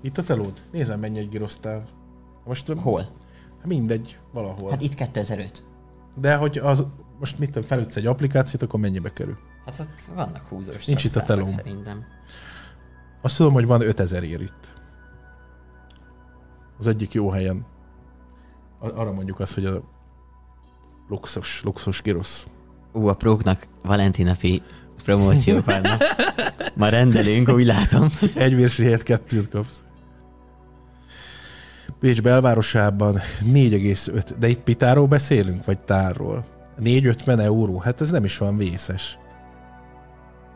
Itt 0.00 0.18
a 0.18 0.22
telód? 0.22 0.52
Nézem, 0.72 1.00
mennyi 1.00 1.18
egy 1.18 1.28
girosztál. 1.28 1.84
Most 2.44 2.72
Hol? 2.72 3.00
Hát 3.58 3.66
mindegy, 3.66 4.18
valahol. 4.32 4.70
Hát 4.70 4.80
itt 4.82 4.94
2005. 4.94 5.64
De 6.14 6.36
hogy 6.36 6.58
az, 6.58 6.86
most 7.18 7.38
mit 7.38 7.50
tudom, 7.50 7.68
felütsz 7.68 7.96
egy 7.96 8.06
applikációt, 8.06 8.62
akkor 8.62 8.80
mennyibe 8.80 9.12
kerül? 9.12 9.36
Hát 9.64 9.80
ott 9.80 10.00
vannak 10.14 10.44
húzós 10.48 10.84
Nincs 10.84 11.04
itt 11.04 11.16
a 11.16 11.22
telóm. 11.22 11.46
Szerintem. 11.46 12.04
Azt 13.22 13.36
tudom, 13.36 13.52
hogy 13.52 13.66
van 13.66 13.80
5000 13.80 14.22
ér 14.24 14.40
itt. 14.40 14.74
Az 16.78 16.86
egyik 16.86 17.12
jó 17.12 17.30
helyen. 17.30 17.66
A- 18.78 18.86
Arra 19.00 19.12
mondjuk 19.12 19.40
azt, 19.40 19.54
hogy 19.54 19.64
a 19.66 19.82
luxus, 21.08 21.62
luxus 21.62 22.02
girosz. 22.02 22.46
Ú, 22.92 23.06
a 23.08 23.14
próknak 23.14 23.66
valentinapi 23.82 24.62
promóciók 25.06 25.64
vannak. 25.64 26.02
Ma 26.74 26.88
rendelünk, 26.88 27.48
úgy 27.48 27.64
látom. 27.64 28.08
Egy 28.34 28.54
vérsi 28.54 28.82
helyett 28.82 29.02
kettőt 29.02 29.48
kapsz. 29.48 29.84
Pécs 32.00 32.22
belvárosában 32.22 33.20
4,5, 33.52 34.30
de 34.38 34.48
itt 34.48 34.60
pitáról 34.60 35.06
beszélünk, 35.06 35.64
vagy 35.64 35.78
tárról? 35.78 36.44
4-50 36.84 37.38
euró, 37.38 37.78
hát 37.78 38.00
ez 38.00 38.10
nem 38.10 38.24
is 38.24 38.38
van 38.38 38.56
vészes. 38.56 39.18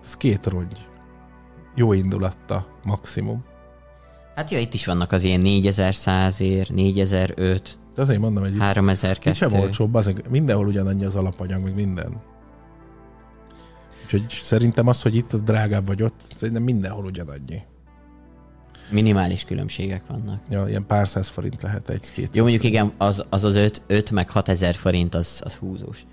Ez 0.04 0.14
két 0.14 0.46
rongy. 0.46 0.88
Jó 1.74 1.92
indulatta, 1.92 2.66
maximum. 2.84 3.44
Hát 4.34 4.50
jó, 4.50 4.58
itt 4.58 4.74
is 4.74 4.86
vannak 4.86 5.12
az 5.12 5.22
ilyen 5.22 5.40
4100 5.40 6.40
ér, 6.40 6.70
4005, 6.70 7.78
De 7.94 8.02
azért 8.02 8.20
mondom, 8.20 8.42
hogy 8.42 8.52
itt, 8.52 8.58
itt 8.58 8.62
3002. 8.62 9.32
sem 9.32 9.52
olcsóbb, 9.52 9.94
az, 9.94 10.12
mindenhol 10.30 10.66
ugyanannyi 10.66 11.04
az 11.04 11.14
alapanyag, 11.14 11.62
meg 11.62 11.74
minden. 11.74 12.22
Úgyhogy 14.12 14.38
szerintem 14.42 14.86
az, 14.86 15.02
hogy 15.02 15.16
itt 15.16 15.36
drágább 15.36 15.86
vagy 15.86 16.02
ott, 16.02 16.20
szerintem 16.36 16.62
mindenhol 16.62 17.04
ugyanannyi. 17.04 17.62
Minimális 18.90 19.44
különbségek 19.44 20.02
vannak. 20.06 20.40
Ja, 20.48 20.68
ilyen 20.68 20.86
pár 20.86 21.08
száz 21.08 21.28
forint 21.28 21.62
lehet 21.62 21.90
egy-két. 21.90 22.36
Jó, 22.36 22.42
mondjuk 22.42 22.64
igen, 22.64 22.92
az 22.98 23.24
az, 23.28 23.44
az 23.44 23.54
5, 23.54 23.82
5 23.86 24.10
meg 24.10 24.30
6000 24.30 24.74
forint, 24.74 25.14
az, 25.14 25.40
az 25.44 25.54
húzós. 25.54 26.04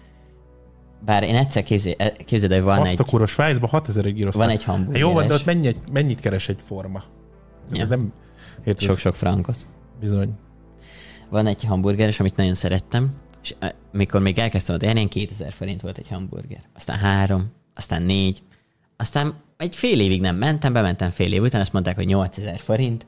Bár 1.05 1.23
én 1.23 1.35
egyszer 1.35 1.63
képzel, 1.63 1.93
képzeld, 2.25 2.51
hogy 2.51 2.61
van 2.61 2.79
Azt 2.79 2.91
egy, 2.91 2.99
a 2.99 3.03
kurva 3.03 3.25
Svájcban 3.25 3.69
6000 3.69 4.05
egy 4.05 4.13
girosztál. 4.13 4.45
van 4.45 4.55
egy 4.55 4.63
Hát 4.63 4.75
hamburgeres, 4.75 5.07
jó, 5.07 5.13
van, 5.13 5.27
de 5.27 5.33
ott 5.33 5.45
mennyi, 5.45 5.75
mennyit 5.91 6.19
keres 6.19 6.49
egy 6.49 6.59
forma? 6.63 7.03
Ja. 7.71 7.85
Nem, 7.85 8.11
sok-sok 8.77 9.15
frankot. 9.15 9.57
bizony. 9.99 10.29
Van 11.29 11.47
egy 11.47 11.63
hamburgeres, 11.63 12.19
amit 12.19 12.35
nagyon 12.35 12.53
szerettem, 12.53 13.13
És 13.43 13.55
eh, 13.59 13.69
mikor 13.91 14.21
még 14.21 14.37
elkezdtem 14.37 14.75
ott 14.75 14.83
élni, 14.83 15.07
2000 15.07 15.51
forint 15.51 15.81
volt 15.81 15.97
egy 15.97 16.07
hamburger. 16.07 16.61
Aztán 16.75 16.97
három, 16.97 17.51
aztán 17.77 18.01
négy, 18.01 18.39
aztán 18.97 19.33
egy 19.57 19.75
fél 19.75 19.99
évig 19.99 20.21
nem 20.21 20.35
mentem, 20.35 20.73
bementem 20.73 21.09
fél 21.09 21.33
év 21.33 21.41
után, 21.41 21.61
azt 21.61 21.73
mondták, 21.73 21.95
hogy 21.95 22.05
8000 22.05 22.57
forint. 22.59 23.05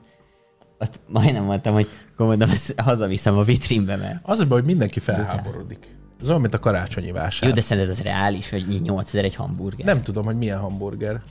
Ott 0.78 1.00
majdnem 1.08 1.44
mondtam, 1.44 1.72
hogy 1.74 1.88
akkor 2.12 2.26
mondom, 2.26 2.50
ezt 2.50 2.80
hazaviszem 2.80 3.36
a 3.36 3.42
vitrínbe, 3.42 3.96
mert... 3.96 4.18
Az 4.22 4.38
a 4.40 4.46
baj, 4.46 4.58
hogy 4.58 4.68
mindenki 4.68 5.00
felháborodik. 5.00 5.98
Ez 6.20 6.28
olyan, 6.28 6.40
mint 6.40 6.54
a 6.54 6.58
karácsonyi 6.58 7.12
vásár. 7.12 7.48
Jó, 7.48 7.54
de 7.54 7.60
szerinted 7.60 7.90
ez 7.92 8.02
reális, 8.02 8.50
hogy 8.50 8.80
8000 8.82 9.24
egy 9.24 9.34
hamburger? 9.34 9.86
Nem 9.86 10.02
tudom, 10.02 10.24
hogy 10.24 10.36
milyen 10.36 10.58
hamburger. 10.58 11.22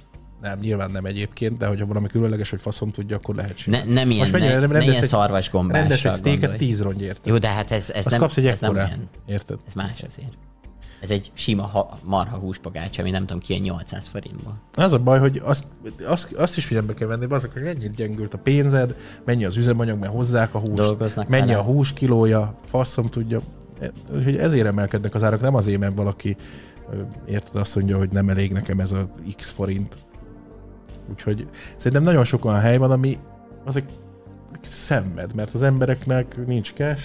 Nem, 0.41 0.59
nyilván 0.59 0.91
nem 0.91 1.05
egyébként, 1.05 1.57
de 1.57 1.67
hogyha 1.67 1.85
valami 1.85 2.07
különleges, 2.07 2.49
hogy 2.49 2.61
faszom 2.61 2.91
tudja, 2.91 3.15
akkor 3.15 3.35
lehetséges. 3.35 3.83
Ne, 3.85 3.93
nem 3.93 4.09
ilyen, 4.09 4.19
Most 4.19 4.31
ne, 4.31 4.39
mennyire 4.39 4.67
ne 4.67 4.83
ilyen 4.83 4.95
egy- 5.03 5.09
szarvas 5.09 5.49
gombással 5.49 5.79
Rendes 5.81 6.05
egy 6.05 6.11
sztéket 6.11 6.39
gondolj. 6.39 6.57
10 6.57 6.81
rongy 6.81 7.01
érte. 7.01 7.29
Jó, 7.29 7.37
de 7.37 7.47
hát 7.47 7.71
ez, 7.71 7.89
ez 7.89 7.97
Azt 7.97 8.09
nem, 8.09 8.19
kapsz 8.19 8.37
egy 8.37 8.47
ez 8.47 8.59
nem 8.59 8.75
ilyen. 8.75 9.09
Érted? 9.25 9.59
Ez 9.67 9.73
más 9.73 10.03
azért. 10.03 10.37
Ez 11.01 11.09
egy 11.11 11.31
sima 11.33 11.63
ha, 11.63 11.99
marha 12.03 12.37
húspogács, 12.37 12.99
ami 12.99 13.09
nem 13.09 13.25
tudom 13.25 13.39
ki, 13.39 13.51
ilyen 13.53 13.63
800 13.63 14.07
forintból. 14.07 14.61
Az 14.73 14.93
a 14.93 14.99
baj, 14.99 15.19
hogy 15.19 15.41
azt, 15.43 15.65
azt, 16.05 16.31
azt 16.33 16.57
is 16.57 16.65
figyelembe 16.65 16.93
kell 16.93 17.07
venni, 17.07 17.25
azok, 17.29 17.53
hogy 17.53 17.61
mennyit 17.61 17.95
gyengült 17.95 18.33
a 18.33 18.37
pénzed, 18.37 18.95
mennyi 19.25 19.45
az 19.45 19.57
üzemanyag, 19.57 19.99
mert 19.99 20.11
hozzák 20.11 20.53
a 20.53 20.59
húst, 20.59 20.73
Dolgoznak 20.73 21.27
mennyi 21.27 21.47
vele. 21.47 21.59
a 21.59 21.63
hús 21.63 21.93
kilója, 21.93 22.55
faszom 22.65 23.05
tudja. 23.05 23.41
E- 23.79 23.91
Úgyhogy 24.15 24.37
ezért 24.37 24.65
emelkednek 24.65 25.15
az 25.15 25.23
árak, 25.23 25.41
nem 25.41 25.55
azért, 25.55 25.79
mert 25.79 25.95
valaki 25.95 26.35
érted 27.25 27.55
azt 27.55 27.75
mondja, 27.75 27.97
hogy 27.97 28.09
nem 28.11 28.29
elég 28.29 28.51
nekem 28.51 28.79
ez 28.79 28.91
a 28.91 29.09
x 29.37 29.49
forint. 29.49 29.97
Úgyhogy 31.09 31.47
szerintem 31.75 32.03
nagyon 32.03 32.23
sok 32.23 32.45
olyan 32.45 32.59
hely 32.59 32.77
van, 32.77 32.91
ami 32.91 33.17
azok 33.65 33.83
szenved, 34.61 35.35
mert 35.35 35.53
az 35.53 35.63
embereknek 35.63 36.45
nincs 36.45 36.73
cash, 36.73 37.03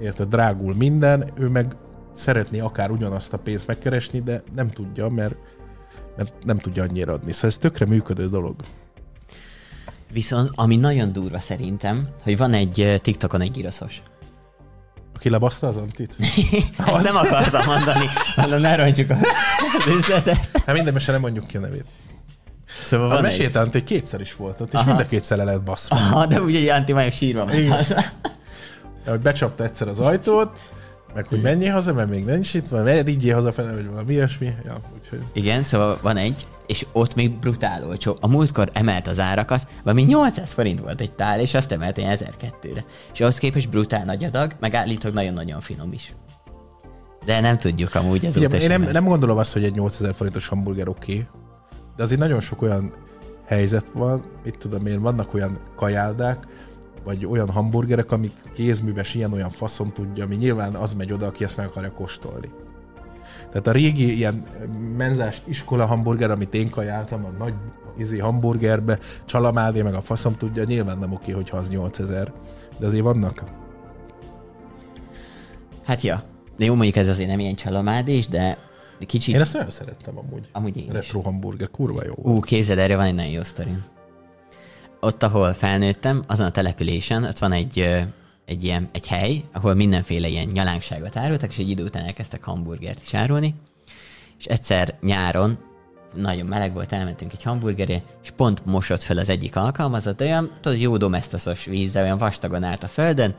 érted, 0.00 0.28
drágul 0.28 0.74
minden, 0.74 1.30
ő 1.38 1.48
meg 1.48 1.76
szeretné 2.12 2.58
akár 2.58 2.90
ugyanazt 2.90 3.32
a 3.32 3.38
pénzt 3.38 3.66
megkeresni, 3.66 4.20
de 4.20 4.42
nem 4.54 4.68
tudja, 4.68 5.08
mert, 5.08 5.34
mert 6.16 6.44
nem 6.44 6.58
tudja 6.58 6.82
annyira 6.82 7.12
adni. 7.12 7.32
Szóval 7.32 7.50
ez 7.50 7.56
tökre 7.56 7.86
működő 7.86 8.28
dolog. 8.28 8.54
Viszont 10.12 10.50
ami 10.54 10.76
nagyon 10.76 11.12
durva 11.12 11.40
szerintem, 11.40 12.08
hogy 12.22 12.36
van 12.36 12.52
egy 12.52 13.00
TikTokon 13.02 13.40
egy 13.40 13.50
giroszos. 13.50 14.02
Aki 15.14 15.30
lebaszta 15.30 15.66
az 15.66 15.76
antit? 15.76 16.14
Ezt 16.86 17.02
nem 17.02 17.16
akartam 17.16 17.64
mondani, 17.66 18.04
mondom, 18.36 18.60
ne 18.60 18.76
roncsuk 18.76 19.10
a 19.10 19.16
üzletet. 19.88 20.50
Hát 20.66 20.74
minden 20.74 20.92
mese 20.92 21.12
nem 21.12 21.20
mondjuk 21.20 21.46
ki 21.46 21.56
a 21.56 21.60
nevét. 21.60 21.84
Szóval 22.82 23.10
Az 23.10 23.12
van 23.12 23.24
egy... 23.24 23.30
mesélte 23.30 23.60
Antti, 23.60 23.78
hogy 23.78 23.84
kétszer 23.84 24.20
is 24.20 24.36
volt 24.36 24.60
ott, 24.60 24.72
és 24.72 24.78
Aha. 24.78 24.88
mind 24.88 25.00
a 25.00 25.06
kétszer 25.06 25.36
le 25.36 25.44
lett 25.44 25.62
baszva. 25.62 25.96
Aha, 25.96 26.26
de 26.26 26.42
úgy, 26.42 26.54
hogy 26.54 26.68
Anti 26.68 26.92
majd 26.92 27.12
sírva 27.12 27.50
hogy 29.06 29.20
becsapta 29.20 29.64
egyszer 29.64 29.88
az 29.88 30.00
ajtót, 30.00 30.58
meg 31.14 31.26
hogy 31.26 31.40
menjél 31.40 31.72
haza, 31.72 31.92
mert 31.92 32.08
még 32.08 32.24
nincs 32.24 32.54
itt, 32.54 32.68
vagy 32.68 33.02
riggyél 33.02 33.34
hazafele, 33.34 33.72
vagy 33.72 33.88
valami 33.88 34.12
ilyesmi. 34.12 34.54
Ja, 34.64 34.80
úgyhogy 34.94 35.18
Igen, 35.32 35.62
szóval 35.62 35.98
van 36.02 36.16
egy, 36.16 36.46
és 36.66 36.86
ott 36.92 37.14
még 37.14 37.38
brutál 37.38 37.86
olcsó. 37.86 38.16
A 38.20 38.28
múltkor 38.28 38.70
emelt 38.72 39.08
az 39.08 39.20
árakat, 39.20 39.66
valami 39.82 40.02
800 40.02 40.52
forint 40.52 40.80
volt 40.80 41.00
egy 41.00 41.12
tál, 41.12 41.40
és 41.40 41.54
azt 41.54 41.72
emelt 41.72 41.96
ilyen 41.96 42.16
1002-re. 42.18 42.84
És 43.12 43.20
ahhoz 43.20 43.38
képest 43.38 43.70
brutál 43.70 44.04
nagy 44.04 44.24
adag, 44.24 44.56
meg 44.60 44.74
állítólag 44.74 45.16
nagyon-nagyon 45.16 45.60
finom 45.60 45.92
is. 45.92 46.14
De 47.24 47.40
nem 47.40 47.58
tudjuk 47.58 47.94
amúgy 47.94 48.24
ez 48.24 48.36
Ugye, 48.36 48.58
én 48.58 48.68
nem, 48.68 48.82
nem 48.82 49.04
gondolom 49.04 49.38
azt, 49.38 49.52
hogy 49.52 49.64
egy 49.64 49.74
8000 49.74 50.14
forintos 50.14 50.46
hamburger 50.46 50.88
oké, 50.88 51.12
okay, 51.12 51.26
de 51.96 52.02
azért 52.02 52.20
nagyon 52.20 52.40
sok 52.40 52.62
olyan 52.62 52.92
helyzet 53.46 53.86
van, 53.92 54.24
mit 54.44 54.58
tudom 54.58 54.86
én, 54.86 55.00
vannak 55.00 55.34
olyan 55.34 55.58
kajáldák, 55.76 56.46
vagy 57.04 57.26
olyan 57.26 57.48
hamburgerek, 57.48 58.12
amik 58.12 58.32
kézműves, 58.54 59.14
ilyen-olyan 59.14 59.50
faszom 59.50 59.92
tudja, 59.92 60.24
ami 60.24 60.34
nyilván 60.34 60.74
az 60.74 60.92
megy 60.92 61.12
oda, 61.12 61.26
aki 61.26 61.44
ezt 61.44 61.56
meg 61.56 61.66
akarja 61.66 61.92
kóstolni. 61.92 62.50
Tehát 63.50 63.66
a 63.66 63.72
régi 63.72 64.16
ilyen 64.16 64.42
menzás 64.96 65.42
iskola 65.44 65.86
hamburger, 65.86 66.30
amit 66.30 66.54
én 66.54 66.70
kajáltam, 66.70 67.24
a 67.24 67.30
nagy 67.38 67.54
izé 67.98 68.18
hamburgerbe, 68.18 68.98
csalamádé, 69.24 69.82
meg 69.82 69.94
a 69.94 70.00
faszom 70.00 70.36
tudja, 70.36 70.64
nyilván 70.64 70.98
nem 70.98 71.12
oké, 71.12 71.32
hogyha 71.32 71.56
az 71.56 71.68
8000. 71.68 72.32
De 72.78 72.86
azért 72.86 73.02
vannak. 73.02 73.44
Hát 75.84 76.02
ja. 76.02 76.22
De 76.56 76.64
jó, 76.64 76.74
mondjuk 76.74 76.96
ez 76.96 77.08
azért 77.08 77.28
nem 77.28 77.38
ilyen 77.38 77.54
csalamádés, 77.54 78.28
de 78.28 78.58
kicsit... 78.98 79.34
Én 79.34 79.40
ezt 79.40 79.52
nagyon 79.52 79.70
szerettem 79.70 80.18
amúgy. 80.18 80.48
Amúgy 80.52 80.76
én 80.76 80.86
is. 80.86 80.92
Retro 80.92 81.20
hamburger, 81.20 81.70
kurva 81.70 82.04
jó. 82.04 82.14
Ú, 82.16 82.40
képzeld, 82.40 82.78
erre 82.78 82.96
van 82.96 83.06
egy 83.06 83.14
nagyon 83.14 83.32
jó 83.32 83.42
sztorim. 83.42 83.84
Ott, 85.04 85.22
ahol 85.22 85.52
felnőttem, 85.52 86.22
azon 86.26 86.46
a 86.46 86.50
településen, 86.50 87.24
ott 87.24 87.38
van 87.38 87.52
egy, 87.52 87.78
egy 88.44 88.64
ilyen, 88.64 88.88
egy 88.92 89.06
hely, 89.06 89.44
ahol 89.52 89.74
mindenféle 89.74 90.28
ilyen 90.28 90.48
nyalánkságot 90.48 91.16
árultak, 91.16 91.50
és 91.50 91.58
egy 91.58 91.70
idő 91.70 91.84
után 91.84 92.04
elkezdtek 92.04 92.44
hamburgert 92.44 93.02
is 93.02 93.14
árulni. 93.14 93.54
És 94.38 94.44
egyszer 94.44 94.94
nyáron, 95.00 95.58
nagyon 96.14 96.46
meleg 96.46 96.72
volt, 96.72 96.92
elmentünk 96.92 97.32
egy 97.32 97.42
hamburgeré, 97.42 98.02
és 98.22 98.30
pont 98.30 98.64
mosott 98.64 99.02
fel 99.02 99.18
az 99.18 99.28
egyik 99.28 99.56
alkalmazott, 99.56 100.20
olyan, 100.20 100.50
tudod, 100.60 100.80
jó 100.80 100.96
domesztoszos 100.96 101.64
vízzel, 101.64 102.02
olyan 102.02 102.18
vastagon 102.18 102.64
állt 102.64 102.82
a 102.82 102.88
földön, 102.88 103.34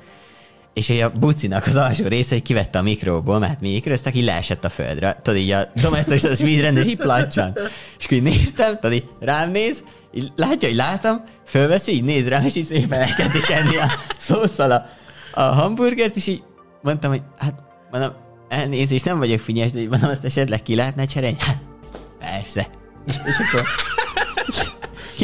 és 0.73 0.89
így 0.89 0.99
a 0.99 1.09
bucinak 1.09 1.65
az 1.65 1.75
alsó 1.75 2.07
része, 2.07 2.33
hogy 2.33 2.43
kivette 2.43 2.79
a 2.79 2.81
mikróból, 2.81 3.39
mert 3.39 3.61
mi 3.61 3.71
mikroztak, 3.71 4.15
így 4.15 4.23
leesett 4.23 4.65
a 4.65 4.69
földre. 4.69 5.17
Tudod, 5.21 5.39
így 5.39 5.51
a 5.51 5.67
domesztosos 5.81 6.39
vízrendes 6.39 6.87
így 6.87 6.97
placsan. 6.97 7.53
És 7.99 8.05
akkor 8.05 8.17
így 8.17 8.23
néztem, 8.23 8.73
tudod, 8.73 8.93
így 8.93 9.07
rám 9.19 9.51
néz, 9.51 9.83
így 10.13 10.31
látja, 10.35 10.67
hogy 10.67 10.77
látom, 10.77 11.23
fölveszi, 11.45 11.91
így 11.91 12.03
néz 12.03 12.27
rám, 12.27 12.45
és 12.45 12.55
így 12.55 12.65
szépen 12.65 13.01
elkezdi 13.01 13.53
enni 13.53 13.77
a 13.77 13.91
szószal 14.17 14.71
a, 14.71 14.85
a 15.33 15.41
hamburgert, 15.41 16.15
és 16.15 16.27
így 16.27 16.43
mondtam, 16.81 17.11
hogy 17.11 17.21
hát, 17.37 17.63
mondom, 17.91 18.11
elnézést, 18.49 19.05
nem 19.05 19.17
vagyok 19.17 19.39
finnyes, 19.39 19.71
de 19.71 19.79
mondom, 19.89 20.09
azt 20.09 20.25
esetleg 20.25 20.63
ki 20.63 20.75
lehetne 20.75 21.05
cserélni? 21.05 21.37
Hát, 21.39 21.59
persze. 22.19 22.67
És 23.05 23.35
akkor 23.39 23.63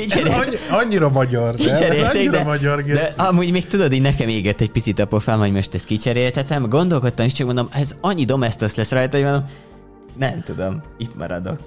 Ez 0.04 0.12
kicseréltem. 0.12 0.40
annyi, 0.42 0.56
annyira 0.84 1.10
magyar, 1.10 1.56
de 1.56 1.64
Kicserélték, 1.64 2.16
annyira 2.16 2.32
de, 2.32 2.44
magyar. 2.44 2.84
de 2.84 3.14
amúgy 3.18 3.52
még 3.52 3.68
tudod, 3.68 3.92
így 3.94 4.02
nekem 4.02 4.28
égett 4.28 4.62
egy 4.62 4.72
picit 4.72 5.00
a 5.00 5.06
pofám, 5.06 5.40
hogy 5.40 5.52
most 5.52 5.74
ezt 5.74 5.86
kicseréltetem. 5.86 6.70
Gondolkodtam, 6.70 7.26
és 7.26 7.34
csak 7.34 7.46
mondom, 7.46 7.68
ez 7.72 7.96
annyi 8.02 8.26
domestos 8.26 8.76
lesz 8.76 8.92
rajta, 8.92 9.16
hogy 9.18 9.26
mondom, 9.26 9.46
nem 10.18 10.42
tudom, 10.46 10.82
itt 10.98 11.16
maradok. 11.16 11.60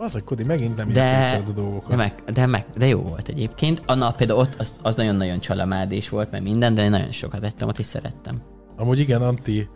Az, 0.00 0.12
hogy 0.12 0.24
Kodi, 0.24 0.44
megint 0.44 0.76
nem 0.76 0.88
De, 0.92 1.42
a 1.48 1.50
dolgokat. 1.50 1.90
de, 1.90 1.96
meg, 1.96 2.12
de, 2.32 2.46
meg, 2.46 2.64
de 2.76 2.86
jó 2.86 3.00
volt 3.00 3.28
egyébként. 3.28 3.82
A 3.86 3.94
nap 3.94 4.16
például 4.16 4.38
ott 4.38 4.54
az, 4.58 4.74
az 4.82 4.96
nagyon-nagyon 4.96 5.40
csalamádés 5.40 6.08
volt, 6.08 6.30
mert 6.30 6.42
minden, 6.42 6.74
de 6.74 6.82
én 6.82 6.90
nagyon 6.90 7.12
sokat 7.12 7.44
ettem, 7.44 7.68
ott 7.68 7.78
is 7.78 7.86
szerettem. 7.86 8.42
Amúgy 8.76 8.98
igen, 8.98 9.22
Anti 9.22 9.68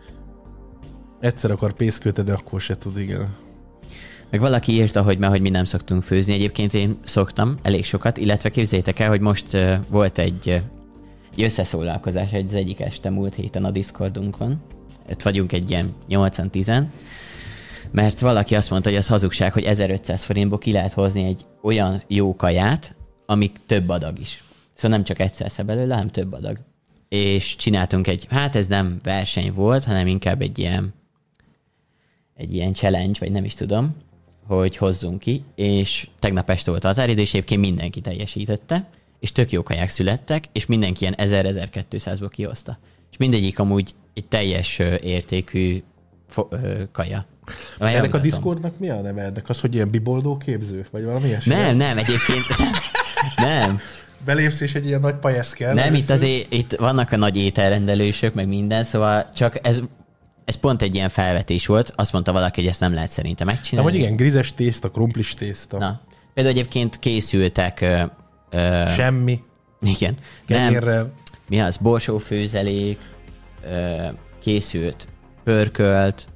egyszer 1.19 1.51
akar 1.51 1.73
pészkölteni, 1.73 2.27
de 2.27 2.33
akkor 2.33 2.61
se 2.61 2.77
tud, 2.77 2.97
igen. 2.97 3.35
Meg 4.33 4.41
valaki 4.41 4.71
írta, 4.71 5.01
hogy 5.01 5.17
már, 5.17 5.29
hogy 5.29 5.41
mi 5.41 5.49
nem 5.49 5.63
szoktunk 5.63 6.03
főzni. 6.03 6.33
Egyébként 6.33 6.73
én 6.73 6.97
szoktam 7.03 7.59
elég 7.61 7.85
sokat, 7.85 8.17
illetve 8.17 8.49
képzeljétek 8.49 8.99
el, 8.99 9.09
hogy 9.09 9.19
most 9.19 9.57
volt 9.89 10.17
egy, 10.17 10.47
uh, 10.47 10.53
egy 11.31 11.43
összeszólalkozás 11.43 12.31
egy 12.31 12.45
az 12.45 12.53
egyik 12.53 12.79
este 12.79 13.09
múlt 13.09 13.35
héten 13.35 13.65
a 13.65 13.71
Discordunkon. 13.71 14.61
Ott 15.09 15.21
vagyunk 15.21 15.51
egy 15.51 15.69
ilyen 15.69 15.93
80-10 16.09 16.83
mert 17.91 18.19
valaki 18.19 18.55
azt 18.55 18.69
mondta, 18.69 18.89
hogy 18.89 18.97
az 18.97 19.07
hazugság, 19.07 19.53
hogy 19.53 19.63
1500 19.63 20.23
forintból 20.23 20.57
ki 20.57 20.71
lehet 20.71 20.93
hozni 20.93 21.23
egy 21.23 21.45
olyan 21.61 22.03
jó 22.07 22.35
kaját, 22.35 22.95
amik 23.25 23.55
több 23.65 23.89
adag 23.89 24.19
is. 24.19 24.43
Szóval 24.73 24.97
nem 24.97 25.05
csak 25.05 25.19
egyszer 25.19 25.51
sze 25.51 25.63
belőle, 25.63 25.93
hanem 25.93 26.09
több 26.09 26.33
adag. 26.33 26.57
És 27.09 27.55
csináltunk 27.55 28.07
egy, 28.07 28.27
hát 28.29 28.55
ez 28.55 28.67
nem 28.67 28.97
verseny 29.03 29.53
volt, 29.53 29.83
hanem 29.83 30.07
inkább 30.07 30.41
egy 30.41 30.59
ilyen 30.59 30.93
egy 32.35 32.53
ilyen 32.53 32.73
challenge, 32.73 33.19
vagy 33.19 33.31
nem 33.31 33.45
is 33.45 33.53
tudom, 33.53 33.95
hogy 34.47 34.77
hozzunk 34.77 35.19
ki, 35.19 35.43
és 35.55 36.07
tegnap 36.19 36.49
este 36.49 36.71
volt 36.71 36.83
az 36.83 36.95
határidő, 36.95 37.21
és 37.21 37.33
egyébként 37.33 37.61
mindenki 37.61 38.01
teljesítette, 38.01 38.89
és 39.19 39.31
tök 39.31 39.51
jó 39.51 39.63
kaják 39.63 39.89
születtek, 39.89 40.43
és 40.51 40.65
mindenki 40.65 41.01
ilyen 41.01 41.15
1000-1200-ból 41.17 42.29
kihozta. 42.31 42.77
És 43.11 43.17
mindegyik 43.17 43.59
amúgy 43.59 43.93
egy 44.13 44.27
teljes 44.27 44.79
értékű 45.01 45.83
kaja. 46.91 47.25
Majd 47.79 47.95
Ennek 47.95 48.13
a. 48.13 48.17
Discordnak 48.17 48.79
mi 48.79 48.89
a 48.89 49.01
neve? 49.01 49.21
Ennek 49.21 49.49
az, 49.49 49.59
hogy 49.59 49.73
ilyen 49.73 49.89
biboldó 49.89 50.37
képző? 50.37 50.85
Vagy 50.91 51.03
valami 51.03 51.27
ilyesmi? 51.27 51.53
Nem, 51.53 51.75
nem, 51.75 51.97
egyébként 51.97 52.43
nem. 53.35 53.79
Belépsz 54.25 54.61
és 54.61 54.75
egy 54.75 54.85
ilyen 54.85 54.99
nagy 54.99 55.15
pajesz 55.15 55.53
kell. 55.53 55.73
Nem, 55.73 55.93
itt 55.93 56.09
először. 56.09 56.15
azért 56.15 56.53
itt 56.53 56.75
vannak 56.75 57.11
a 57.11 57.17
nagy 57.17 57.37
ételrendelősök, 57.37 58.33
meg 58.33 58.47
minden, 58.47 58.83
szóval 58.83 59.29
csak 59.35 59.67
ez, 59.67 59.81
ez 60.45 60.55
pont 60.55 60.81
egy 60.81 60.95
ilyen 60.95 61.09
felvetés 61.09 61.65
volt. 61.65 61.91
Azt 61.95 62.11
mondta 62.13 62.31
valaki, 62.31 62.61
hogy 62.61 62.69
ezt 62.69 62.79
nem 62.79 62.93
lehet 62.93 63.09
szerintem 63.09 63.47
Nem, 63.47 63.55
megcsinálni. 63.55 63.91
hogy 63.91 63.99
igen, 63.99 64.15
grizes 64.15 64.53
tészta, 64.53 64.89
krumplis 64.91 65.33
tészta. 65.33 65.77
Na. 65.77 66.01
Például 66.33 66.55
egyébként 66.55 66.99
készültek, 66.99 67.81
ö, 67.81 68.01
ö, 68.49 68.83
Semmi. 68.89 69.39
igen, 69.81 70.17
nem, 70.47 70.59
Kenyérrel. 70.65 71.11
mi 71.49 71.61
az, 71.61 71.77
borsófőzelék, 71.77 72.99
ö, 73.65 74.07
készült 74.41 75.07
pörkölt, 75.43 76.27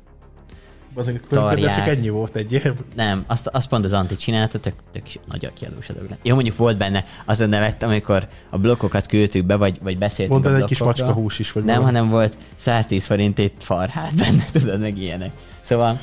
Azok 0.97 1.27
Tarják. 1.27 1.87
ennyi 1.87 2.09
volt 2.09 2.35
egy 2.35 2.51
ilyen. 2.51 2.75
Nem, 2.95 3.23
azt, 3.27 3.47
azt 3.47 3.69
pont 3.69 3.85
az 3.85 3.93
Anti 3.93 4.15
csinálta, 4.15 4.59
tök, 4.59 4.73
tök 4.91 5.03
nagy 5.27 5.53
kiadós 5.53 5.89
a 5.89 5.93
dolog. 5.93 6.09
Jó, 6.23 6.33
mondjuk 6.33 6.55
volt 6.55 6.77
benne, 6.77 7.05
azon 7.25 7.49
nevettem, 7.49 7.89
amikor 7.89 8.27
a 8.49 8.57
blokkokat 8.57 9.05
küldtük 9.05 9.45
be, 9.45 9.55
vagy, 9.55 9.79
vagy 9.81 9.97
beszéltünk 9.97 10.29
Volt 10.31 10.45
a 10.45 10.49
benne 10.49 10.61
egy 10.61 10.69
kis 10.69 10.79
macska 10.79 11.13
hús 11.13 11.39
is, 11.39 11.51
vagy 11.51 11.63
Nem, 11.63 11.75
valami. 11.75 11.93
hanem 11.95 12.09
volt 12.09 12.37
110 12.57 13.05
forintét 13.05 13.53
farhát 13.59 14.15
benne, 14.23 14.45
tudod, 14.51 14.79
meg 14.79 14.97
ilyenek. 14.97 15.31
Szóval, 15.61 15.99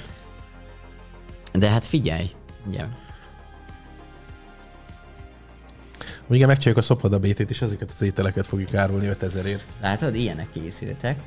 de 1.53 1.69
hát 1.69 1.87
figyelj, 1.87 2.31
ugye, 2.69 2.85
Igen, 6.31 6.47
megcsináljuk 6.49 6.85
a 6.85 6.87
szopada 6.87 7.19
BT-t, 7.19 7.51
és 7.51 7.63
ezeket 7.63 7.91
az 7.91 8.03
ételeket 8.03 8.47
fogjuk 8.47 8.75
árulni 8.75 9.07
5000 9.07 9.47
ért. 9.47 9.65
látod, 9.81 10.15
ilyenek 10.15 10.49
készültek. 10.53 11.19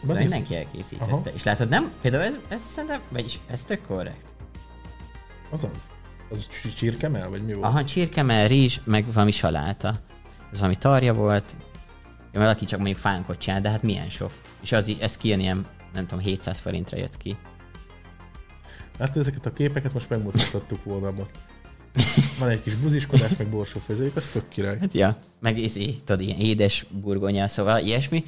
Szóval 0.00 0.16
Az 0.16 0.22
is- 0.22 0.28
mindenki 0.30 0.56
elkészítette. 0.56 1.12
Aha. 1.12 1.22
És 1.34 1.42
látod, 1.42 1.68
nem? 1.68 1.92
Például 2.00 2.22
ez, 2.22 2.34
ez 2.48 2.60
szerintem, 2.62 3.00
vagyis 3.08 3.38
ez 3.46 3.64
tök 3.64 3.82
korrekt. 3.86 4.24
Az 5.50 5.64
az. 5.64 5.88
Az 6.30 6.46
csi- 6.48 6.74
csirkemel, 6.76 7.28
vagy 7.28 7.44
mi 7.44 7.52
volt? 7.52 7.66
Aha, 7.66 7.84
csirkemel, 7.84 8.48
rizs, 8.48 8.78
meg 8.84 9.12
valami 9.12 9.30
saláta. 9.30 9.94
Ez 10.52 10.58
valami 10.58 10.76
tarja 10.76 11.14
volt. 11.14 11.54
Ja, 12.32 12.40
valaki 12.40 12.64
csak 12.64 12.78
mondjuk 12.78 12.98
fánkot 12.98 13.38
csinál, 13.38 13.60
de 13.60 13.70
hát 13.70 13.82
milyen 13.82 14.10
sok. 14.10 14.32
És 14.62 14.72
az, 14.72 14.92
ez 15.00 15.16
kijön 15.16 15.40
ilyen, 15.40 15.66
nem 15.92 16.06
tudom, 16.06 16.24
700 16.24 16.58
forintra 16.58 16.96
jött 16.98 17.16
ki. 17.16 17.36
Hát 18.98 19.16
ezeket 19.16 19.46
a 19.46 19.52
képeket 19.52 19.92
most 19.92 20.08
megmutathattuk 20.08 20.84
volna 20.84 21.08
ott. 21.08 21.34
Van 22.38 22.48
egy 22.48 22.62
kis 22.62 22.74
buziskodás, 22.74 23.36
meg 23.36 23.48
borsófőzőjük, 23.48 24.16
az 24.16 24.28
tök 24.28 24.48
király. 24.48 24.78
Hát 24.78 24.92
ja, 24.94 25.16
meg 25.40 25.58
izé, 25.58 25.90
tudod, 26.04 26.20
ilyen 26.20 26.38
édes 26.38 26.86
burgonya, 26.90 27.48
szóval 27.48 27.78
ilyesmi. 27.80 28.24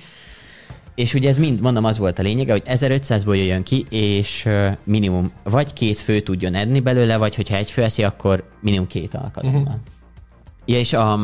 És 0.95 1.14
ugye 1.14 1.28
ez 1.28 1.38
mind, 1.38 1.61
mondom, 1.61 1.84
az 1.84 1.99
volt 1.99 2.18
a 2.18 2.22
lényege, 2.22 2.53
hogy 2.53 2.62
1500-ból 2.66 3.36
jöjjön 3.36 3.62
ki, 3.62 3.84
és 3.90 4.49
minimum 4.84 5.32
vagy 5.43 5.72
két 5.72 5.99
fő 5.99 6.20
tudjon 6.20 6.55
enni 6.55 6.80
belőle, 6.80 7.16
vagy 7.16 7.34
hogyha 7.34 7.57
egy 7.57 7.70
fő 7.70 7.82
eszi, 7.82 8.03
akkor 8.05 8.45
minimum 8.61 8.86
két 8.86 9.14
alkalommal. 9.14 9.61
Uh-huh. 9.61 9.80
Ja, 10.64 10.78
és 10.78 10.93
a, 10.93 11.18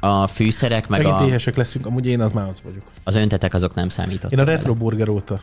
a 0.00 0.26
fűszerek, 0.26 0.88
meg 0.88 1.02
Megint 1.02 1.20
a, 1.20 1.26
éhesek 1.26 1.56
leszünk, 1.56 1.86
amúgy 1.86 2.06
én 2.06 2.20
az 2.20 2.32
már 2.32 2.48
az 2.48 2.56
vagyok. 2.64 2.82
az 3.04 3.16
öntetek 3.16 3.54
azok 3.54 3.74
nem 3.74 3.88
számítottak. 3.88 4.32
Én 4.32 4.38
a 4.38 4.44
retro 4.44 4.74
burger 4.74 5.08
óta. 5.08 5.40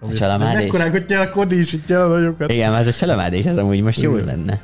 A 0.00 0.12
csalamádés? 0.12 0.60
Mekkorákat 0.60 1.06
nyel 1.06 1.20
a 1.20 1.30
Kodi 1.30 1.58
is, 1.58 1.72
itt 1.72 1.86
nyel 1.86 2.02
a 2.02 2.08
nagyokat. 2.08 2.50
Igen, 2.50 2.74
ez 2.74 2.86
a 2.86 2.92
csalamádés, 2.92 3.44
ez 3.44 3.58
amúgy 3.58 3.82
most 3.82 4.00
jó 4.00 4.14
lenne. 4.14 4.60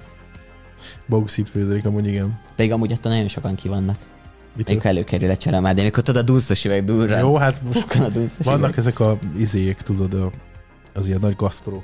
Bauxit 1.06 1.48
főződik, 1.48 1.84
amúgy 1.86 2.06
igen. 2.06 2.38
Pedig 2.56 2.72
amúgy 2.72 2.92
ott 2.92 3.02
nagyon 3.02 3.28
sokan 3.28 3.54
ki 3.54 3.68
vannak. 3.68 3.96
Mit 3.96 4.09
Még 4.66 4.80
előkerül 4.82 5.30
a 5.30 5.36
csalamádé, 5.36 5.80
amikor 5.80 6.02
tudod 6.02 6.22
a 6.22 6.24
dúszos 6.24 6.64
üveg 6.64 6.84
durrán. 6.84 7.20
Jó, 7.20 7.36
hát 7.36 7.62
most 7.62 7.94
a 7.94 8.08
dúszos 8.08 8.44
vannak 8.46 8.60
üveg. 8.60 8.78
ezek 8.78 9.00
a 9.00 9.18
izék, 9.36 9.76
tudod, 9.76 10.14
a, 10.14 10.30
az 10.94 11.06
ilyen 11.06 11.20
nagy 11.20 11.36
gasztró. 11.36 11.82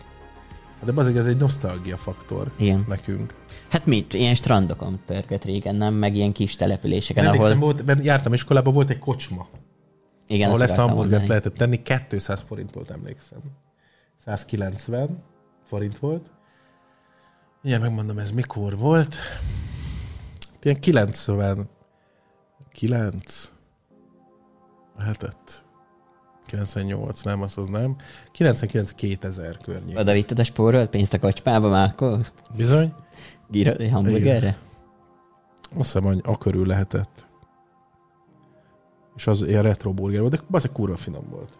De 0.84 0.92
azért 0.94 1.16
ez 1.16 1.26
egy 1.26 1.36
nosztalgia 1.36 1.96
faktor 1.96 2.50
Igen. 2.56 2.84
nekünk. 2.88 3.34
Hát 3.68 3.86
mit? 3.86 4.14
Ilyen 4.14 4.34
strandokon 4.34 5.00
pörgött 5.06 5.44
régen, 5.44 5.74
nem? 5.74 5.94
Meg 5.94 6.14
ilyen 6.14 6.32
kis 6.32 6.56
településeken, 6.56 7.24
Emlékszem, 7.24 7.50
ahol... 7.50 7.62
volt, 7.62 7.84
ben- 7.84 8.04
jártam 8.04 8.32
iskolába, 8.32 8.70
volt 8.70 8.90
egy 8.90 8.98
kocsma, 8.98 9.48
Igen, 10.26 10.48
ahol 10.48 10.62
ezt 10.62 10.78
a 10.78 10.80
hamburgert 10.80 11.08
mondani. 11.10 11.28
lehetett 11.28 11.54
tenni, 11.54 11.82
200 12.08 12.44
forint 12.48 12.72
volt, 12.72 12.90
emlékszem. 12.90 13.38
190 14.24 15.22
forint 15.68 15.98
volt. 15.98 16.30
Igen, 17.62 17.80
megmondom, 17.80 18.18
ez 18.18 18.30
mikor 18.30 18.78
volt. 18.78 19.16
Ilyen 20.62 20.80
90... 20.80 21.68
9... 22.76 23.52
Lehetett. 24.98 25.64
98, 26.46 27.22
nem, 27.22 27.42
az 27.42 27.58
az 27.58 27.68
nem. 27.68 27.96
99-2000 28.38 29.56
környék. 29.62 29.98
Oda 29.98 30.12
vitted 30.12 30.38
a 30.38 30.44
spórolt 30.44 30.90
pénzt 30.90 31.12
a 31.12 31.18
kocsmába 31.18 31.68
már 31.68 31.88
akkor? 31.88 32.32
Bizony. 32.56 32.94
Gíra, 33.48 33.90
hamburgerre? 33.90 34.48
Azt 34.48 35.92
hiszem, 35.92 36.02
hogy 36.02 36.20
a 36.24 36.38
körül 36.38 36.66
lehetett. 36.66 37.26
És 39.16 39.26
az 39.26 39.42
ilyen 39.42 39.62
retro 39.62 39.92
burger 39.92 40.20
volt, 40.20 40.32
de 40.32 40.40
az 40.50 40.68
kurva 40.72 40.96
finom 40.96 41.28
volt. 41.30 41.58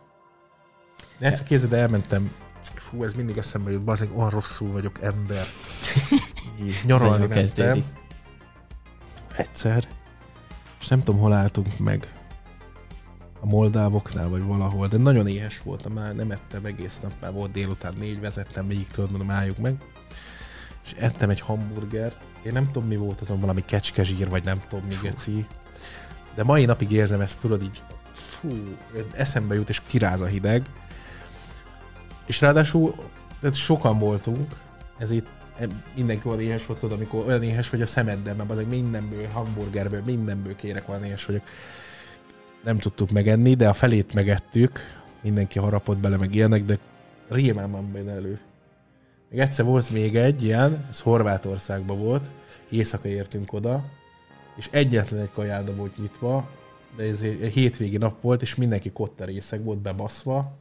De 1.18 1.26
egyszer 1.26 1.46
kézed 1.46 1.72
elmentem, 1.72 2.32
fú, 2.60 3.04
ez 3.04 3.14
mindig 3.14 3.36
eszembe 3.36 3.70
jut, 3.70 3.84
bazeg, 3.84 4.16
olyan 4.16 4.30
rosszul 4.30 4.72
vagyok 4.72 5.02
ember. 5.02 5.44
Nyaralni 6.84 7.26
mentem. 7.26 7.84
Egyszer. 9.36 9.88
És 10.86 10.92
nem 10.92 11.02
tudom, 11.02 11.20
hol 11.20 11.32
álltunk 11.32 11.78
meg. 11.78 12.08
A 13.40 13.46
moldávoknál, 13.46 14.28
vagy 14.28 14.42
valahol, 14.42 14.88
de 14.88 14.96
nagyon 14.96 15.26
éhes 15.26 15.62
voltam, 15.62 15.92
már 15.92 16.14
nem 16.14 16.30
ettem 16.30 16.64
egész 16.64 17.00
nap, 17.02 17.12
már 17.20 17.32
volt 17.32 17.50
délután 17.50 17.94
négy, 17.98 18.20
vezettem 18.20 18.66
végig, 18.66 18.88
tudod, 18.88 19.10
mondom, 19.10 19.30
álljuk 19.30 19.58
meg. 19.58 19.74
És 20.84 20.92
ettem 20.92 21.30
egy 21.30 21.40
hamburgert, 21.40 22.16
én 22.42 22.52
nem 22.52 22.70
tudom, 22.70 22.88
mi 22.88 22.96
volt 22.96 23.20
azon, 23.20 23.40
valami 23.40 23.64
kecskezsír, 23.64 24.28
vagy 24.28 24.44
nem 24.44 24.60
tudom, 24.68 24.84
mi 24.84 24.94
geci. 25.02 25.46
De 26.34 26.42
mai 26.42 26.64
napig 26.64 26.90
érzem 26.90 27.20
ezt, 27.20 27.40
tudod, 27.40 27.62
így 27.62 27.82
fú, 28.12 28.76
eszembe 29.14 29.54
jut, 29.54 29.68
és 29.68 29.82
kiráz 29.86 30.20
a 30.20 30.26
hideg. 30.26 30.66
És 32.26 32.40
ráadásul 32.40 32.94
tehát 33.40 33.56
sokan 33.56 33.98
voltunk, 33.98 34.54
ezért 34.98 35.26
mindenki 35.94 36.28
olyan 36.28 36.40
éhes 36.40 36.66
volt, 36.66 36.78
tudod, 36.78 36.96
amikor 36.96 37.26
olyan 37.26 37.42
éhes 37.42 37.70
vagy 37.70 37.82
a 37.82 37.86
szemeddel, 37.86 38.34
mert 38.34 38.50
azok 38.50 38.68
mindenből, 38.68 39.26
hamburgerből, 39.32 40.02
mindenből 40.04 40.56
kérek, 40.56 40.88
olyan 40.88 41.04
éhes 41.04 41.24
vagyok. 41.24 41.42
Nem 42.64 42.78
tudtuk 42.78 43.10
megenni, 43.10 43.54
de 43.54 43.68
a 43.68 43.72
felét 43.72 44.14
megettük, 44.14 44.80
mindenki 45.22 45.58
harapott 45.58 45.98
bele, 45.98 46.16
meg 46.16 46.34
ilyenek, 46.34 46.64
de 46.64 46.78
rémán 47.28 47.70
van 47.70 47.92
benne 47.92 48.12
elő. 48.12 48.40
Még 49.30 49.40
egyszer 49.40 49.64
volt 49.64 49.90
még 49.90 50.16
egy 50.16 50.44
ilyen, 50.44 50.86
ez 50.90 51.00
Horvátországban 51.00 51.98
volt, 51.98 52.30
éjszaka 52.70 53.08
értünk 53.08 53.52
oda, 53.52 53.84
és 54.56 54.68
egyetlen 54.70 55.20
egy 55.20 55.30
kajálda 55.34 55.74
volt 55.74 55.98
nyitva, 55.98 56.48
de 56.96 57.02
ez 57.02 57.20
egy 57.20 57.52
hétvégi 57.52 57.96
nap 57.96 58.20
volt, 58.20 58.42
és 58.42 58.54
mindenki 58.54 58.90
kotta 58.90 59.24
részeg 59.24 59.64
volt 59.64 59.78
bebaszva. 59.78 60.56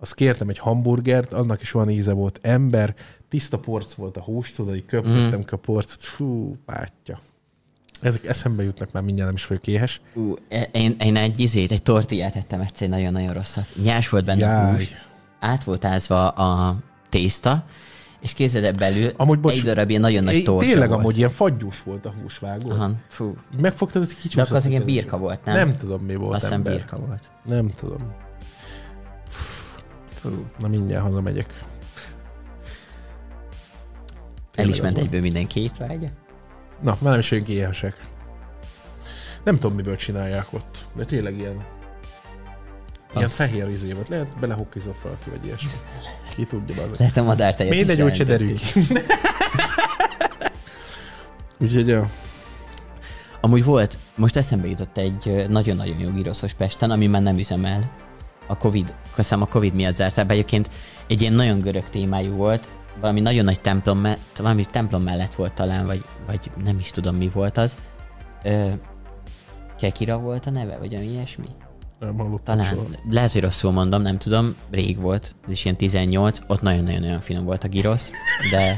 Azt 0.00 0.14
kértem 0.14 0.48
egy 0.48 0.58
hamburgert, 0.58 1.32
annak 1.32 1.60
is 1.60 1.70
van 1.70 1.90
íze 1.90 2.12
volt 2.12 2.38
ember, 2.42 2.94
tiszta 3.28 3.58
porc 3.58 3.92
volt 3.92 4.16
a 4.16 4.20
hús, 4.20 4.52
tudod, 4.52 4.74
így 4.74 4.86
köpködtem 4.86 5.38
mm. 5.38 5.42
a 5.50 5.56
porcot, 5.56 6.02
fú, 6.02 6.56
pátya. 6.66 7.20
Ezek 8.00 8.26
eszembe 8.26 8.62
jutnak 8.62 8.92
már 8.92 9.02
mindjárt, 9.02 9.28
nem 9.28 9.36
is 9.38 9.46
vagyok 9.46 9.66
éhes. 9.66 10.00
Ú, 10.14 10.34
e- 10.48 10.68
én, 10.72 10.96
én 11.00 11.16
egy 11.16 11.38
izét, 11.38 11.72
egy 11.72 11.82
tortillát 11.82 12.36
ettem 12.36 12.60
egyszer, 12.60 12.82
egy 12.82 12.88
nagyon-nagyon 12.88 13.32
rosszat. 13.32 13.66
Nyás 13.82 14.08
volt 14.08 14.24
benne 14.24 14.58
a 14.58 14.62
Jaj. 14.62 14.76
hús, 14.76 14.88
át 15.40 15.64
volt 15.64 15.84
ázva 15.84 16.28
a 16.28 16.76
tészta, 17.08 17.64
és 18.20 18.32
képzeld 18.34 18.78
belül 18.78 19.12
Amúgy, 19.16 19.40
bocs, 19.40 19.52
egy 19.52 19.62
darab 19.62 19.88
ilyen 19.88 20.00
nagyon 20.00 20.24
nagy 20.24 20.34
É, 20.34 20.42
torsa 20.42 20.66
Tényleg 20.68 20.88
volt. 20.88 21.00
amúgy 21.00 21.16
ilyen 21.16 21.30
fagyús 21.30 21.82
volt 21.82 22.06
a 22.06 22.14
húsvágó. 22.22 22.70
Aha, 22.70 22.90
fú. 23.08 23.34
Így 23.54 23.60
megfogtad, 23.60 24.02
ez 24.02 24.08
De 24.08 24.14
kicsúszott. 24.14 24.44
akkor 24.44 24.56
az 24.56 24.66
ilyen 24.66 24.82
a 24.82 24.84
birka 24.84 25.18
volt, 25.18 25.44
nem? 25.44 25.54
Nem 25.54 25.76
tudom, 25.76 26.02
mi 26.04 26.14
volt 26.14 26.34
Azt 26.42 26.52
ember. 26.52 26.72
birka 26.72 26.98
volt. 26.98 27.30
Nem 27.44 27.70
tudom. 27.76 28.12
Fú. 30.20 30.46
Na 30.58 30.68
mindjárt 30.68 31.02
hazamegyek. 31.02 31.64
El 34.54 34.68
is 34.68 34.80
ment 34.80 34.98
egyből 34.98 35.20
mindenki 35.20 35.60
étvágya. 35.62 36.08
Na, 36.82 36.96
már 37.00 37.10
nem 37.10 37.18
is 37.18 37.28
vagyunk 37.28 37.48
éhesek. 37.48 38.08
Nem 39.44 39.54
tudom, 39.54 39.76
miből 39.76 39.96
csinálják 39.96 40.52
ott, 40.52 40.86
de 40.94 41.04
tényleg 41.04 41.38
ilyen, 41.38 41.64
ilyen 43.14 43.24
Az. 43.24 43.32
fehér 43.32 43.68
izémet. 43.68 44.08
Lehet 44.08 44.38
belehokkizott 44.38 44.98
valaki, 45.02 45.30
vagy 45.30 45.44
ilyesmi. 45.44 45.70
Ki 46.34 46.44
tudja, 46.44 46.82
az. 46.82 46.98
Lehet 46.98 47.16
a 47.16 47.22
madártejet 47.22 47.72
is 47.72 47.78
Mindegy, 47.78 48.02
úgyse 48.02 48.24
derül 48.24 48.54
ki. 48.54 48.80
Úgyhogy 51.60 51.88
ja. 51.88 52.10
Amúgy 53.40 53.64
volt, 53.64 53.98
most 54.14 54.36
eszembe 54.36 54.68
jutott 54.68 54.96
egy 54.96 55.46
nagyon-nagyon 55.48 55.98
jó 55.98 56.10
gyroszos 56.10 56.52
Pesten, 56.52 56.90
ami 56.90 57.06
már 57.06 57.22
nem 57.22 57.38
üzemel. 57.38 57.90
A 58.46 58.56
Covid, 58.56 58.94
köszönöm, 59.20 59.44
a 59.44 59.52
Covid 59.52 59.74
miatt 59.74 59.96
zárták 59.96 60.26
be. 60.26 60.32
Egyébként 60.32 60.70
egy 61.06 61.20
ilyen 61.20 61.32
nagyon 61.32 61.58
görög 61.58 61.88
témájú 61.88 62.34
volt, 62.34 62.68
valami 63.00 63.20
nagyon 63.20 63.44
nagy 63.44 63.60
templom, 63.60 63.98
me- 63.98 64.18
valami 64.36 64.64
templom 64.64 65.02
mellett 65.02 65.34
volt 65.34 65.52
talán, 65.52 65.86
vagy, 65.86 66.04
vagy 66.26 66.50
nem 66.64 66.78
is 66.78 66.90
tudom 66.90 67.16
mi 67.16 67.28
volt 67.28 67.56
az. 67.58 67.76
Ö, 68.44 68.68
Kekira 69.78 70.18
volt 70.18 70.46
a 70.46 70.50
neve, 70.50 70.76
vagy 70.76 70.94
ami 70.94 71.04
ilyesmi? 71.04 71.46
Nem 71.98 72.16
hallottam 72.18 72.56
Talán. 72.56 72.72
soha. 72.72 72.86
Lehet, 73.10 73.32
hogy 73.32 73.40
rosszul 73.40 73.72
mondom, 73.72 74.02
nem 74.02 74.18
tudom. 74.18 74.56
Rég 74.70 75.00
volt. 75.00 75.34
Ez 75.44 75.50
is 75.50 75.64
ilyen 75.64 75.76
18. 75.76 76.38
Ott 76.46 76.60
nagyon-nagyon-nagyon 76.60 77.20
finom 77.20 77.44
volt 77.44 77.64
a 77.64 77.68
girosz, 77.68 78.10
de... 78.50 78.76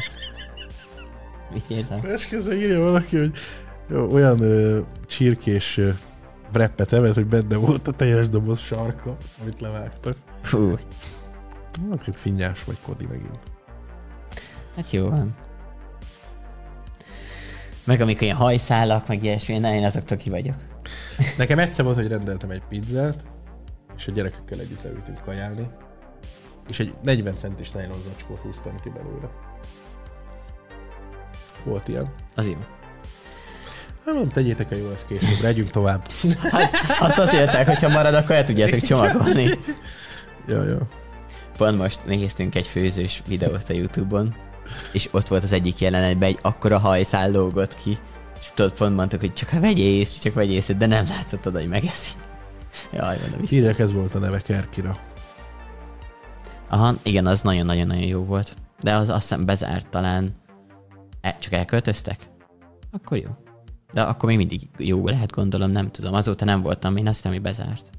Mit 1.53 1.65
írtam? 1.69 2.01
Esküszöm, 2.05 2.53
írja 2.53 2.81
valaki, 2.81 3.17
hogy 3.17 3.33
olyan 4.13 4.41
ö, 4.41 4.81
csirkés 5.07 5.79
ö, 5.79 5.91
wrappet 6.53 6.93
evett, 6.93 7.15
hogy 7.15 7.27
benne 7.27 7.57
volt 7.57 7.89
a 7.89 7.93
teljes 7.93 8.29
doboz 8.29 8.59
sarka, 8.59 9.17
amit 9.41 9.61
levágtak. 9.61 10.17
Fú, 10.43 10.77
Hát, 11.91 12.17
finnyás 12.17 12.65
vagy 12.65 12.79
Kodi 12.85 13.07
megint. 13.07 13.39
hát 14.77 14.91
jó 14.91 15.09
van. 15.09 15.37
Meg 17.85 18.01
amikor 18.01 18.23
ilyen 18.23 18.37
hajszálak, 18.37 19.09
meg 19.09 19.23
ilyesmi, 19.23 19.59
na 19.59 19.75
én 19.75 19.85
azoktól 19.85 20.17
ki 20.17 20.31
vagyok. 20.31 20.55
Nekem 21.39 21.59
egyszer 21.59 21.85
volt, 21.85 21.97
hogy 21.97 22.09
rendeltem 22.09 22.51
egy 22.51 22.63
pizzát, 22.69 23.25
és 23.97 24.07
a 24.07 24.13
gyerekekkel 24.13 24.59
együtt 24.59 24.83
leültünk 24.83 25.21
kajálni, 25.25 25.69
és 26.69 26.81
egy 26.81 26.95
40 27.03 27.35
centis 27.35 27.73
nylon 27.73 28.03
zacskót 28.09 28.39
húztam 28.41 28.81
ki 28.83 28.89
belőle. 28.89 29.31
Volt 31.65 31.89
ilyen. 31.89 32.15
Az 32.35 32.49
jó. 32.49 32.57
Hát 34.05 34.15
mondom, 34.15 34.29
tegyétek 34.29 34.73
el 34.73 34.79
jól 34.79 34.93
ezt 34.93 35.07
később, 35.07 35.41
legyünk 35.43 35.71
tovább. 35.71 36.07
Az, 36.53 36.77
azt 37.01 37.19
azt 37.19 37.35
írták, 37.35 37.67
hogyha 37.67 37.89
marad, 37.89 38.15
akkor 38.15 38.35
el 38.35 38.45
tudjátok 38.45 38.81
csomagolni. 38.81 39.49
ja, 40.47 40.65
ja. 40.65 40.79
Pont 41.57 41.79
most 41.79 42.07
néztünk 42.07 42.55
egy 42.55 42.67
főzős 42.67 43.23
videót 43.27 43.69
a 43.69 43.73
Youtube-on, 43.73 44.35
és 44.93 45.09
ott 45.11 45.29
volt 45.29 45.43
az 45.43 45.53
egyik 45.53 45.79
jelenetben 45.79 46.29
egy 46.29 46.39
akkora 46.43 46.79
hajszál 46.79 47.31
lógott 47.31 47.75
ki, 47.75 47.99
és 48.41 48.51
tudod, 48.55 48.73
pont 48.73 48.97
mondtuk, 48.97 49.21
hogy 49.21 49.33
csak 49.33 49.49
ha 49.49 49.61
vegyél 49.61 49.99
észre, 49.99 50.21
csak 50.21 50.35
vegyél 50.35 50.57
észre, 50.57 50.75
de 50.75 50.87
nem 50.87 51.05
látszott 51.09 51.47
oda, 51.47 51.59
hogy 51.59 51.69
megeszi. 51.69 52.13
Jaj, 52.93 53.19
mondom 53.21 53.43
is. 53.43 53.51
Írják, 53.51 53.79
ez 53.79 53.93
volt 53.93 54.15
a 54.15 54.19
neve 54.19 54.41
Kerkira. 54.41 54.99
Aha, 56.69 56.95
igen, 57.03 57.27
az 57.27 57.43
nagyon-nagyon-nagyon 57.43 58.07
jó 58.07 58.25
volt. 58.25 58.55
De 58.81 58.95
az 58.95 59.09
azt 59.09 59.21
hiszem 59.21 59.45
bezárt 59.45 59.89
talán. 59.89 60.35
E, 61.21 61.37
csak 61.41 61.53
elköltöztek? 61.53 62.29
Akkor 62.91 63.19
jó. 63.19 63.31
De 63.93 64.03
akkor 64.03 64.29
még 64.29 64.37
mindig 64.37 64.69
jó 64.79 65.07
lehet, 65.07 65.31
gondolom, 65.31 65.71
nem 65.71 65.91
tudom. 65.91 66.15
Azóta 66.15 66.45
nem 66.45 66.63
voltam, 66.63 66.97
én 66.97 67.07
azt 67.07 67.17
hiszem, 67.17 67.33
hogy 67.33 67.43
bezárt. 67.43 67.91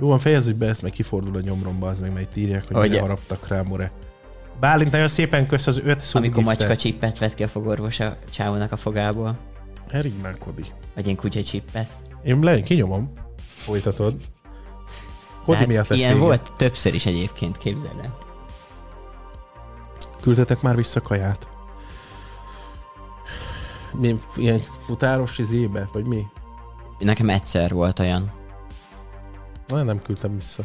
Jó 0.00 0.08
van, 0.08 0.18
fejezzük 0.18 0.56
be 0.56 0.66
ezt, 0.66 0.82
meg 0.82 0.90
kifordul 0.90 1.36
a 1.36 1.40
nyomromba, 1.40 1.88
az 1.88 2.00
meg, 2.00 2.20
itt 2.20 2.36
írják, 2.36 2.64
hogy 2.66 2.88
mire 2.88 3.00
haraptak 3.00 3.48
rá, 3.48 3.62
more. 3.62 3.92
Bálint, 4.60 4.90
nagyon 4.90 5.08
szépen 5.08 5.46
kösz 5.46 5.66
az 5.66 5.80
öt 5.84 6.00
szó 6.00 6.18
Amikor 6.18 6.42
macska 6.42 6.76
csippet 6.76 7.18
vett 7.18 7.34
ki 7.34 7.42
a 7.42 7.48
fogorvos 7.48 8.00
a 8.00 8.16
csávónak 8.30 8.72
a 8.72 8.76
fogából. 8.76 9.38
Erignálkodi. 9.88 10.64
Vagy 10.94 11.06
én 11.06 11.16
kutya 11.16 11.42
csippet. 11.42 11.96
Én 12.24 12.40
le, 12.40 12.60
kinyomom. 12.60 13.12
Folytatod. 13.38 14.14
Kodi 15.44 15.58
Hát 15.58 15.66
miatt 15.66 15.88
lesz 15.88 15.98
ilyen 15.98 16.12
vége. 16.12 16.24
volt 16.24 16.52
többször 16.56 16.94
is 16.94 17.06
egyébként, 17.06 17.56
képzeld 17.56 17.98
el. 18.02 18.18
Küldtetek 20.20 20.60
már 20.60 20.76
vissza 20.76 21.00
kaját? 21.00 21.48
Mi, 23.92 24.16
ilyen 24.36 24.60
futáros 24.78 25.38
izébe, 25.38 25.88
vagy 25.92 26.06
mi? 26.06 26.26
Nekem 26.98 27.28
egyszer 27.28 27.72
volt 27.72 27.98
olyan. 27.98 28.39
Na, 29.70 29.82
nem 29.82 30.02
küldtem 30.02 30.34
vissza. 30.34 30.64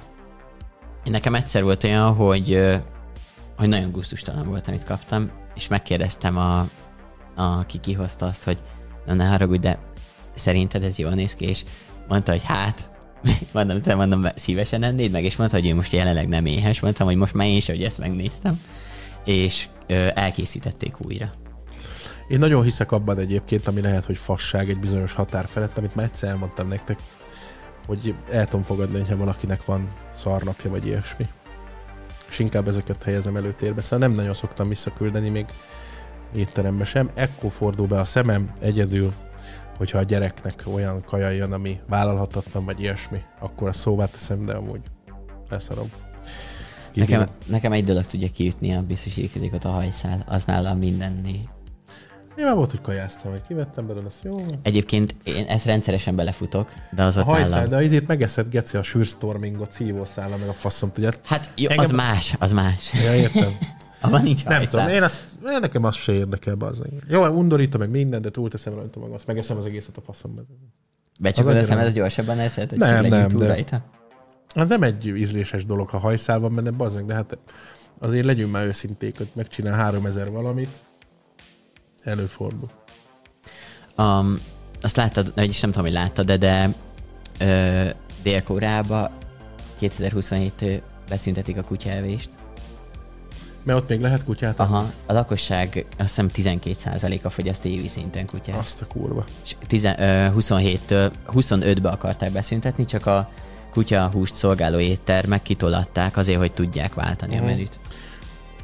Nekem 1.03 1.35
egyszer 1.35 1.63
volt 1.63 1.83
olyan, 1.83 2.13
hogy, 2.13 2.67
hogy 3.57 3.67
nagyon 3.67 3.91
gusztustalan 3.91 4.47
volt, 4.47 4.67
amit 4.67 4.83
kaptam, 4.83 5.31
és 5.55 5.67
megkérdeztem 5.67 6.37
a, 6.37 6.59
a 7.35 7.41
aki 7.41 7.79
kihozta 7.79 8.25
azt, 8.25 8.43
hogy 8.43 8.63
na 9.05 9.13
ne 9.13 9.27
haragudj, 9.27 9.59
de 9.59 9.79
szerinted 10.33 10.83
ez 10.83 10.97
jól 10.97 11.11
néz 11.13 11.35
ki, 11.35 11.45
és 11.45 11.63
mondta, 12.07 12.31
hogy 12.31 12.43
hát, 12.43 12.89
mondom, 13.53 13.81
te 13.81 13.95
mondom, 13.95 14.25
szívesen 14.35 14.83
ennéd 14.83 15.11
meg, 15.11 15.23
és 15.23 15.35
mondta, 15.35 15.57
hogy 15.57 15.67
ő 15.67 15.75
most 15.75 15.93
jelenleg 15.93 16.27
nem 16.27 16.45
éhes, 16.45 16.79
mondtam, 16.79 17.07
hogy 17.07 17.15
most 17.15 17.33
már 17.33 17.47
én 17.47 17.55
is, 17.55 17.65
hogy 17.67 17.83
ezt 17.83 17.97
megnéztem, 17.97 18.61
és 19.25 19.67
ö, 19.87 20.07
elkészítették 20.13 21.05
újra. 21.05 21.31
Én 22.27 22.39
nagyon 22.39 22.63
hiszek 22.63 22.91
abban 22.91 23.17
egyébként, 23.17 23.67
ami 23.67 23.81
lehet, 23.81 24.05
hogy 24.05 24.17
fasság 24.17 24.69
egy 24.69 24.79
bizonyos 24.79 25.13
határ 25.13 25.47
felett, 25.47 25.77
amit 25.77 25.95
már 25.95 26.05
egyszer 26.05 26.29
elmondtam 26.29 26.67
nektek, 26.67 26.99
hogy 27.87 28.15
el 28.31 28.45
tudom 28.45 28.65
fogadni, 28.65 28.99
hogyha 28.99 29.17
valakinek 29.17 29.65
van 29.65 29.93
szarnapja, 30.15 30.69
vagy 30.69 30.85
ilyesmi. 30.85 31.27
És 32.29 32.39
inkább 32.39 32.67
ezeket 32.67 33.03
helyezem 33.03 33.35
előtérbe, 33.35 33.81
szóval 33.81 34.07
nem 34.07 34.15
nagyon 34.15 34.33
szoktam 34.33 34.69
visszaküldeni 34.69 35.29
még 35.29 35.45
étterembe 36.35 36.83
sem. 36.83 37.09
Ekkor 37.13 37.51
fordul 37.51 37.87
be 37.87 37.99
a 37.99 38.03
szemem 38.03 38.51
egyedül, 38.61 39.13
hogyha 39.77 39.97
a 39.97 40.03
gyereknek 40.03 40.63
olyan 40.73 41.03
kaja 41.05 41.29
jön, 41.29 41.53
ami 41.53 41.79
vállalhatatlan, 41.87 42.65
vagy 42.65 42.81
ilyesmi, 42.81 43.21
akkor 43.39 43.67
a 43.67 43.73
szóvá 43.73 44.05
teszem, 44.05 44.45
de 44.45 44.53
amúgy 44.53 44.81
leszarom. 45.49 45.89
Nekem, 46.93 47.29
nekem 47.47 47.71
egy 47.71 47.83
dolog 47.83 48.05
tudja 48.05 48.27
kiütni 48.27 48.75
a 48.75 48.81
biztosítékot 48.81 49.65
a 49.65 49.69
hajszál, 49.69 50.23
az 50.27 50.45
nálam 50.45 50.77
mindenné. 50.77 51.49
Én 52.37 52.45
már 52.45 52.55
volt, 52.55 52.71
hogy 52.71 52.81
kajáztam, 52.81 53.31
hogy 53.31 53.41
kivettem 53.47 53.87
belőle, 53.87 54.05
azt 54.05 54.23
jó. 54.23 54.31
Egyébként 54.61 55.15
én 55.23 55.45
ezt 55.45 55.65
rendszeresen 55.65 56.15
belefutok, 56.15 56.71
de 56.91 57.03
az 57.03 57.17
A 57.17 57.19
ott 57.19 57.25
hajszál, 57.25 57.49
nálam. 57.49 57.69
de 57.69 57.75
az 57.75 57.81
izét 57.83 58.07
megeszed, 58.07 58.49
geci, 58.49 58.77
a 58.77 58.83
sűrstormingot, 58.83 59.71
szívószála, 59.71 60.37
meg 60.37 60.47
a 60.47 60.53
faszom, 60.53 60.91
tudját. 60.91 61.19
Hát 61.25 61.51
jó, 61.55 61.69
Engem- 61.69 61.85
az 61.85 61.91
más, 61.91 62.35
az 62.39 62.51
más. 62.51 62.93
Ja, 63.03 63.15
értem. 63.15 63.57
Abban 64.01 64.21
nincs 64.23 64.43
Nem 64.45 64.57
hajszál. 64.57 64.81
tudom, 64.81 64.95
én 64.95 65.03
azt, 65.03 65.21
én 65.45 65.59
nekem 65.59 65.83
azt 65.83 65.97
se 65.97 66.11
érdekel, 66.11 66.55
bazdmeg. 66.55 66.91
Jó, 67.09 67.25
undorítom 67.25 67.79
meg 67.81 67.89
mindent, 67.89 68.23
de 68.23 68.29
túlteszem 68.29 68.73
rajta 68.75 68.99
magam, 68.99 69.13
azt 69.15 69.27
megeszem 69.27 69.57
az 69.57 69.65
egészet 69.65 69.97
a 69.97 70.01
faszomba. 70.01 70.41
Becsukod 71.19 71.55
Az 71.55 71.61
a 71.61 71.65
szemed, 71.65 71.93
gyorsabban 71.93 72.39
eszed, 72.39 72.69
hogy 72.69 72.79
Nem, 72.79 73.05
nem, 73.05 73.27
túl 73.27 73.39
de- 73.39 73.47
rajta? 73.47 73.81
Hát 74.55 74.67
nem 74.67 74.83
egy 74.83 75.07
ízléses 75.07 75.65
dolog, 75.65 75.89
ha 75.89 75.97
hajszál 75.97 76.39
van 76.39 76.55
benne, 76.55 76.69
bazd 76.71 76.95
meg, 76.95 77.05
de 77.05 77.13
hát 77.13 77.37
azért 77.99 78.25
legyünk 78.25 78.51
már 78.51 78.65
őszinték, 78.65 79.17
hogy 79.17 79.29
megcsinál 79.33 79.73
3000 79.77 80.31
valamit, 80.31 80.79
előfordul. 82.05 82.69
Um, 83.97 84.39
azt 84.81 84.95
láttad, 84.95 85.31
vagyis 85.35 85.59
nem 85.59 85.71
tudom, 85.71 85.85
hogy 85.85 85.95
láttad, 85.95 86.25
de, 86.25 86.37
de 86.37 86.73
ö, 87.39 87.89
Dél-Koreába 88.23 89.11
2027 89.79 90.81
beszüntetik 91.09 91.57
a 91.57 91.61
kutyaelvést. 91.63 92.29
Mert 93.63 93.79
ott 93.79 93.89
még 93.89 93.99
lehet 94.01 94.23
kutyát? 94.23 94.59
Aha, 94.59 94.91
a 95.05 95.13
lakosság 95.13 95.85
azt 95.97 96.21
hiszem 96.21 96.29
12%-a 96.33 97.29
fogyaszt 97.29 97.65
évi 97.65 97.87
szinten 97.87 98.25
kutyát. 98.25 98.57
Azt 98.57 98.81
a 98.81 98.85
kurva. 98.85 99.23
És 99.43 99.55
10, 99.67 99.83
ö, 99.83 99.91
27-től 100.37 101.11
25-be 101.33 101.89
akarták 101.89 102.31
beszüntetni, 102.31 102.85
csak 102.85 103.05
a 103.05 103.29
kutya 103.71 104.09
húst 104.13 104.35
szolgáló 104.35 104.79
éttermek 104.79 105.41
kitolatták 105.41 106.17
azért, 106.17 106.37
hogy 106.39 106.51
tudják 106.53 106.93
váltani 106.93 107.35
Mhm. 107.35 107.43
a 107.43 107.47
menüt. 107.47 107.79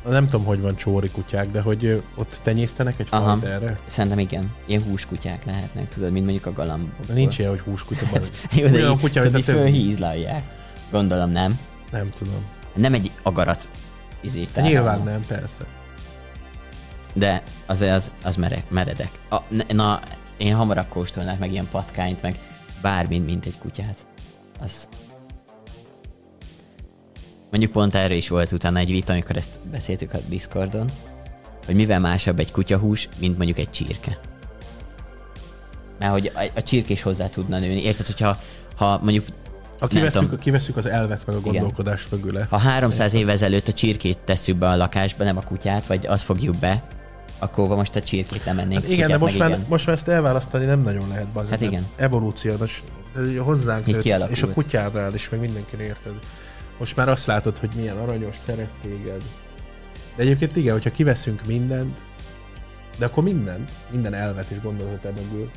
Nem 0.10 0.26
tudom, 0.26 0.46
hogy 0.46 0.62
van 0.62 0.76
csóri 0.76 1.10
kutyák, 1.10 1.52
de 1.52 1.62
hogy 1.62 2.04
ott 2.16 2.40
tenyésztenek 2.44 3.00
egy 3.00 3.08
Aha. 3.10 3.38
fajt 3.38 3.44
erre? 3.44 3.80
Szerintem 3.86 4.20
igen. 4.20 4.54
Ilyen 4.66 4.84
húskutyák 4.84 5.46
lehetnek, 5.46 5.90
tudod, 5.90 6.12
mint 6.12 6.24
mondjuk 6.26 6.46
a 6.46 6.54
galambok. 6.54 7.06
De 7.08 7.14
nincs 7.14 7.40
ilyen, 7.40 7.50
hogy 7.50 7.60
húskutya. 7.60 8.06
bazd. 8.12 8.34
Jó, 8.52 8.68
de 8.68 8.74
Olyan 8.74 9.00
kutya, 9.00 9.22
tudod, 9.22 9.44
fölhízlalják. 9.44 10.44
Gondolom 10.92 11.30
nem. 11.30 11.60
Nem 11.92 12.10
tudom. 12.10 12.46
Nem 12.76 12.94
egy 12.94 13.12
agarat 13.24 13.70
izé, 14.22 14.48
De 14.54 14.62
nyilván 14.62 15.02
nem, 15.04 15.26
persze. 15.28 15.64
De 17.14 17.44
az, 17.66 17.82
az, 17.82 18.12
az 18.24 18.36
mere, 18.36 18.64
meredek. 18.70 19.12
A, 19.30 19.38
na, 19.74 20.00
én 20.38 20.56
hamarabb 20.56 20.88
kóstolnák 20.88 21.40
meg 21.40 21.52
ilyen 21.52 21.68
patkányt, 21.72 22.22
meg 22.22 22.36
bármint, 22.82 23.26
mint 23.26 23.46
egy 23.46 23.58
kutyát. 23.58 24.06
Az... 24.62 24.88
Mondjuk 27.52 27.72
pont 27.72 27.96
erről 27.96 28.18
is 28.18 28.30
volt 28.30 28.52
utána 28.52 28.80
egy 28.80 28.92
vita, 28.92 29.14
amikor 29.14 29.38
ezt 29.38 29.52
beszéltük 29.72 30.14
a 30.14 30.18
Discordon, 30.28 30.90
hogy 31.66 31.76
mivel 31.76 32.00
másabb 32.00 32.40
egy 32.40 32.52
kutyahús, 32.52 33.10
mint 33.20 33.38
mondjuk 33.38 33.58
egy 33.58 33.70
csirke. 33.70 34.20
Mert 36.00 36.12
hogy 36.12 36.32
a, 36.36 36.52
a 36.56 36.62
csirke 36.62 36.94
is 36.94 37.02
hozzá 37.02 37.28
tudna 37.28 37.60
nőni. 37.60 37.84
Érted, 37.84 38.06
hogyha 38.06 38.38
ha 38.76 39.00
mondjuk 39.04 39.26
Ha 39.80 39.88
kiveszünk, 39.88 40.24
tudom. 40.24 40.40
kiveszünk 40.40 40.78
az 40.78 40.86
elvet 40.86 41.26
meg 41.26 41.36
a 41.36 41.40
gondolkodást 41.40 42.12
mögüle. 42.12 42.48
Ha 42.50 42.58
300 42.58 43.14
év 43.14 43.30
ezelőtt 43.30 43.68
a 43.68 43.74
csirkét 43.74 44.18
tesszük 44.18 44.58
be 44.58 44.70
a 44.70 44.76
lakásba, 44.76 45.24
nem 45.24 45.38
a 45.38 45.42
kutyát, 45.42 45.86
vagy 45.86 46.08
azt 46.08 46.24
fogjuk 46.24 46.56
be, 46.56 46.84
akkor 47.40 47.68
most 47.68 47.96
a 47.96 48.02
csirkét 48.02 48.46
nem 48.46 48.56
mennénk. 48.56 48.82
Hát 48.82 48.92
igen, 48.92 49.10
de 49.10 49.18
most 49.18 49.38
már, 49.38 49.50
igen. 49.50 49.66
most 49.68 49.86
már 49.86 49.96
ezt 49.96 50.08
elválasztani 50.08 50.66
nem 50.66 50.82
nagyon 50.82 51.08
lehet, 51.08 51.28
bazd. 51.28 51.50
Hát 51.50 51.62
igen. 51.62 51.88
Evolúciós, 51.96 52.84
de 53.14 53.40
hozzánk, 53.40 53.88
és 54.30 54.44
a 54.44 54.52
kutyádnál 54.52 55.14
is, 55.14 55.30
meg 55.30 55.40
mindenkin 55.40 55.80
érted. 55.80 56.14
Most 56.82 56.96
már 56.96 57.10
azt 57.10 57.26
látod, 57.26 57.58
hogy 57.58 57.70
milyen 57.76 57.98
aranyos, 57.98 58.36
szeret 58.38 58.70
téged. 58.82 59.22
De 60.16 60.22
egyébként 60.22 60.56
igen, 60.56 60.74
hogyha 60.74 60.92
kiveszünk 60.92 61.46
mindent, 61.46 62.04
de 62.98 63.06
akkor 63.06 63.24
mindent, 63.24 63.72
minden 63.92 64.14
elvet 64.14 64.50
és 64.50 64.62
gondolatot 64.62 65.06
ebből, 65.06 65.52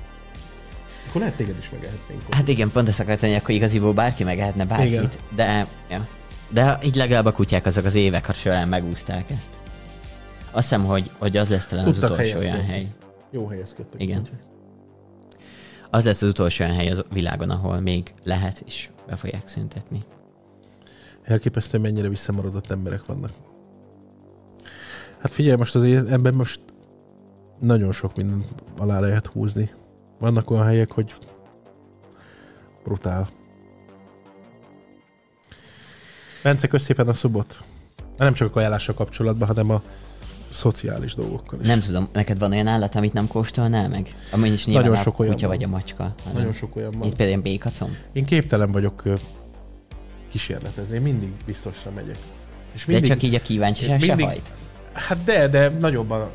akkor 1.09 1.20
lehet 1.20 1.37
téged 1.37 1.57
is 1.59 1.70
megehetnénk. 1.70 2.20
Hát 2.31 2.49
igen, 2.49 2.70
pont 2.70 2.89
ezt 2.89 3.01
akartam, 3.01 3.29
hogy 3.29 3.39
akkor 3.39 3.55
igaziból 3.55 3.93
bárki 3.93 4.25
megehetne 4.25 4.64
bárkit, 4.64 4.89
Igen. 4.89 5.11
de, 5.35 5.66
ja. 5.91 6.07
de 6.49 6.79
így 6.83 6.95
legalább 6.95 7.27
a 7.27 7.33
kutyák 7.33 7.66
azok 7.66 7.85
az 7.85 7.95
évek 7.95 8.35
során 8.35 8.68
megúzták 8.68 9.31
ezt. 9.31 9.49
Azt 10.51 10.68
hiszem, 10.68 10.85
hogy, 10.85 11.11
hogy 11.18 11.37
az 11.37 11.49
lesz 11.49 11.66
talán 11.66 11.85
az 11.85 11.93
Tudtak 11.93 12.11
utolsó 12.11 12.31
helyezkedni. 12.31 12.59
olyan 12.59 12.70
hely. 12.70 12.87
Jó 13.31 13.47
helyezkedtek. 13.47 14.03
Igen. 14.03 14.18
kutyák. 14.18 14.41
Az 15.91 16.05
lesz 16.05 16.22
az 16.22 16.29
utolsó 16.29 16.64
olyan 16.64 16.77
hely 16.77 16.89
az 16.89 17.05
világon, 17.12 17.51
ahol 17.51 17.81
még 17.81 18.14
lehet, 18.25 18.62
és 18.66 18.89
be 19.07 19.16
fogják 19.16 19.49
szüntetni. 19.49 20.01
Elképesztő, 21.25 21.79
mennyire 21.79 22.09
visszamaradott 22.09 22.70
emberek 22.70 23.07
vannak. 23.07 23.31
Hát 25.18 25.33
figyelj, 25.33 25.57
most 25.57 25.75
azért 25.75 26.09
ebben 26.11 26.35
most 26.35 26.61
nagyon 27.61 27.93
sok 27.93 28.16
mindent 28.16 28.55
alá 28.79 29.01
lehet 29.01 29.27
húzni. 29.27 29.70
Vannak 30.18 30.51
olyan 30.51 30.64
helyek, 30.64 30.91
hogy 30.93 31.14
brutál. 32.85 33.29
Bence, 36.43 36.79
szépen 36.79 37.09
a 37.09 37.12
szubot. 37.12 37.62
Nem 38.16 38.33
csak 38.33 38.49
a 38.49 38.51
kajálással 38.51 38.95
kapcsolatban, 38.95 39.49
hanem 39.49 39.70
a 39.70 39.83
szociális 40.51 41.14
dolgokkal 41.14 41.61
is. 41.61 41.66
Nem 41.66 41.81
tudom, 41.81 42.09
neked 42.12 42.39
van 42.39 42.53
olyan 42.53 42.66
állat, 42.66 42.95
amit 42.95 43.12
nem 43.12 43.27
kóstolnál 43.27 43.89
meg? 43.89 44.14
Amúgy 44.33 44.53
is 44.53 44.66
nyilván 44.66 44.85
Nagyon 44.85 44.99
a 44.99 45.03
sok 45.03 45.18
olyan 45.18 45.33
kutya 45.35 45.47
van. 45.49 45.57
vagy 45.57 45.66
a 45.66 45.68
macska. 45.68 46.03
hanem- 46.03 46.33
Nagyon 46.35 46.53
sok 46.53 46.77
olyan 46.77 46.91
van. 46.91 47.09
Itt 47.09 47.16
például 47.16 47.43
békacom. 47.43 47.97
Én 48.12 48.25
képtelen 48.25 48.72
vagyok 48.72 49.03
kísérletezni. 50.35 50.95
Én 50.97 51.03
mindig 51.03 51.32
biztosra 51.47 51.91
megyek. 51.91 52.18
És 52.72 52.85
De 52.85 53.01
csak 53.01 53.22
így 53.22 53.35
a 53.35 53.41
kíváncsiság 53.41 54.01
se 54.01 54.07
mindig- 54.07 54.26
hajt. 54.26 54.53
Hát 54.93 55.24
de, 55.24 55.49
de 55.49 55.68
nagyobb 55.68 56.11
a, 56.11 56.30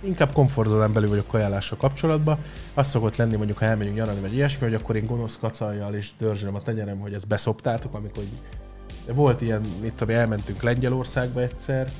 inkább 0.00 0.32
komfortzónán 0.32 0.92
belül 0.92 1.08
vagyok 1.08 1.26
kajálással 1.26 1.78
kapcsolatban. 1.78 2.38
Az 2.74 2.88
szokott 2.88 3.16
lenni, 3.16 3.36
mondjuk, 3.36 3.58
ha 3.58 3.64
elmegyünk 3.64 3.96
nyaralni, 3.96 4.20
vagy 4.20 4.32
ilyesmi, 4.34 4.64
hogy 4.64 4.74
akkor 4.74 4.96
én 4.96 5.06
gonosz 5.06 5.38
kacajjal 5.40 5.94
és 5.94 6.10
dörzsölöm 6.18 6.54
a 6.54 6.62
tenyerem, 6.62 6.98
hogy 6.98 7.12
ezt 7.12 7.26
beszoptátok, 7.26 7.94
amikor 7.94 8.22
de 9.06 9.12
volt 9.12 9.40
ilyen, 9.40 9.60
mit 9.80 9.92
tudom, 9.94 10.16
elmentünk 10.16 10.62
Lengyelországba 10.62 11.40
egyszer, 11.40 11.90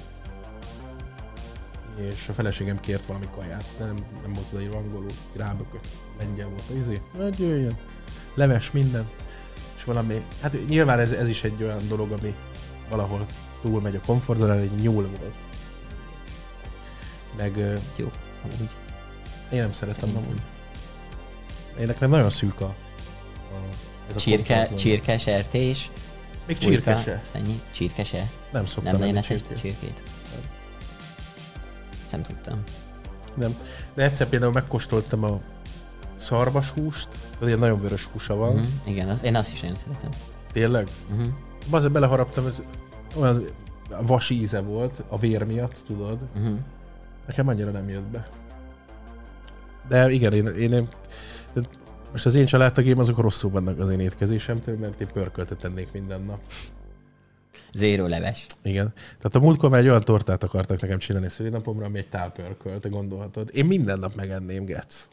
és 2.14 2.28
a 2.28 2.32
feleségem 2.32 2.80
kért 2.80 3.06
valami 3.06 3.26
kaját, 3.36 3.64
de 3.78 3.84
nem, 3.84 3.96
nem 4.22 4.32
volt 4.32 4.46
odaírva 4.52 4.78
angolul, 4.78 5.10
rábökött, 5.36 5.86
lengyel 6.20 6.48
volt 6.48 6.70
a 6.70 6.76
izé, 6.78 7.00
hát 7.18 7.38
jöjjön, 7.38 7.76
leves, 8.34 8.70
minden, 8.70 9.08
és 9.80 9.86
valami, 9.86 10.24
hát 10.40 10.68
nyilván 10.68 10.98
ez, 10.98 11.12
ez 11.12 11.28
is 11.28 11.44
egy 11.44 11.62
olyan 11.62 11.88
dolog, 11.88 12.10
ami 12.12 12.34
valahol 12.90 13.26
túl 13.62 13.80
megy 13.80 13.94
a 13.96 14.00
komfortzónán, 14.06 14.58
egy 14.58 14.70
nyúl 14.74 15.02
volt. 15.18 15.34
Meg 17.36 17.58
Ez 17.60 17.80
jó. 17.96 18.10
Amúgy. 18.42 18.70
én 19.52 19.60
nem 19.60 19.72
szeretem 19.72 20.00
Szerintem. 20.08 20.24
amúgy. 20.24 20.42
Én 21.80 21.86
nekem 21.86 22.10
nagyon 22.10 22.30
szűk 22.30 22.60
a, 22.60 22.64
a 22.64 22.74
ez 24.08 24.16
a 24.16 24.18
Csirke, 24.18 24.44
komfortzóna. 24.54 24.80
csirke, 24.80 25.18
sertés. 25.18 25.90
Még 26.46 26.58
pulyka, 26.58 26.70
csirke 26.74 27.02
se. 27.02 27.18
azt 27.22 27.34
ennyi. 27.34 27.60
Csirke 27.70 28.04
se. 28.04 28.30
Nem 28.52 28.66
szoktam 28.66 28.98
Nem 29.00 29.16
eszed 29.16 29.36
csirkét. 29.38 29.58
csirkét. 29.60 30.02
Ezt 32.02 32.12
nem 32.12 32.22
tudtam. 32.22 32.62
Nem. 33.34 33.54
De 33.94 34.02
egyszer 34.02 34.28
például 34.28 34.52
megkóstoltam 34.52 35.24
a 35.24 35.40
szarvashúst, 36.20 37.08
az 37.40 37.46
ilyen 37.46 37.58
nagyon 37.58 37.80
vörös 37.80 38.04
húsa 38.04 38.34
van. 38.34 38.54
Uh-huh. 38.54 38.68
Igen, 38.84 39.08
az, 39.08 39.22
én 39.22 39.34
azt 39.34 39.52
is 39.52 39.60
nagyon 39.60 39.76
szeretem. 39.76 40.10
Tényleg? 40.52 40.88
Uh-huh. 41.10 41.26
Azért 41.70 41.92
beleharaptam, 41.92 42.46
ez 42.46 42.62
olyan 43.16 43.44
vas 44.02 44.30
íze 44.30 44.60
volt, 44.60 45.02
a 45.08 45.18
vér 45.18 45.42
miatt, 45.42 45.82
tudod. 45.86 46.18
Uh-huh. 46.36 46.58
Nekem 47.26 47.48
annyira 47.48 47.70
nem 47.70 47.88
jött 47.88 48.06
be. 48.06 48.28
De 49.88 50.10
igen, 50.10 50.32
én, 50.32 50.46
én, 50.46 50.72
én 50.72 50.88
most 52.12 52.26
az 52.26 52.34
én 52.34 52.46
családtagjaim 52.46 52.98
azok 52.98 53.18
rosszul 53.18 53.50
vannak 53.50 53.78
az 53.78 53.90
én 53.90 54.00
étkezésemtől, 54.00 54.76
mert 54.76 55.00
én 55.00 55.08
pörköltet 55.12 55.58
tennék 55.58 55.92
minden 55.92 56.22
nap. 56.22 56.40
Zéró 57.72 58.06
leves. 58.06 58.46
Igen. 58.62 58.92
Tehát 58.94 59.34
a 59.34 59.38
múltkor 59.40 59.70
már 59.70 59.80
egy 59.80 59.88
olyan 59.88 60.04
tortát 60.04 60.42
akartak 60.42 60.80
nekem 60.80 60.98
csinálni 60.98 61.28
szülinapomra, 61.28 61.84
ami 61.84 61.98
egy 61.98 62.08
tál 62.08 62.30
pörkölt, 62.30 62.82
te 62.82 62.88
gondolhatod. 62.88 63.50
Én 63.52 63.64
minden 63.64 63.98
nap 63.98 64.14
megenném, 64.14 64.64
Gec. 64.64 65.08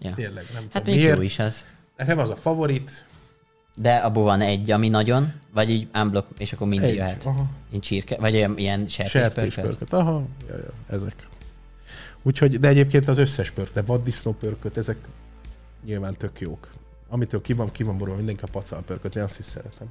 Ja. 0.00 0.14
Tényleg, 0.14 0.44
nem 0.54 0.62
Hát 0.72 0.82
tudom 0.82 0.98
miért. 0.98 1.16
jó 1.16 1.22
is 1.22 1.38
az. 1.38 1.66
Nekem 1.96 2.18
az 2.18 2.30
a 2.30 2.36
favorit. 2.36 3.04
De 3.74 3.94
abból 3.96 4.22
van 4.22 4.40
egy, 4.40 4.70
ami 4.70 4.88
nagyon, 4.88 5.32
vagy 5.54 5.70
így 5.70 5.88
unblock, 5.94 6.26
és 6.38 6.52
akkor 6.52 6.66
mindig 6.66 6.88
Egy. 6.88 6.94
jöhet. 6.96 7.26
Aha. 7.26 7.44
Ilyen 7.70 7.80
csirke, 7.82 8.16
vagy 8.16 8.34
ilyen 8.34 8.86
sertéspörkölt. 8.88 9.34
Sertéspörköt. 9.52 9.92
Aha, 9.92 10.22
ja, 10.48 10.56
ja, 10.56 10.94
ezek. 10.94 11.14
Úgyhogy, 12.22 12.58
de 12.60 12.68
egyébként 12.68 13.08
az 13.08 13.18
összes 13.18 13.50
pörk, 13.50 13.72
de 13.74 13.82
vaddisznó 13.82 14.32
pörköt, 14.32 14.76
ezek 14.76 14.96
nyilván 15.84 16.14
tök 16.16 16.40
jók. 16.40 16.68
Amitől 17.08 17.40
ki 17.40 17.52
van, 17.52 17.70
ki 17.72 17.82
van 17.82 17.98
borulva, 17.98 18.16
mindenki 18.18 18.44
a 18.44 18.48
pacal 18.52 18.82
pörköt, 18.86 19.16
én 19.16 19.22
azt 19.22 19.38
is 19.38 19.44
szeretem. 19.44 19.86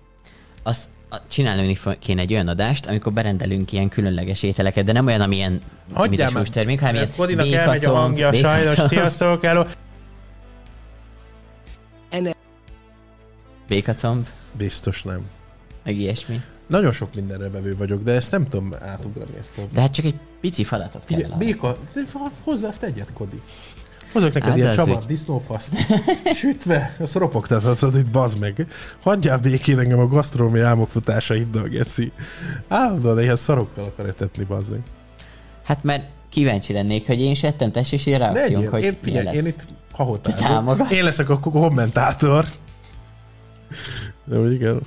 Azt 0.63 0.89
a- 1.09 1.27
csinálni 1.27 1.77
kéne 1.99 2.21
egy 2.21 2.33
olyan 2.33 2.47
adást, 2.47 2.85
amikor 2.85 3.13
berendelünk 3.13 3.71
ilyen 3.71 3.89
különleges 3.89 4.43
ételeket, 4.43 4.85
de 4.85 4.91
nem 4.91 5.05
olyan, 5.05 5.21
amilyen 5.21 5.51
mint 5.51 5.63
a 5.93 5.97
Hagyjál 5.97 6.31
már. 6.31 6.45
sós 6.45 6.53
termék, 6.53 6.79
hanem 6.79 6.95
ilyen 6.95 7.53
elmegy 7.59 7.85
a 7.85 7.93
hangja, 7.95 8.29
békacomb. 8.29 8.63
sajnos, 8.63 8.89
sziasztok, 8.89 9.43
hello. 9.43 9.63
Békacomb, 13.67 14.27
Biztos 14.57 15.03
nem. 15.03 15.21
meg 15.83 15.95
ilyesmi. 15.95 16.41
Nagyon 16.67 16.91
sok 16.91 17.15
mindenre 17.15 17.49
vevő 17.49 17.75
vagyok, 17.77 18.03
de 18.03 18.11
ezt 18.11 18.31
nem 18.31 18.47
tudom 18.47 18.73
átugrani 18.81 19.37
ezt 19.39 19.57
a... 19.57 19.61
De 19.73 19.81
hát 19.81 19.91
csak 19.91 20.05
egy 20.05 20.15
pici 20.41 20.63
falatot 20.63 21.05
kell 21.05 21.17
Figyelj, 21.17 21.23
vele 21.23 21.45
béka, 21.45 21.77
de 21.93 22.01
hozzá 22.43 22.67
azt 22.67 22.83
egyet, 22.83 23.13
Kodi. 23.13 23.41
Hozok 24.11 24.33
neked 24.33 24.49
Hát 24.49 24.57
ilyen 24.57 24.69
az 24.69 24.75
csavar 24.75 24.97
úgy. 24.97 25.05
disznófaszt, 25.05 25.73
sütve, 26.39 26.95
azt 26.99 27.13
ropogtathatod 27.15 27.95
itt, 27.95 28.11
bazd 28.11 28.39
meg. 28.39 28.67
Hagyjál 29.01 29.37
békén 29.39 29.79
engem 29.79 29.99
a 29.99 30.07
gasztronómiai 30.07 30.63
álmok 30.63 30.89
futásaiddal, 30.89 31.67
geci. 31.67 32.11
Állandóan 32.67 33.21
ilyen 33.21 33.35
szarokkal 33.35 33.83
akar 33.83 34.05
etetni, 34.05 34.43
bazd 34.43 34.71
meg. 34.71 34.81
Hát 35.63 35.83
mert 35.83 36.03
kíváncsi 36.29 36.73
lennék, 36.73 37.07
hogy 37.07 37.21
én 37.21 37.31
is 37.31 37.43
ettem 37.43 37.71
tessési 37.71 38.09
Ne 38.09 38.17
reakciónk, 38.17 38.69
hogy 38.69 38.83
én, 38.83 38.97
figyelj, 39.01 39.35
én 39.37 39.45
itt 39.45 39.63
támogatsz? 40.21 40.91
Én 40.91 41.03
leszek 41.03 41.29
a 41.29 41.39
kommentátor. 41.39 42.45
De 44.23 44.39
úgy 44.39 44.51
igen. 44.51 44.81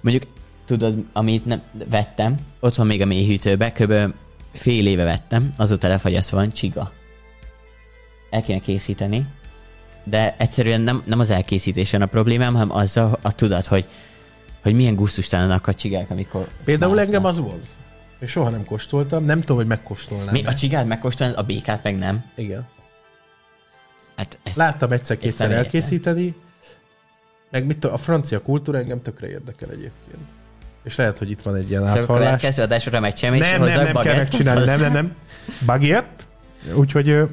Mondjuk, 0.00 0.24
tudod, 0.64 1.04
amit 1.12 1.44
nem 1.44 1.62
vettem, 1.88 2.38
ott 2.60 2.74
van 2.74 2.86
még 2.86 3.00
a 3.02 3.06
mélyhűtőbe, 3.06 3.72
kb. 3.72 4.14
fél 4.52 4.86
éve 4.86 5.04
vettem, 5.04 5.52
azóta 5.56 5.88
lefagyasztva 5.88 6.36
van 6.36 6.52
csiga. 6.52 6.92
El 8.30 8.42
kéne 8.42 8.58
készíteni, 8.58 9.26
de 10.04 10.34
egyszerűen 10.38 10.80
nem, 10.80 11.02
nem 11.04 11.18
az 11.18 11.30
elkészítésen 11.30 12.02
a 12.02 12.06
problémám, 12.06 12.52
hanem 12.52 12.70
azzal 12.70 13.18
a 13.22 13.34
tudat, 13.34 13.66
hogy, 13.66 13.88
hogy 14.62 14.74
milyen 14.74 14.94
gusztustalanak 14.94 15.66
a 15.66 15.74
csigák, 15.74 16.10
amikor 16.10 16.48
Például 16.64 16.94
másznak. 16.94 17.14
engem 17.14 17.28
az 17.28 17.38
volt. 17.38 17.66
Még 18.18 18.28
soha 18.28 18.50
nem 18.50 18.64
kóstoltam, 18.64 19.24
nem 19.24 19.40
tudom, 19.40 19.56
hogy 19.56 19.66
megkóstolnám. 19.66 20.32
Mi, 20.32 20.44
a 20.44 20.54
csigát 20.54 20.86
megkóstolni, 20.86 21.34
a 21.34 21.42
békát 21.42 21.82
meg 21.82 21.98
nem. 21.98 22.24
Igen. 22.34 22.66
Hát 24.18 24.38
ezt, 24.42 24.56
Láttam 24.56 24.92
egyszer-kétszer 24.92 25.48
nem 25.48 25.56
értem. 25.56 25.64
elkészíteni, 25.64 26.34
meg 27.50 27.66
mit 27.66 27.84
a 27.84 27.96
francia 27.96 28.42
kultúra 28.42 28.78
engem 28.78 29.02
tökre 29.02 29.28
érdekel 29.28 29.68
egyébként. 29.70 30.22
És 30.84 30.96
lehet, 30.96 31.18
hogy 31.18 31.30
itt 31.30 31.42
van 31.42 31.54
egy 31.54 31.70
ilyen 31.70 31.82
szóval 31.86 31.98
áthallás. 32.02 32.24
következő 32.24 32.62
adásra 32.62 33.00
megy 33.00 33.16
sem, 33.16 33.34
és 33.34 33.40
Nem, 33.40 33.62
nem, 33.62 33.84
nem 33.84 33.94
kell 34.02 34.16
megcsinálni, 34.16 34.64
nem, 34.64 34.80
nem, 34.80 34.92
nem. 34.92 35.14
Baguette. 35.66 36.24
Úgyhogy 36.74 37.26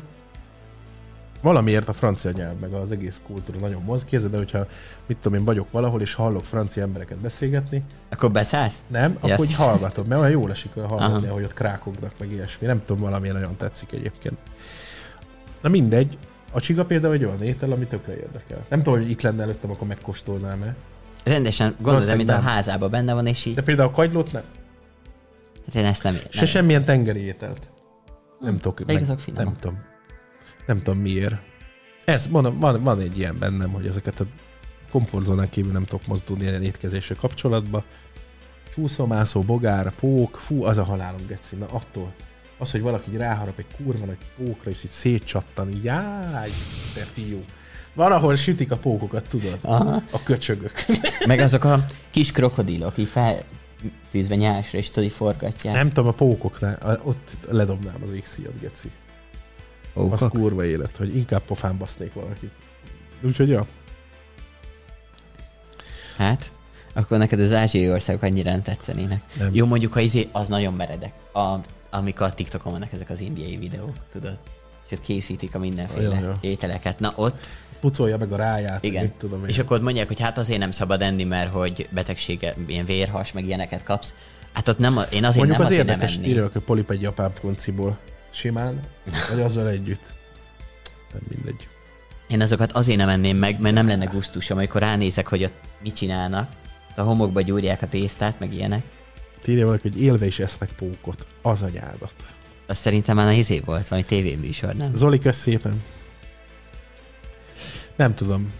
valamiért 1.42 1.90
a 1.90 1.94
francia 1.94 2.32
nyelv, 2.32 2.60
meg 2.60 2.72
az 2.74 2.92
egész 2.92 3.22
kultúra 3.28 3.60
nagyon 3.60 3.82
mozg. 3.84 4.06
Képzeld, 4.06 4.32
de 4.32 4.38
hogyha 4.38 4.68
mit 5.06 5.18
tudom 5.18 5.40
én 5.40 5.46
vagyok 5.46 5.72
valahol, 5.72 6.02
és 6.02 6.14
hallok 6.14 6.44
francia 6.46 6.84
embereket 6.84 7.18
beszélgetni, 7.18 7.84
Akkor 8.10 8.32
beszállsz? 8.32 8.84
nem, 8.88 9.18
Ja, 9.24 9.34
akkor 9.34 9.46
így 9.46 9.56
hallgatom, 9.56 10.06
mert 10.08 10.20
olyan 10.22 10.32
jól 10.32 10.52
esik 10.52 10.72
olyan 10.78 10.90
hallgatni, 10.90 11.16
Aha. 11.16 11.28
ahogy 11.28 11.44
ott 11.44 11.54
krákognak, 11.54 12.12
meg 12.20 12.32
ilyesmi. 12.32 12.68
Nem 12.68 12.84
tudom, 12.86 13.02
valami 13.02 13.30
nagyon 13.30 13.56
tetszik 13.58 13.92
egyébként. 13.92 14.38
Na 15.62 15.70
mindegy, 15.70 16.18
a 16.56 16.60
csiga 16.60 16.86
például 16.86 17.14
egy 17.14 17.24
olyan 17.26 17.42
étel, 17.42 17.72
ami 17.72 17.86
tökre 17.86 18.14
érdekel. 18.16 18.66
Nem 18.70 18.84
tudom, 18.84 19.00
hogy 19.00 19.10
itt 19.10 19.22
lenne 19.22 19.42
előttem, 19.44 19.72
akkor 19.72 19.88
megkóstolnám-e. 19.88 20.76
Rendesen, 21.24 21.76
gondolod, 21.80 22.16
mint 22.18 22.30
a 22.30 22.40
házában 22.40 22.92
benne 22.92 23.14
van, 23.14 23.28
és 23.28 23.46
így, 23.46 23.56
De 23.56 23.62
például 23.62 23.90
a 23.90 23.92
kagylót 23.92 24.32
nem. 24.32 24.44
hát 25.66 25.76
én 25.76 25.86
ezt 25.86 26.04
nem, 26.04 26.14
Se 26.14 26.28
nem 26.34 26.46
semmilyen 26.46 26.84
tengeri 26.84 27.20
ételt. 27.20 27.68
Nem 28.40 28.58
tudok, 28.58 28.86
Pedig 28.86 29.02
azok 29.02 29.20
finomak. 29.20 29.46
nem 29.46 29.54
tudom. 29.60 29.84
Nem 30.66 30.78
tudom 30.78 31.00
miért. 31.00 31.36
Ez, 32.06 32.28
mondom, 32.28 32.60
van, 32.60 32.84
van 32.84 33.00
egy 33.00 33.18
ilyen 33.18 33.40
bennem, 33.40 33.72
hogy 33.72 33.88
ezeket 33.88 34.20
a 34.20 34.26
komfortzónán 34.92 35.50
kívül 35.50 35.72
nem 35.72 35.84
tudok 35.84 36.08
mozdulni 36.08 36.44
ilyen 36.44 36.64
étkezéssel 36.64 37.18
kapcsolatban. 37.18 37.84
Csúszómászó, 38.74 39.42
bogár, 39.42 39.96
pók, 39.96 40.38
fú, 40.38 40.64
az 40.64 40.78
a 40.78 40.84
halálom, 40.84 41.26
geci. 41.28 41.56
Na 41.56 41.66
attól. 41.66 42.14
Az, 42.58 42.72
hogy 42.72 42.82
valaki 42.82 43.12
így 43.12 43.18
ráharap 43.18 43.60
egy 43.60 43.66
kurva 43.84 44.06
nagy 44.06 44.18
pókra, 44.38 44.70
és 44.72 44.84
így 44.84 44.90
szétcsattani. 44.90 45.80
Jáj, 45.84 46.50
te 46.94 47.02
fiú. 47.02 47.44
Valahol 47.94 48.36
sütik 48.36 48.72
a 48.72 48.78
pókokat, 48.78 49.28
tudod? 49.28 49.60
Aha. 49.62 50.02
A 50.12 50.24
köcsögök. 50.24 50.72
Meg 51.28 51.40
azok 51.40 51.64
a 51.64 51.84
kis 52.10 52.32
krokodilok, 52.32 52.98
így 52.98 53.08
feltűzve 53.08 54.36
nyásra, 54.36 54.78
és 54.78 54.90
tudod, 54.90 55.04
így 55.04 55.12
forgatják. 55.12 55.76
Nem 55.76 55.88
tudom, 55.88 56.08
a 56.08 56.12
pókoknál, 56.12 57.02
ott 57.04 57.38
ledobnám 57.50 58.04
az 58.04 58.12
égszíjat, 58.12 58.60
geci. 58.60 58.92
Az 59.94 60.04
Pókok? 60.04 60.32
kurva 60.32 60.66
élet, 60.66 60.98
hogy 60.98 61.16
inkább 61.16 61.42
pofán 61.42 61.78
basznék 61.78 62.14
valakit. 62.14 62.52
Úgyhogy 63.22 63.50
ja. 63.50 63.68
Hát, 66.18 66.52
akkor 66.94 67.18
neked 67.18 67.40
az 67.40 67.52
ázsiai 67.52 67.90
országok 67.90 68.22
annyira 68.22 68.52
nem 68.52 68.62
tetszenének. 68.62 69.22
Nem. 69.40 69.50
Jó, 69.54 69.66
mondjuk, 69.66 69.94
ha 69.94 70.00
izé, 70.00 70.28
az 70.32 70.48
nagyon 70.48 70.74
meredek. 70.74 71.14
A, 71.34 71.56
amikor 71.98 72.26
a 72.28 72.34
TikTokon 72.34 72.72
vannak 72.72 72.94
ezek 72.94 73.10
az 73.10 73.20
indiai 73.20 73.58
videók, 73.58 73.96
tudod? 74.12 74.38
És 74.86 74.98
ott 74.98 75.04
készítik 75.04 75.56
a 75.56 75.60
mindenféle 75.60 76.16
Ja, 76.16 76.22
ja. 76.22 76.38
ételeket. 76.42 77.00
Na 77.00 77.12
ott, 77.16 77.48
Pucolja 77.80 78.18
meg 78.18 78.32
a 78.32 78.36
ráját, 78.36 78.84
igen. 78.84 79.04
mit 79.04 79.12
tudom 79.12 79.42
én. 79.44 79.50
és 79.50 79.60
akkor 79.60 79.82
mondják, 79.82 80.08
hogy 80.08 80.20
hát 80.20 80.38
azért 80.38 80.60
nem 80.60 80.72
szabad 80.72 81.02
enni, 81.02 81.24
mert 81.24 81.52
hogy 81.52 81.88
betegsége, 81.92 82.56
ilyen 82.68 82.86
vérhas, 82.86 83.32
meg 83.32 83.46
ilyeneket 83.46 83.84
kapsz. 83.84 84.14
Hát 84.54 84.68
ott 84.68 84.78
nem, 84.78 84.94
én 84.94 85.24
azért 85.24 85.36
Mondjuk 85.36 85.48
nem 85.48 85.60
az 85.60 85.66
azért 85.66 85.80
érdekes, 85.82 86.12
nem 86.14 86.20
enni. 86.24 86.32
írja, 86.32 86.50
hogy 86.54 86.62
polip 86.62 86.92
egy 86.92 87.02
japán 87.02 87.32
ponciból. 87.42 87.98
Simán, 88.32 88.80
vagy 89.30 89.42
azzal 89.42 89.68
együtt. 89.68 90.14
Nem 91.14 91.22
mindegy. 91.36 91.68
Én 92.28 92.42
azokat 92.42 92.72
azért 92.72 92.98
nem 92.98 93.10
enném 93.10 93.38
meg, 93.38 93.60
mert 93.60 93.76
nem 93.76 93.88
lenne 93.88 94.06
gusztusom, 94.06 94.58
amikor 94.58 94.82
ránézek, 94.82 95.28
hogy 95.28 95.44
ott 95.44 95.54
mit 95.82 95.96
csinálnak. 95.96 96.50
A 96.96 97.02
homokba 97.02 97.42
gyúrják 97.42 97.82
a 97.82 97.88
tésztát, 97.88 98.40
meg 98.40 98.54
ilyenek. 98.54 98.84
Írja 99.48 99.66
valaki, 99.66 99.90
hogy 99.90 100.02
élve 100.02 100.26
is 100.26 100.40
esznek 100.40 100.70
pókot. 100.76 101.26
Az 101.42 101.62
anyádat. 101.62 102.14
Az 102.68 102.78
szerintem 102.78 103.16
már 103.16 103.28
a 103.28 103.32
izé 103.32 103.60
volt, 103.60 103.88
valami 103.88 104.08
tévéműsor, 104.08 104.76
nem? 104.76 104.94
Zoli, 104.94 105.20
kösz 105.20 105.38
szépen. 105.38 105.82
Nem 107.96 108.16
tudom. 108.16 108.52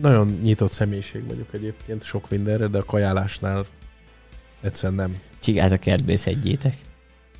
nagyon 0.00 0.38
nyitott 0.42 0.70
személyiség 0.70 1.26
vagyok 1.26 1.54
egyébként 1.54 2.02
sok 2.02 2.30
mindenre, 2.30 2.66
de 2.66 2.78
a 2.78 2.84
kajálásnál 2.84 3.66
egyszerűen 4.60 4.94
nem. 4.94 5.16
Csigát 5.38 5.72
a 5.72 5.78
kertből 5.78 6.16
szedjétek. 6.16 6.76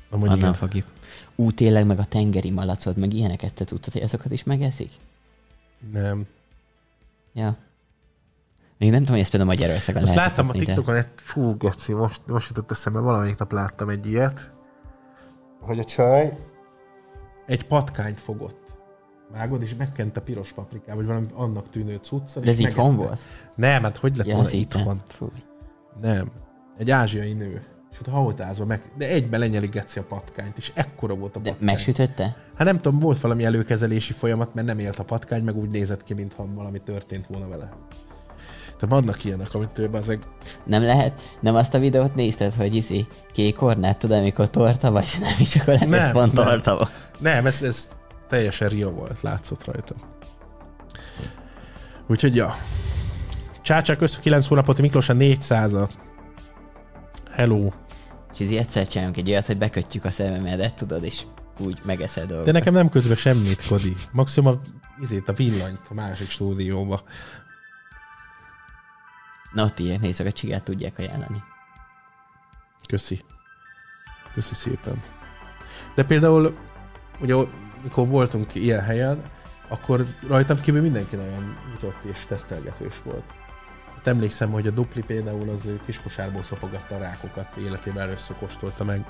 Amúgy 0.09 0.27
Onnan 0.27 0.39
igen. 0.39 0.53
fogjuk. 0.53 0.85
Ú, 1.35 1.51
tényleg 1.51 1.85
meg 1.85 1.99
a 1.99 2.05
tengeri 2.05 2.49
malacod, 2.51 2.97
meg 2.97 3.13
ilyeneket 3.13 3.53
te 3.53 3.63
tudtad, 3.63 3.93
hogy 3.93 4.01
azokat 4.01 4.31
is 4.31 4.43
megeszik? 4.43 4.91
Nem. 5.91 6.25
Ja. 7.33 7.57
Még 8.79 8.89
nem 8.89 8.99
tudom, 8.99 9.11
hogy 9.13 9.21
ezt 9.21 9.29
például 9.31 9.51
Magyarországon 9.51 10.01
Azt 10.01 10.15
lehet 10.15 10.29
láttam 10.29 10.45
a 10.45 10.51
kapni, 10.51 10.65
de- 10.65 10.73
TikTokon 10.73 10.95
egy, 10.99 11.07
fú, 11.15 11.57
geci, 11.57 11.93
most, 11.93 12.21
most 12.27 12.47
jutott 12.49 12.71
eszembe, 12.71 12.99
valamelyik 12.99 13.37
nap 13.37 13.51
láttam 13.51 13.89
egy 13.89 14.05
ilyet, 14.07 14.51
hogy 15.61 15.79
a 15.79 15.83
csaj 15.83 16.37
egy 17.45 17.65
patkányt 17.65 18.19
fogott. 18.19 18.57
Vágod, 19.31 19.61
és 19.61 19.75
megkente 19.75 20.19
piros 20.19 20.51
paprikával, 20.51 20.95
vagy 20.95 21.05
valami 21.05 21.27
annak 21.33 21.69
tűnő 21.69 21.95
cuccal. 22.01 22.43
De 22.43 22.51
ez 22.51 22.59
itthon 22.59 22.85
megette. 22.85 23.05
volt? 23.07 23.21
Nem, 23.55 23.83
hát 23.83 23.97
hogy 23.97 24.15
lett 24.15 24.27
Ja, 24.27 24.35
volna 24.35 24.49
itthon. 24.49 25.01
Nem. 26.01 26.31
Egy 26.77 26.91
ázsiai 26.91 27.33
nő. 27.33 27.63
És 27.91 27.99
ott 27.99 28.07
hautázva 28.13 28.65
meg, 28.65 28.81
de 28.97 29.07
egybe 29.07 29.37
lenyeli 29.37 29.67
geci 29.67 29.99
a 29.99 30.03
patkányt, 30.03 30.57
és 30.57 30.71
ekkora 30.75 31.15
volt 31.15 31.35
a 31.35 31.39
De 31.39 31.49
patkány. 31.49 31.65
megsütötte? 31.69 32.35
Hát 32.55 32.67
nem 32.67 32.79
tudom, 32.79 32.99
volt 32.99 33.19
valami 33.19 33.43
előkezelési 33.45 34.13
folyamat, 34.13 34.53
mert 34.53 34.67
nem 34.67 34.79
élt 34.79 34.99
a 34.99 35.03
patkány, 35.03 35.43
meg 35.43 35.55
úgy 35.57 35.69
nézett 35.69 36.03
ki, 36.03 36.13
mintha 36.13 36.47
valami 36.53 36.79
történt 36.79 37.27
volna 37.27 37.47
vele. 37.47 37.69
Tehát 38.79 38.95
vannak 38.95 39.23
ilyenek, 39.23 39.53
amit 39.53 39.77
ő 39.79 39.89
ezek... 39.93 40.19
Nem 40.65 40.81
lehet? 40.83 41.21
Nem 41.39 41.55
azt 41.55 41.73
a 41.73 41.79
videót 41.79 42.15
nézted, 42.15 42.53
hogy 42.53 42.75
izé 42.75 43.05
kék 43.33 43.61
ornát, 43.61 43.97
tudod, 43.97 44.17
amikor 44.17 44.49
torta 44.49 44.91
vagy 44.91 45.07
nem, 45.19 45.33
és 45.39 45.55
akkor 45.55 45.77
Nem, 45.79 45.93
ez 45.93 46.11
pont 46.11 46.33
nem. 46.33 46.45
torta 46.45 46.75
volt. 46.75 46.89
Nem, 47.19 47.45
ez, 47.45 47.63
ez 47.63 47.89
teljesen 48.29 48.69
real 48.69 48.91
volt, 48.91 49.21
látszott 49.21 49.65
rajta. 49.65 49.95
Úgyhogy 52.07 52.35
ja. 52.35 52.55
Csácsák 53.61 54.01
össze 54.01 54.19
9 54.21 54.47
hónapot, 54.47 54.81
Miklós 54.81 55.09
a 55.09 55.13
400-at. 55.13 55.89
Hello. 57.31 57.69
És 58.33 58.39
így 58.39 58.55
egyszer 58.55 58.87
csinálunk 58.87 59.17
egy 59.17 59.29
olyat, 59.29 59.45
hogy 59.45 59.57
bekötjük 59.57 60.05
a 60.05 60.11
szememedet, 60.11 60.73
tudod, 60.73 61.03
és 61.03 61.21
úgy 61.65 61.79
megeszel 61.83 62.25
De 62.25 62.29
dolgokat. 62.29 62.53
nekem 62.53 62.73
nem 62.73 62.89
közben 62.89 63.15
semmit, 63.17 63.67
Kodi. 63.67 63.95
Maximum 64.11 64.53
a, 64.53 64.59
izét, 65.01 65.29
a 65.29 65.33
villanyt 65.33 65.79
a 65.89 65.93
másik 65.93 66.29
stúdióba. 66.29 67.01
Na, 69.53 69.63
ott 69.63 69.79
ilyet 69.79 70.01
nézzük, 70.01 70.25
a 70.25 70.31
csigát 70.31 70.63
tudják 70.63 70.97
ajánlani. 70.97 71.43
Köszi. 72.87 73.23
Köszi 74.33 74.53
szépen. 74.53 75.01
De 75.95 76.03
például, 76.03 76.57
ugye, 77.19 77.35
mikor 77.83 78.07
voltunk 78.07 78.55
ilyen 78.55 78.83
helyen, 78.83 79.21
akkor 79.67 80.05
rajtam 80.27 80.59
kívül 80.61 80.81
mindenki 80.81 81.15
nagyon 81.15 81.57
nyitott 81.71 82.03
és 82.03 82.25
tesztelgetős 82.27 83.01
volt. 83.03 83.33
Hát 83.95 84.07
emlékszem, 84.07 84.51
hogy 84.51 84.67
a 84.67 84.71
dupli 84.71 85.01
például 85.01 85.49
az 85.49 85.69
kiskosárból 85.85 86.43
szopogatta 86.43 86.95
a 86.95 86.99
rákokat, 86.99 87.55
életében 87.55 88.03
először 88.03 88.35
kóstolta 88.37 88.83
meg. 88.83 89.05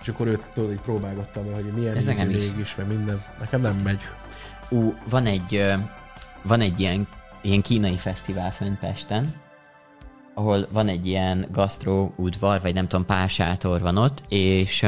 És 0.00 0.08
akkor 0.08 0.26
őt 0.26 0.52
tudod, 0.52 0.70
így 0.70 0.80
próbálgattam, 0.80 1.52
hogy 1.52 1.64
milyen 1.64 1.96
Ez 1.96 2.08
ízű 2.08 2.28
is. 2.28 2.50
mégis, 2.50 2.74
meg 2.74 2.86
minden. 2.86 3.22
Nekem 3.38 3.60
nem 3.60 3.76
megy. 3.76 4.00
Ú, 4.68 4.98
van 5.08 5.26
egy, 5.26 5.74
van 6.42 6.60
egy 6.60 6.80
ilyen, 6.80 7.08
ilyen 7.42 7.62
kínai 7.62 7.96
fesztivál 7.96 8.50
fönn 8.50 8.74
Pesten, 8.74 9.34
ahol 10.34 10.66
van 10.72 10.88
egy 10.88 11.06
ilyen 11.06 11.46
gasztró 11.52 12.12
udvar, 12.16 12.60
vagy 12.60 12.74
nem 12.74 12.88
tudom, 12.88 13.06
pár 13.06 13.28
sátor 13.28 13.80
van 13.80 13.96
ott, 13.96 14.22
és 14.28 14.86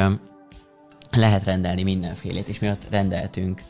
lehet 1.11 1.45
rendelni 1.45 1.83
mindenfélét, 1.83 2.47
és 2.47 2.59
mi 2.59 2.69
ott 2.69 2.87
rendeltünk 2.91 3.63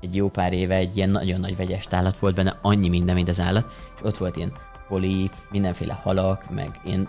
egy 0.00 0.14
jó 0.14 0.28
pár 0.28 0.52
éve 0.52 0.74
egy 0.74 0.96
ilyen 0.96 1.10
nagyon 1.10 1.40
nagy 1.40 1.56
vegyes 1.56 1.86
tálat 1.86 2.18
volt 2.18 2.34
benne, 2.34 2.58
annyi 2.62 2.88
minden, 2.88 3.14
mint 3.14 3.28
az 3.28 3.40
állat, 3.40 3.66
és 3.96 4.02
ott 4.02 4.16
volt 4.16 4.36
ilyen 4.36 4.52
polip, 4.88 5.34
mindenféle 5.50 5.92
halak, 5.92 6.50
meg 6.50 6.80
ilyen 6.84 7.08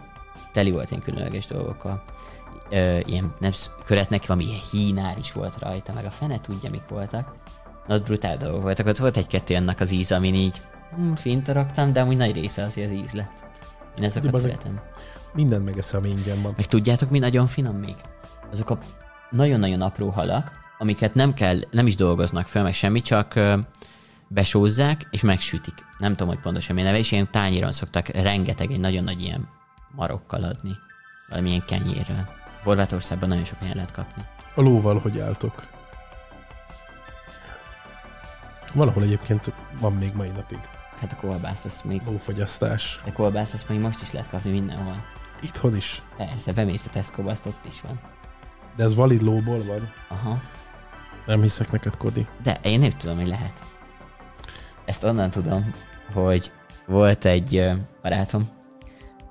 teli 0.53 0.71
volt 0.71 0.91
ilyen 0.91 1.03
különleges 1.03 1.47
dolgokkal. 1.47 2.03
Ö, 2.69 2.99
ilyen 3.05 3.33
nem 3.39 3.51
köretnek, 3.85 4.27
valami 4.27 4.45
ilyen 4.45 4.61
hínár 4.71 5.17
is 5.17 5.31
volt 5.31 5.59
rajta, 5.59 5.93
meg 5.93 6.05
a 6.05 6.09
fene 6.09 6.41
tudja, 6.41 6.69
mik 6.69 6.87
voltak. 6.87 7.35
Na, 7.87 7.95
ott 7.95 8.03
brutál 8.03 8.37
dolgok 8.37 8.61
voltak, 8.61 8.87
ott 8.87 8.97
volt 8.97 9.17
egy-kettő 9.17 9.55
annak 9.55 9.79
az 9.79 9.91
íz, 9.91 10.11
amin 10.11 10.33
így 10.33 10.61
hm, 10.95 11.13
fintorogtam, 11.13 11.93
de 11.93 12.01
amúgy 12.01 12.17
nagy 12.17 12.33
része 12.33 12.63
az, 12.63 12.73
hogy 12.73 12.83
az 12.83 12.91
íz 12.91 13.11
lett. 13.11 13.45
Én 13.99 14.05
ezeket 14.05 14.31
bazeg- 14.31 14.51
szeretem. 14.51 14.79
Mindent 15.33 15.65
megeszem, 15.65 15.99
ami 15.99 16.09
ingyen 16.09 16.41
van. 16.41 16.53
Meg 16.55 16.65
tudjátok, 16.65 17.09
mi 17.09 17.19
nagyon 17.19 17.47
finom 17.47 17.75
még? 17.75 17.95
Azok 18.51 18.69
a 18.69 18.77
nagyon-nagyon 19.29 19.81
apró 19.81 20.09
halak, 20.09 20.51
amiket 20.77 21.13
nem 21.13 21.33
kell, 21.33 21.59
nem 21.71 21.87
is 21.87 21.95
dolgoznak 21.95 22.47
fel, 22.47 22.63
meg 22.63 22.73
semmi, 22.73 23.01
csak 23.01 23.39
besózzák, 24.27 25.07
és 25.11 25.21
megsütik. 25.21 25.85
Nem 25.97 26.11
tudom, 26.11 26.27
hogy 26.27 26.39
pontosan 26.39 26.75
mi 26.75 26.81
neve, 26.81 26.97
és 26.97 27.11
ilyen 27.11 27.31
tányéron 27.31 27.71
szoktak 27.71 28.07
rengeteg, 28.07 28.71
egy 28.71 28.79
nagyon 28.79 29.03
nagy 29.03 29.21
ilyen 29.21 29.47
marokkal 29.95 30.43
adni. 30.43 30.75
Valamilyen 31.29 31.63
kenyérrel. 31.65 32.29
Horvátországban 32.63 33.29
nagyon 33.29 33.43
sok 33.45 33.57
ilyen 33.61 33.75
lehet 33.75 33.91
kapni. 33.91 34.23
A 34.55 34.61
lóval 34.61 34.99
hogy 34.99 35.19
álltok? 35.19 35.67
Valahol 38.73 39.03
egyébként 39.03 39.51
van 39.79 39.93
még 39.93 40.13
mai 40.13 40.29
napig 40.29 40.59
Hát 40.99 41.11
a 41.11 41.15
kolbászt, 41.15 41.65
azt 41.65 41.83
még, 41.83 42.01
lófogyasztás. 42.05 43.01
de 43.05 43.11
kolbászt 43.11 43.53
azt 43.53 43.69
még 43.69 43.79
most 43.79 44.01
is 44.01 44.11
lehet 44.11 44.29
kapni 44.29 44.51
mindenhol. 44.51 45.03
Itthon 45.41 45.75
is. 45.75 46.01
Persze, 46.17 46.53
bemész 46.53 46.85
a 46.85 46.89
Tesco-ba, 46.89 47.31
azt 47.31 47.45
ott 47.45 47.65
is 47.67 47.81
van. 47.81 47.99
De 48.75 48.83
ez 48.83 48.95
valid 48.95 49.21
lóból 49.21 49.63
van. 49.63 49.91
Aha. 50.07 50.41
Nem 51.25 51.41
hiszek 51.41 51.71
neked, 51.71 51.97
Kodi. 51.97 52.27
De 52.43 52.57
én 52.61 52.79
nem 52.79 52.89
tudom, 52.89 53.17
hogy 53.17 53.27
lehet. 53.27 53.53
Ezt 54.85 55.03
onnan 55.03 55.29
tudom, 55.29 55.71
hogy 56.13 56.51
volt 56.87 57.25
egy 57.25 57.71
barátom, 58.01 58.49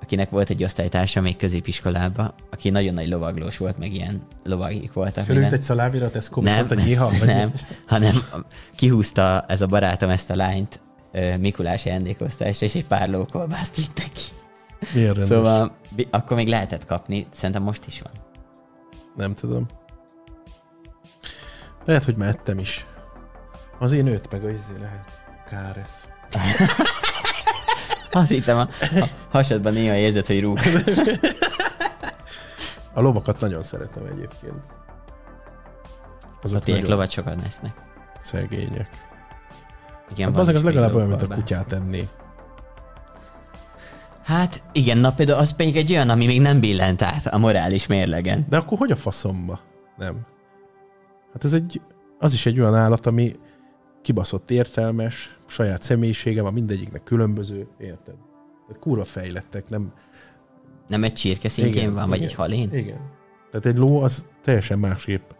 akinek 0.03 0.31
volt 0.31 0.51
egy 0.51 0.65
osztálytársa 0.65 1.21
még 1.21 1.37
középiskolában, 1.37 2.35
aki 2.51 2.71
nagyon 2.71 2.95
nagy 2.95 3.09
lovaglós 3.09 3.57
volt, 3.57 3.79
meg 3.79 3.93
ilyen 3.93 4.23
lovagik 4.45 4.93
voltak. 4.93 5.25
Fölült 5.25 5.41
minden. 5.41 5.59
egy 5.59 5.65
szalámira 5.65 6.07
a 6.07 6.11
Tesco, 6.11 6.41
nem, 6.41 6.69
hogy 6.69 6.77
nyiha, 6.77 7.09
vagy 7.19 7.27
nem, 7.27 7.53
hanem 7.87 8.15
kihúzta 8.77 9.45
ez 9.49 9.63
a 9.63 9.67
barátom 9.67 10.11
ezt 10.11 10.31
a 10.31 10.37
lányt 10.37 10.81
Mikulás 11.39 11.85
ajándékoztásra, 11.87 12.67
és 12.67 12.75
egy 12.75 12.87
pár 12.87 13.09
lókolbászt 13.09 13.77
vitt 13.77 13.97
neki. 13.97 14.21
Milyen 14.95 15.15
rendes? 15.15 15.29
Szóval 15.29 15.77
akkor 16.11 16.37
még 16.37 16.49
lehetett 16.49 16.87
kapni, 16.87 17.27
szerintem 17.31 17.63
most 17.63 17.87
is 17.87 18.03
van. 18.03 18.13
Nem 19.17 19.35
tudom. 19.35 19.67
Lehet, 21.85 22.05
hogy 22.05 22.17
már 22.17 22.29
ettem 22.29 22.59
is. 22.59 22.87
Az 23.79 23.93
én 23.93 24.05
nőtt 24.05 24.31
meg 24.31 24.45
a 24.45 24.51
izé 24.51 24.73
lehet. 24.81 25.11
Káresz. 25.51 26.09
Azt 28.11 28.29
hittem, 28.29 28.59
a, 28.59 28.69
a 29.01 29.09
hasadban 29.31 29.73
néha 29.73 29.95
érzed, 29.95 30.27
hogy 30.27 30.41
rúg. 30.41 30.59
A 32.93 33.01
lovakat 33.01 33.41
nagyon 33.41 33.63
szeretem 33.63 34.05
egyébként. 34.05 34.55
Azok 36.43 36.61
A 36.61 36.63
tiék 36.63 36.77
nagyon 36.77 36.93
lovat 36.93 37.11
sokat 37.11 37.43
lesznek. 37.43 37.75
szegények. 38.21 39.08
Igen, 40.11 40.35
Hát 40.35 40.41
az 40.41 40.49
még 40.49 40.63
legalább 40.63 40.95
olyan, 40.95 41.09
mint 41.09 41.23
a 41.23 41.27
kutyát 41.27 41.73
enni. 41.73 42.09
Hát 44.25 44.63
igen, 44.73 44.99
na 44.99 45.13
például 45.13 45.39
az 45.39 45.57
pedig 45.57 45.77
egy 45.77 45.93
olyan, 45.93 46.11
ami 46.11 46.27
még 46.27 46.41
nem 46.41 46.61
billent 46.61 47.03
át 47.03 47.27
a 47.27 47.39
morális 47.39 47.87
mérlegen. 47.87 48.47
De 48.49 48.57
akkor 48.57 48.79
hogy 48.79 48.91
a 48.91 48.97
faszomba? 48.97 49.61
Nem. 49.97 50.27
Hát 51.33 51.45
ez 51.45 51.53
egy, 51.53 51.81
az 52.19 52.33
is 52.33 52.47
egy 52.47 52.61
olyan 52.61 52.75
állat, 52.75 53.07
ami 53.07 53.33
kibaszott 54.03 54.51
értelmes, 54.51 55.39
saját 55.47 55.83
személyisége 55.83 56.43
van, 56.43 56.53
mindegyiknek 56.53 57.03
különböző, 57.03 57.67
érted? 57.79 58.15
Tehát 58.67 58.83
kurva 58.83 59.05
fejlettek, 59.05 59.69
nem... 59.69 59.93
Nem 60.89 61.05
egy 61.05 61.15
csirke 61.15 61.49
szintjén 61.49 61.83
Igen, 61.83 61.95
van, 61.95 62.09
vagy 62.09 62.17
igen. 62.17 62.29
egy 62.29 62.35
halén? 62.35 62.73
Igen. 62.73 63.01
Tehát 63.51 63.67
egy 63.67 63.77
ló 63.77 64.01
az 64.01 64.27
teljesen 64.43 64.79
másképp. 64.79 65.31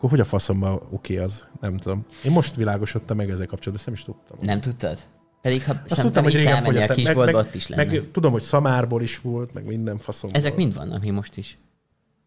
Akkor 0.00 0.12
hogy 0.12 0.20
a 0.20 0.24
faszomba 0.24 0.72
oké 0.72 0.88
okay 0.90 1.16
az? 1.16 1.44
Nem 1.60 1.76
tudom. 1.76 2.04
Én 2.24 2.32
most 2.32 2.54
világosodtam 2.54 3.16
meg 3.16 3.30
ezzel 3.30 3.46
kapcsolatban, 3.46 3.74
ezt 3.74 3.86
nem 3.86 3.94
is 3.94 4.02
tudtam. 4.04 4.38
Nem 4.40 4.60
tudtad? 4.60 4.98
Pedig 5.40 5.64
ha 5.64 5.74
Azt 5.88 6.00
tudtam, 6.00 6.22
hogy 6.22 6.34
régen 6.34 6.62
fogy 6.62 6.76
a 6.76 6.82
szem, 6.82 6.96
meg, 7.02 7.16
meg, 7.16 7.34
ott 7.34 7.54
is 7.54 7.66
lenne. 7.66 7.84
meg, 7.84 8.10
tudom, 8.12 8.32
hogy 8.32 8.42
szamárból 8.42 9.02
is 9.02 9.18
volt, 9.18 9.52
meg 9.52 9.64
minden 9.64 9.98
faszom 9.98 10.30
Ezek 10.32 10.52
volt. 10.52 10.62
mind 10.62 10.76
vannak 10.76 11.02
mi 11.02 11.10
most 11.10 11.36
is. 11.36 11.58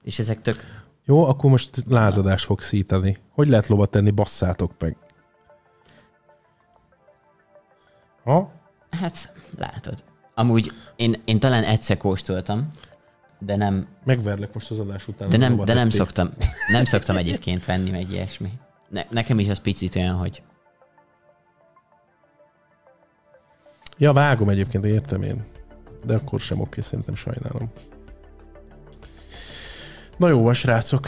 És 0.03 0.19
ezek 0.19 0.41
tök... 0.41 0.83
Jó, 1.05 1.25
akkor 1.25 1.49
most 1.49 1.83
lázadás 1.87 2.43
fog 2.43 2.61
szítani. 2.61 3.17
Hogy 3.29 3.47
lehet 3.47 3.67
lovat 3.67 3.89
tenni, 3.89 4.11
basszátok 4.11 4.71
meg. 4.79 4.97
Ha? 8.23 8.51
Hát, 8.89 9.33
látod. 9.57 10.03
Amúgy 10.33 10.71
én, 10.95 11.21
én 11.25 11.39
talán 11.39 11.63
egyszer 11.63 11.97
kóstoltam, 11.97 12.71
de 13.45 13.55
nem, 13.55 13.87
Megverlek 14.05 14.53
most 14.53 14.71
az 14.71 14.79
adás 14.79 15.07
után. 15.07 15.29
de 15.29 15.37
nem, 15.37 15.55
de 15.55 15.73
nem 15.73 15.89
szoktam, 15.89 16.29
nem 16.71 16.85
szoktam 16.85 17.15
egyébként 17.23 17.65
venni 17.65 17.89
meg 17.89 18.11
ilyesmi. 18.11 18.49
Ne, 18.89 19.05
nekem 19.09 19.39
is 19.39 19.49
az 19.49 19.59
picit 19.59 19.95
olyan, 19.95 20.15
hogy 20.15 20.41
Ja, 23.97 24.13
vágom 24.13 24.49
egyébként, 24.49 24.85
értem 24.85 25.21
én. 25.21 25.43
De 26.05 26.15
akkor 26.15 26.39
sem 26.39 26.59
oké, 26.59 26.81
szerintem 26.81 27.15
sajnálom. 27.15 27.71
Na 30.17 30.27
jó, 30.29 30.53
srácok. 30.53 31.07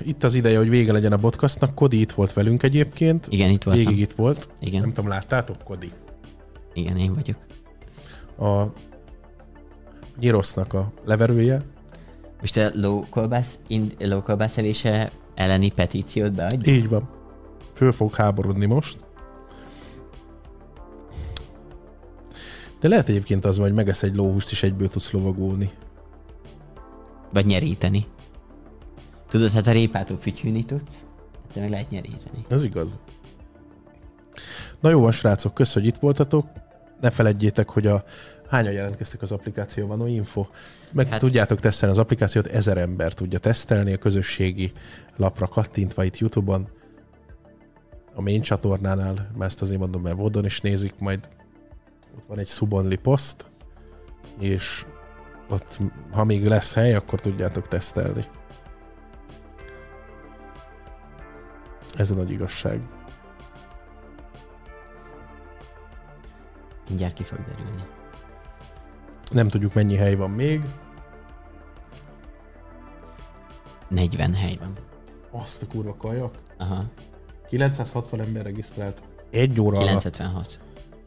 Itt 0.00 0.24
az 0.24 0.34
ideje, 0.34 0.58
hogy 0.58 0.68
vége 0.68 0.92
legyen 0.92 1.12
a 1.12 1.16
podcastnak. 1.16 1.74
Kodi 1.74 2.00
itt 2.00 2.12
volt 2.12 2.32
velünk 2.32 2.62
egyébként. 2.62 3.26
igen, 3.30 3.50
itt 3.50 3.62
voltam. 3.62 3.84
Végig 3.84 4.00
itt 4.00 4.12
volt. 4.12 4.48
Igen. 4.60 4.80
Nem 4.80 4.92
tudom, 4.92 5.10
láttátok, 5.10 5.64
Kodi? 5.64 5.92
Igen, 6.72 6.96
én 6.96 7.14
vagyok. 7.14 7.36
A 8.38 8.72
Nyirosznak 10.18 10.72
a 10.72 10.92
leverője. 11.04 11.62
Most 12.40 12.56
a 12.56 12.70
in, 13.66 13.92
local 13.98 14.36
beszélése 14.36 15.10
elleni 15.34 15.70
petíciót 15.70 16.32
beadja? 16.32 16.72
Így 16.72 16.88
van. 16.88 17.08
Föl 17.72 17.92
fog 17.92 18.14
háborodni 18.14 18.66
most. 18.66 18.98
De 22.80 22.88
lehet 22.88 23.08
egyébként 23.08 23.44
az, 23.44 23.58
hogy 23.58 23.72
megesz 23.72 24.02
egy 24.02 24.16
lóhúst, 24.16 24.50
és 24.50 24.62
egyből 24.62 24.88
tudsz 24.88 25.10
lovagolni. 25.10 25.70
Vagy 27.32 27.46
nyeríteni. 27.46 28.06
Tudod, 29.28 29.50
hát 29.50 29.66
a 29.66 29.72
répától 29.72 30.16
fütyülni 30.16 30.64
tudsz, 30.64 30.94
hát 31.42 31.52
te 31.52 31.60
meg 31.60 31.70
lehet 31.70 31.90
nyeríteni. 31.90 32.44
Ez 32.48 32.64
igaz. 32.64 32.98
Na 34.80 34.90
jó 34.90 35.00
van, 35.00 35.12
srácok, 35.12 35.54
kösz, 35.54 35.72
hogy 35.72 35.86
itt 35.86 35.98
voltatok. 35.98 36.46
Ne 37.00 37.10
feledjétek, 37.10 37.68
hogy 37.68 37.86
a 37.86 38.04
hányan 38.50 38.72
jelentkeztek 38.72 39.22
az 39.22 39.32
applikációban, 39.32 39.98
no 39.98 40.06
info. 40.06 40.46
Meg 40.92 41.08
hát, 41.08 41.20
tudjátok 41.20 41.60
tesztelni 41.60 41.94
az 41.94 42.00
applikációt, 42.00 42.46
ezer 42.46 42.78
ember 42.78 43.12
tudja 43.14 43.38
tesztelni 43.38 43.92
a 43.92 43.96
közösségi 43.96 44.72
lapra 45.16 45.46
kattintva 45.46 46.04
itt 46.04 46.18
YouTube-on. 46.18 46.68
A 48.14 48.20
main 48.20 48.42
csatornánál, 48.42 49.12
mert 49.12 49.50
ezt 49.50 49.62
azért 49.62 49.80
mondom, 49.80 50.02
mert 50.02 50.16
Vodon 50.16 50.44
is 50.44 50.60
nézik, 50.60 50.94
majd 50.98 51.28
ott 52.16 52.26
van 52.26 52.38
egy 52.38 52.48
subonly 52.48 52.96
post, 52.96 53.46
és 54.38 54.84
ott, 55.48 55.78
ha 56.10 56.24
még 56.24 56.46
lesz 56.46 56.72
hely, 56.72 56.94
akkor 56.94 57.20
tudjátok 57.20 57.68
tesztelni. 57.68 58.24
Ez 61.96 62.10
a 62.10 62.14
nagy 62.14 62.30
igazság. 62.30 62.80
Mindjárt 66.88 67.14
ki 67.14 67.22
fog 67.22 67.38
derülni. 67.38 67.98
Nem 69.30 69.48
tudjuk, 69.48 69.74
mennyi 69.74 69.94
hely 69.96 70.14
van 70.14 70.30
még. 70.30 70.60
40 73.88 74.34
hely 74.34 74.56
van. 74.60 74.72
Azt 75.30 75.62
a 75.62 75.66
kurva 75.66 75.94
kajak. 75.96 76.34
Aha. 76.58 76.84
960 77.48 78.20
ember 78.20 78.42
regisztrált. 78.44 79.02
Egy 79.30 79.60
óra 79.60 79.78
956. 79.78 80.34
alatt. 80.34 80.58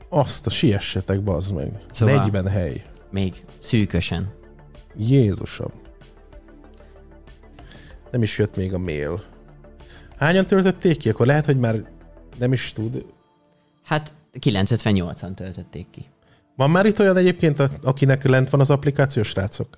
Azt 0.09 0.45
a 0.45 0.49
siessetek, 0.49 1.21
bazd 1.23 1.53
meg. 1.53 1.67
Szóval- 1.67 1.85
Szóval... 1.91 2.15
40 2.15 2.47
hely. 2.47 2.81
Még 3.11 3.45
szűkösen. 3.59 4.33
Jézusom. 4.97 5.71
Nem 8.11 8.21
is 8.21 8.37
jött 8.37 8.55
még 8.55 8.73
a 8.73 8.77
mail. 8.77 9.23
Hányan 10.17 10.45
töltötték 10.45 10.97
ki? 10.97 11.09
Akkor 11.09 11.25
lehet, 11.25 11.45
hogy 11.45 11.57
már 11.57 11.83
nem 12.37 12.53
is 12.53 12.71
tud. 12.71 13.05
Hát 13.83 14.13
958-an 14.39 15.33
töltötték 15.33 15.89
ki. 15.89 16.05
Van 16.55 16.69
már 16.69 16.85
itt 16.85 16.99
olyan 16.99 17.17
egyébként, 17.17 17.59
akinek 17.81 18.23
lent 18.23 18.49
van 18.49 18.59
az 18.59 18.69
applikáció, 18.69 19.23
srácok? 19.23 19.77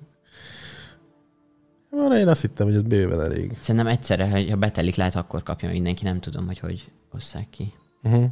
Van, 1.90 2.16
én 2.16 2.28
azt 2.28 2.40
hittem, 2.40 2.66
hogy 2.66 2.74
ez 2.74 2.82
bőven 2.82 3.20
elég. 3.20 3.52
Szerintem 3.58 3.86
egyszerre, 3.86 4.50
ha 4.50 4.56
betelik, 4.56 4.94
lehet 4.94 5.14
akkor 5.14 5.42
kapja 5.42 5.68
mindenki, 5.68 6.04
nem 6.04 6.20
tudom, 6.20 6.46
hogy 6.46 6.58
hogy 6.58 6.90
osszák 7.12 7.50
ki. 7.50 7.72
Uh-huh. 8.02 8.24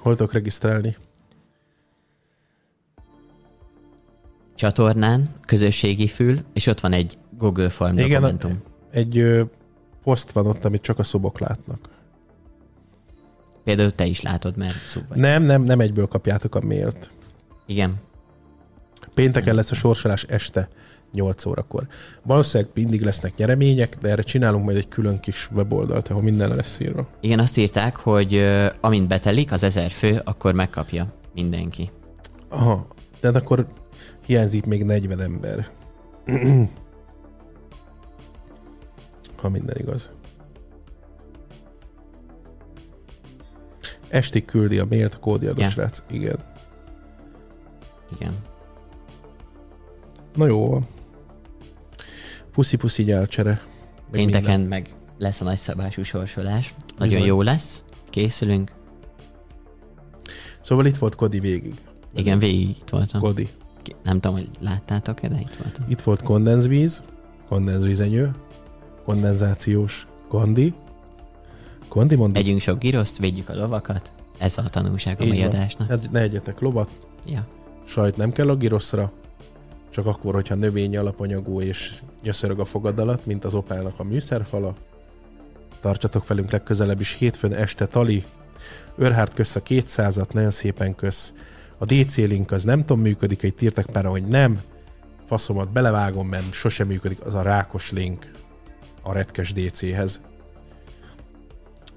Hol 0.00 0.16
tudok 0.16 0.32
regisztrálni? 0.32 0.96
Csatornán, 4.54 5.34
közösségi 5.46 6.06
fül, 6.06 6.40
és 6.52 6.66
ott 6.66 6.80
van 6.80 6.92
egy 6.92 7.18
Google 7.38 7.68
Form 7.68 7.92
Igen, 7.92 8.08
dokumentum. 8.08 8.62
Egy 8.90 9.18
ö, 9.18 9.42
poszt 10.02 10.30
van 10.30 10.46
ott, 10.46 10.64
amit 10.64 10.82
csak 10.82 10.98
a 10.98 11.02
szobok 11.02 11.38
látnak. 11.38 11.88
Például 13.64 13.90
te 13.90 14.06
is 14.06 14.20
látod, 14.20 14.56
mert 14.56 14.74
szó 14.86 15.00
vagy. 15.08 15.18
Nem, 15.18 15.42
nem, 15.42 15.62
nem 15.62 15.80
egyből 15.80 16.06
kapjátok 16.06 16.54
a 16.54 16.60
mailt. 16.60 17.10
Igen. 17.66 17.94
Pénteken 19.14 19.54
lesz 19.54 19.70
a 19.70 19.74
sorsolás 19.74 20.22
este 20.22 20.68
8 21.12 21.46
órakor. 21.46 21.86
Valószínűleg 22.22 22.72
mindig 22.74 23.02
lesznek 23.02 23.36
nyeremények, 23.36 23.96
de 24.00 24.08
erre 24.08 24.22
csinálunk 24.22 24.64
majd 24.64 24.76
egy 24.76 24.88
külön 24.88 25.20
kis 25.20 25.48
weboldalt, 25.52 26.08
ahol 26.08 26.22
minden 26.22 26.54
lesz 26.56 26.80
írva. 26.80 27.08
Igen, 27.20 27.38
azt 27.38 27.56
írták, 27.56 27.96
hogy 27.96 28.46
amint 28.80 29.08
betelik 29.08 29.52
az 29.52 29.62
ezer 29.62 29.90
fő, 29.90 30.20
akkor 30.24 30.54
megkapja 30.54 31.12
mindenki. 31.34 31.90
Aha, 32.48 32.86
de 33.20 33.28
akkor 33.28 33.66
hiányzik 34.26 34.64
még 34.64 34.84
40 34.84 35.20
ember. 35.20 35.68
ha 39.36 39.48
minden 39.48 39.76
igaz. 39.78 40.10
Estig 44.14 44.44
küldi 44.44 44.78
a 44.78 44.84
mailt 44.88 45.14
a 45.14 45.18
kódjáró 45.18 45.60
Ja. 45.60 45.70
srác. 45.70 46.02
Igen. 46.10 46.36
Igen. 48.14 48.32
Na 50.34 50.46
jó 50.46 50.68
van. 50.68 50.86
Puszi-puszi 52.52 53.02
nyálcsere. 53.02 53.50
Meg 53.50 54.10
Pénteken 54.10 54.60
minden. 54.60 54.68
meg 54.68 54.94
lesz 55.18 55.40
a 55.40 55.44
nagyszabású 55.44 56.02
sorsolás. 56.02 56.74
Nagyon 56.98 57.14
Bizony. 57.14 57.26
jó 57.28 57.42
lesz. 57.42 57.82
Készülünk. 58.10 58.70
Szóval 60.60 60.86
itt 60.86 60.96
volt 60.96 61.14
Kodi 61.14 61.40
végig. 61.40 61.74
Igen, 62.14 62.38
végig 62.38 62.68
itt 62.68 62.90
voltam. 62.90 63.20
Kodi. 63.20 63.48
Nem 64.02 64.20
tudom, 64.20 64.36
hogy 64.36 64.48
láttátok-e, 64.60 65.28
de 65.28 65.40
itt 65.40 65.56
voltam. 65.62 65.84
Itt 65.88 66.00
volt 66.00 66.22
kondenzvíz, 66.22 67.02
kondenzvízenyő, 67.48 68.30
kondenzációs 69.04 70.06
kondi. 70.28 70.74
Kondi 71.94 72.14
mondjuk. 72.14 72.44
Együnk 72.44 72.60
sok 72.60 72.78
giroszt, 72.78 73.18
védjük 73.18 73.48
a 73.48 73.54
lovakat. 73.54 74.12
Ez 74.38 74.58
a 74.58 74.62
tanulság 74.62 75.20
a 75.20 75.24
mai 75.24 75.42
adásnak. 75.42 75.88
Ne, 75.88 75.96
ne 76.10 76.20
egyetek 76.20 76.60
lovat, 76.60 76.90
Ja. 77.26 77.46
sajt 77.84 78.16
nem 78.16 78.32
kell 78.32 78.48
a 78.48 78.56
giroszra, 78.56 79.12
csak 79.90 80.06
akkor, 80.06 80.34
hogyha 80.34 80.54
növény 80.54 80.96
alapanyagú 80.96 81.60
és 81.60 81.92
nyöszörög 82.22 82.60
a 82.60 82.64
fogadalat, 82.64 83.26
mint 83.26 83.44
az 83.44 83.54
opálnak 83.54 83.94
a 83.96 84.02
műszerfala. 84.02 84.74
Tartsatok 85.80 86.26
velünk 86.26 86.50
legközelebb 86.50 87.00
is 87.00 87.12
hétfőn 87.12 87.52
este 87.52 87.86
Tali. 87.86 88.24
Örhárt 88.96 89.34
kösz 89.34 89.56
a 89.56 89.62
200-at, 89.62 90.32
nagyon 90.32 90.50
szépen 90.50 90.94
kösz. 90.94 91.32
A 91.78 91.84
DC 91.84 92.16
link 92.16 92.50
az 92.50 92.64
nem 92.64 92.80
tudom 92.80 93.02
működik, 93.02 93.42
egy 93.42 93.62
írtak 93.62 93.86
pára, 93.86 94.10
hogy 94.10 94.26
nem. 94.26 94.60
Faszomat 95.26 95.72
belevágom, 95.72 96.28
mert 96.28 96.52
sosem 96.52 96.86
működik 96.86 97.24
az 97.24 97.34
a 97.34 97.42
rákos 97.42 97.92
link 97.92 98.30
a 99.02 99.12
retkes 99.12 99.52
DC-hez. 99.52 100.20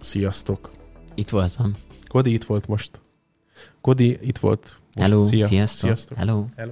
Sziasztok! 0.08 0.72
Itt 1.16 1.30
voltam. 1.30 1.76
Kodi 2.08 2.34
itt 2.34 2.44
volt 2.44 2.68
most. 2.68 3.02
Kodi 3.82 4.18
itt 4.22 4.38
volt 4.38 4.80
most. 4.96 5.10
Hello, 5.10 5.26
Szia. 5.26 5.48
sziasztok. 5.48 5.80
Sziasztok. 5.80 6.18
Hello. 6.18 6.46
Hello. 6.56 6.72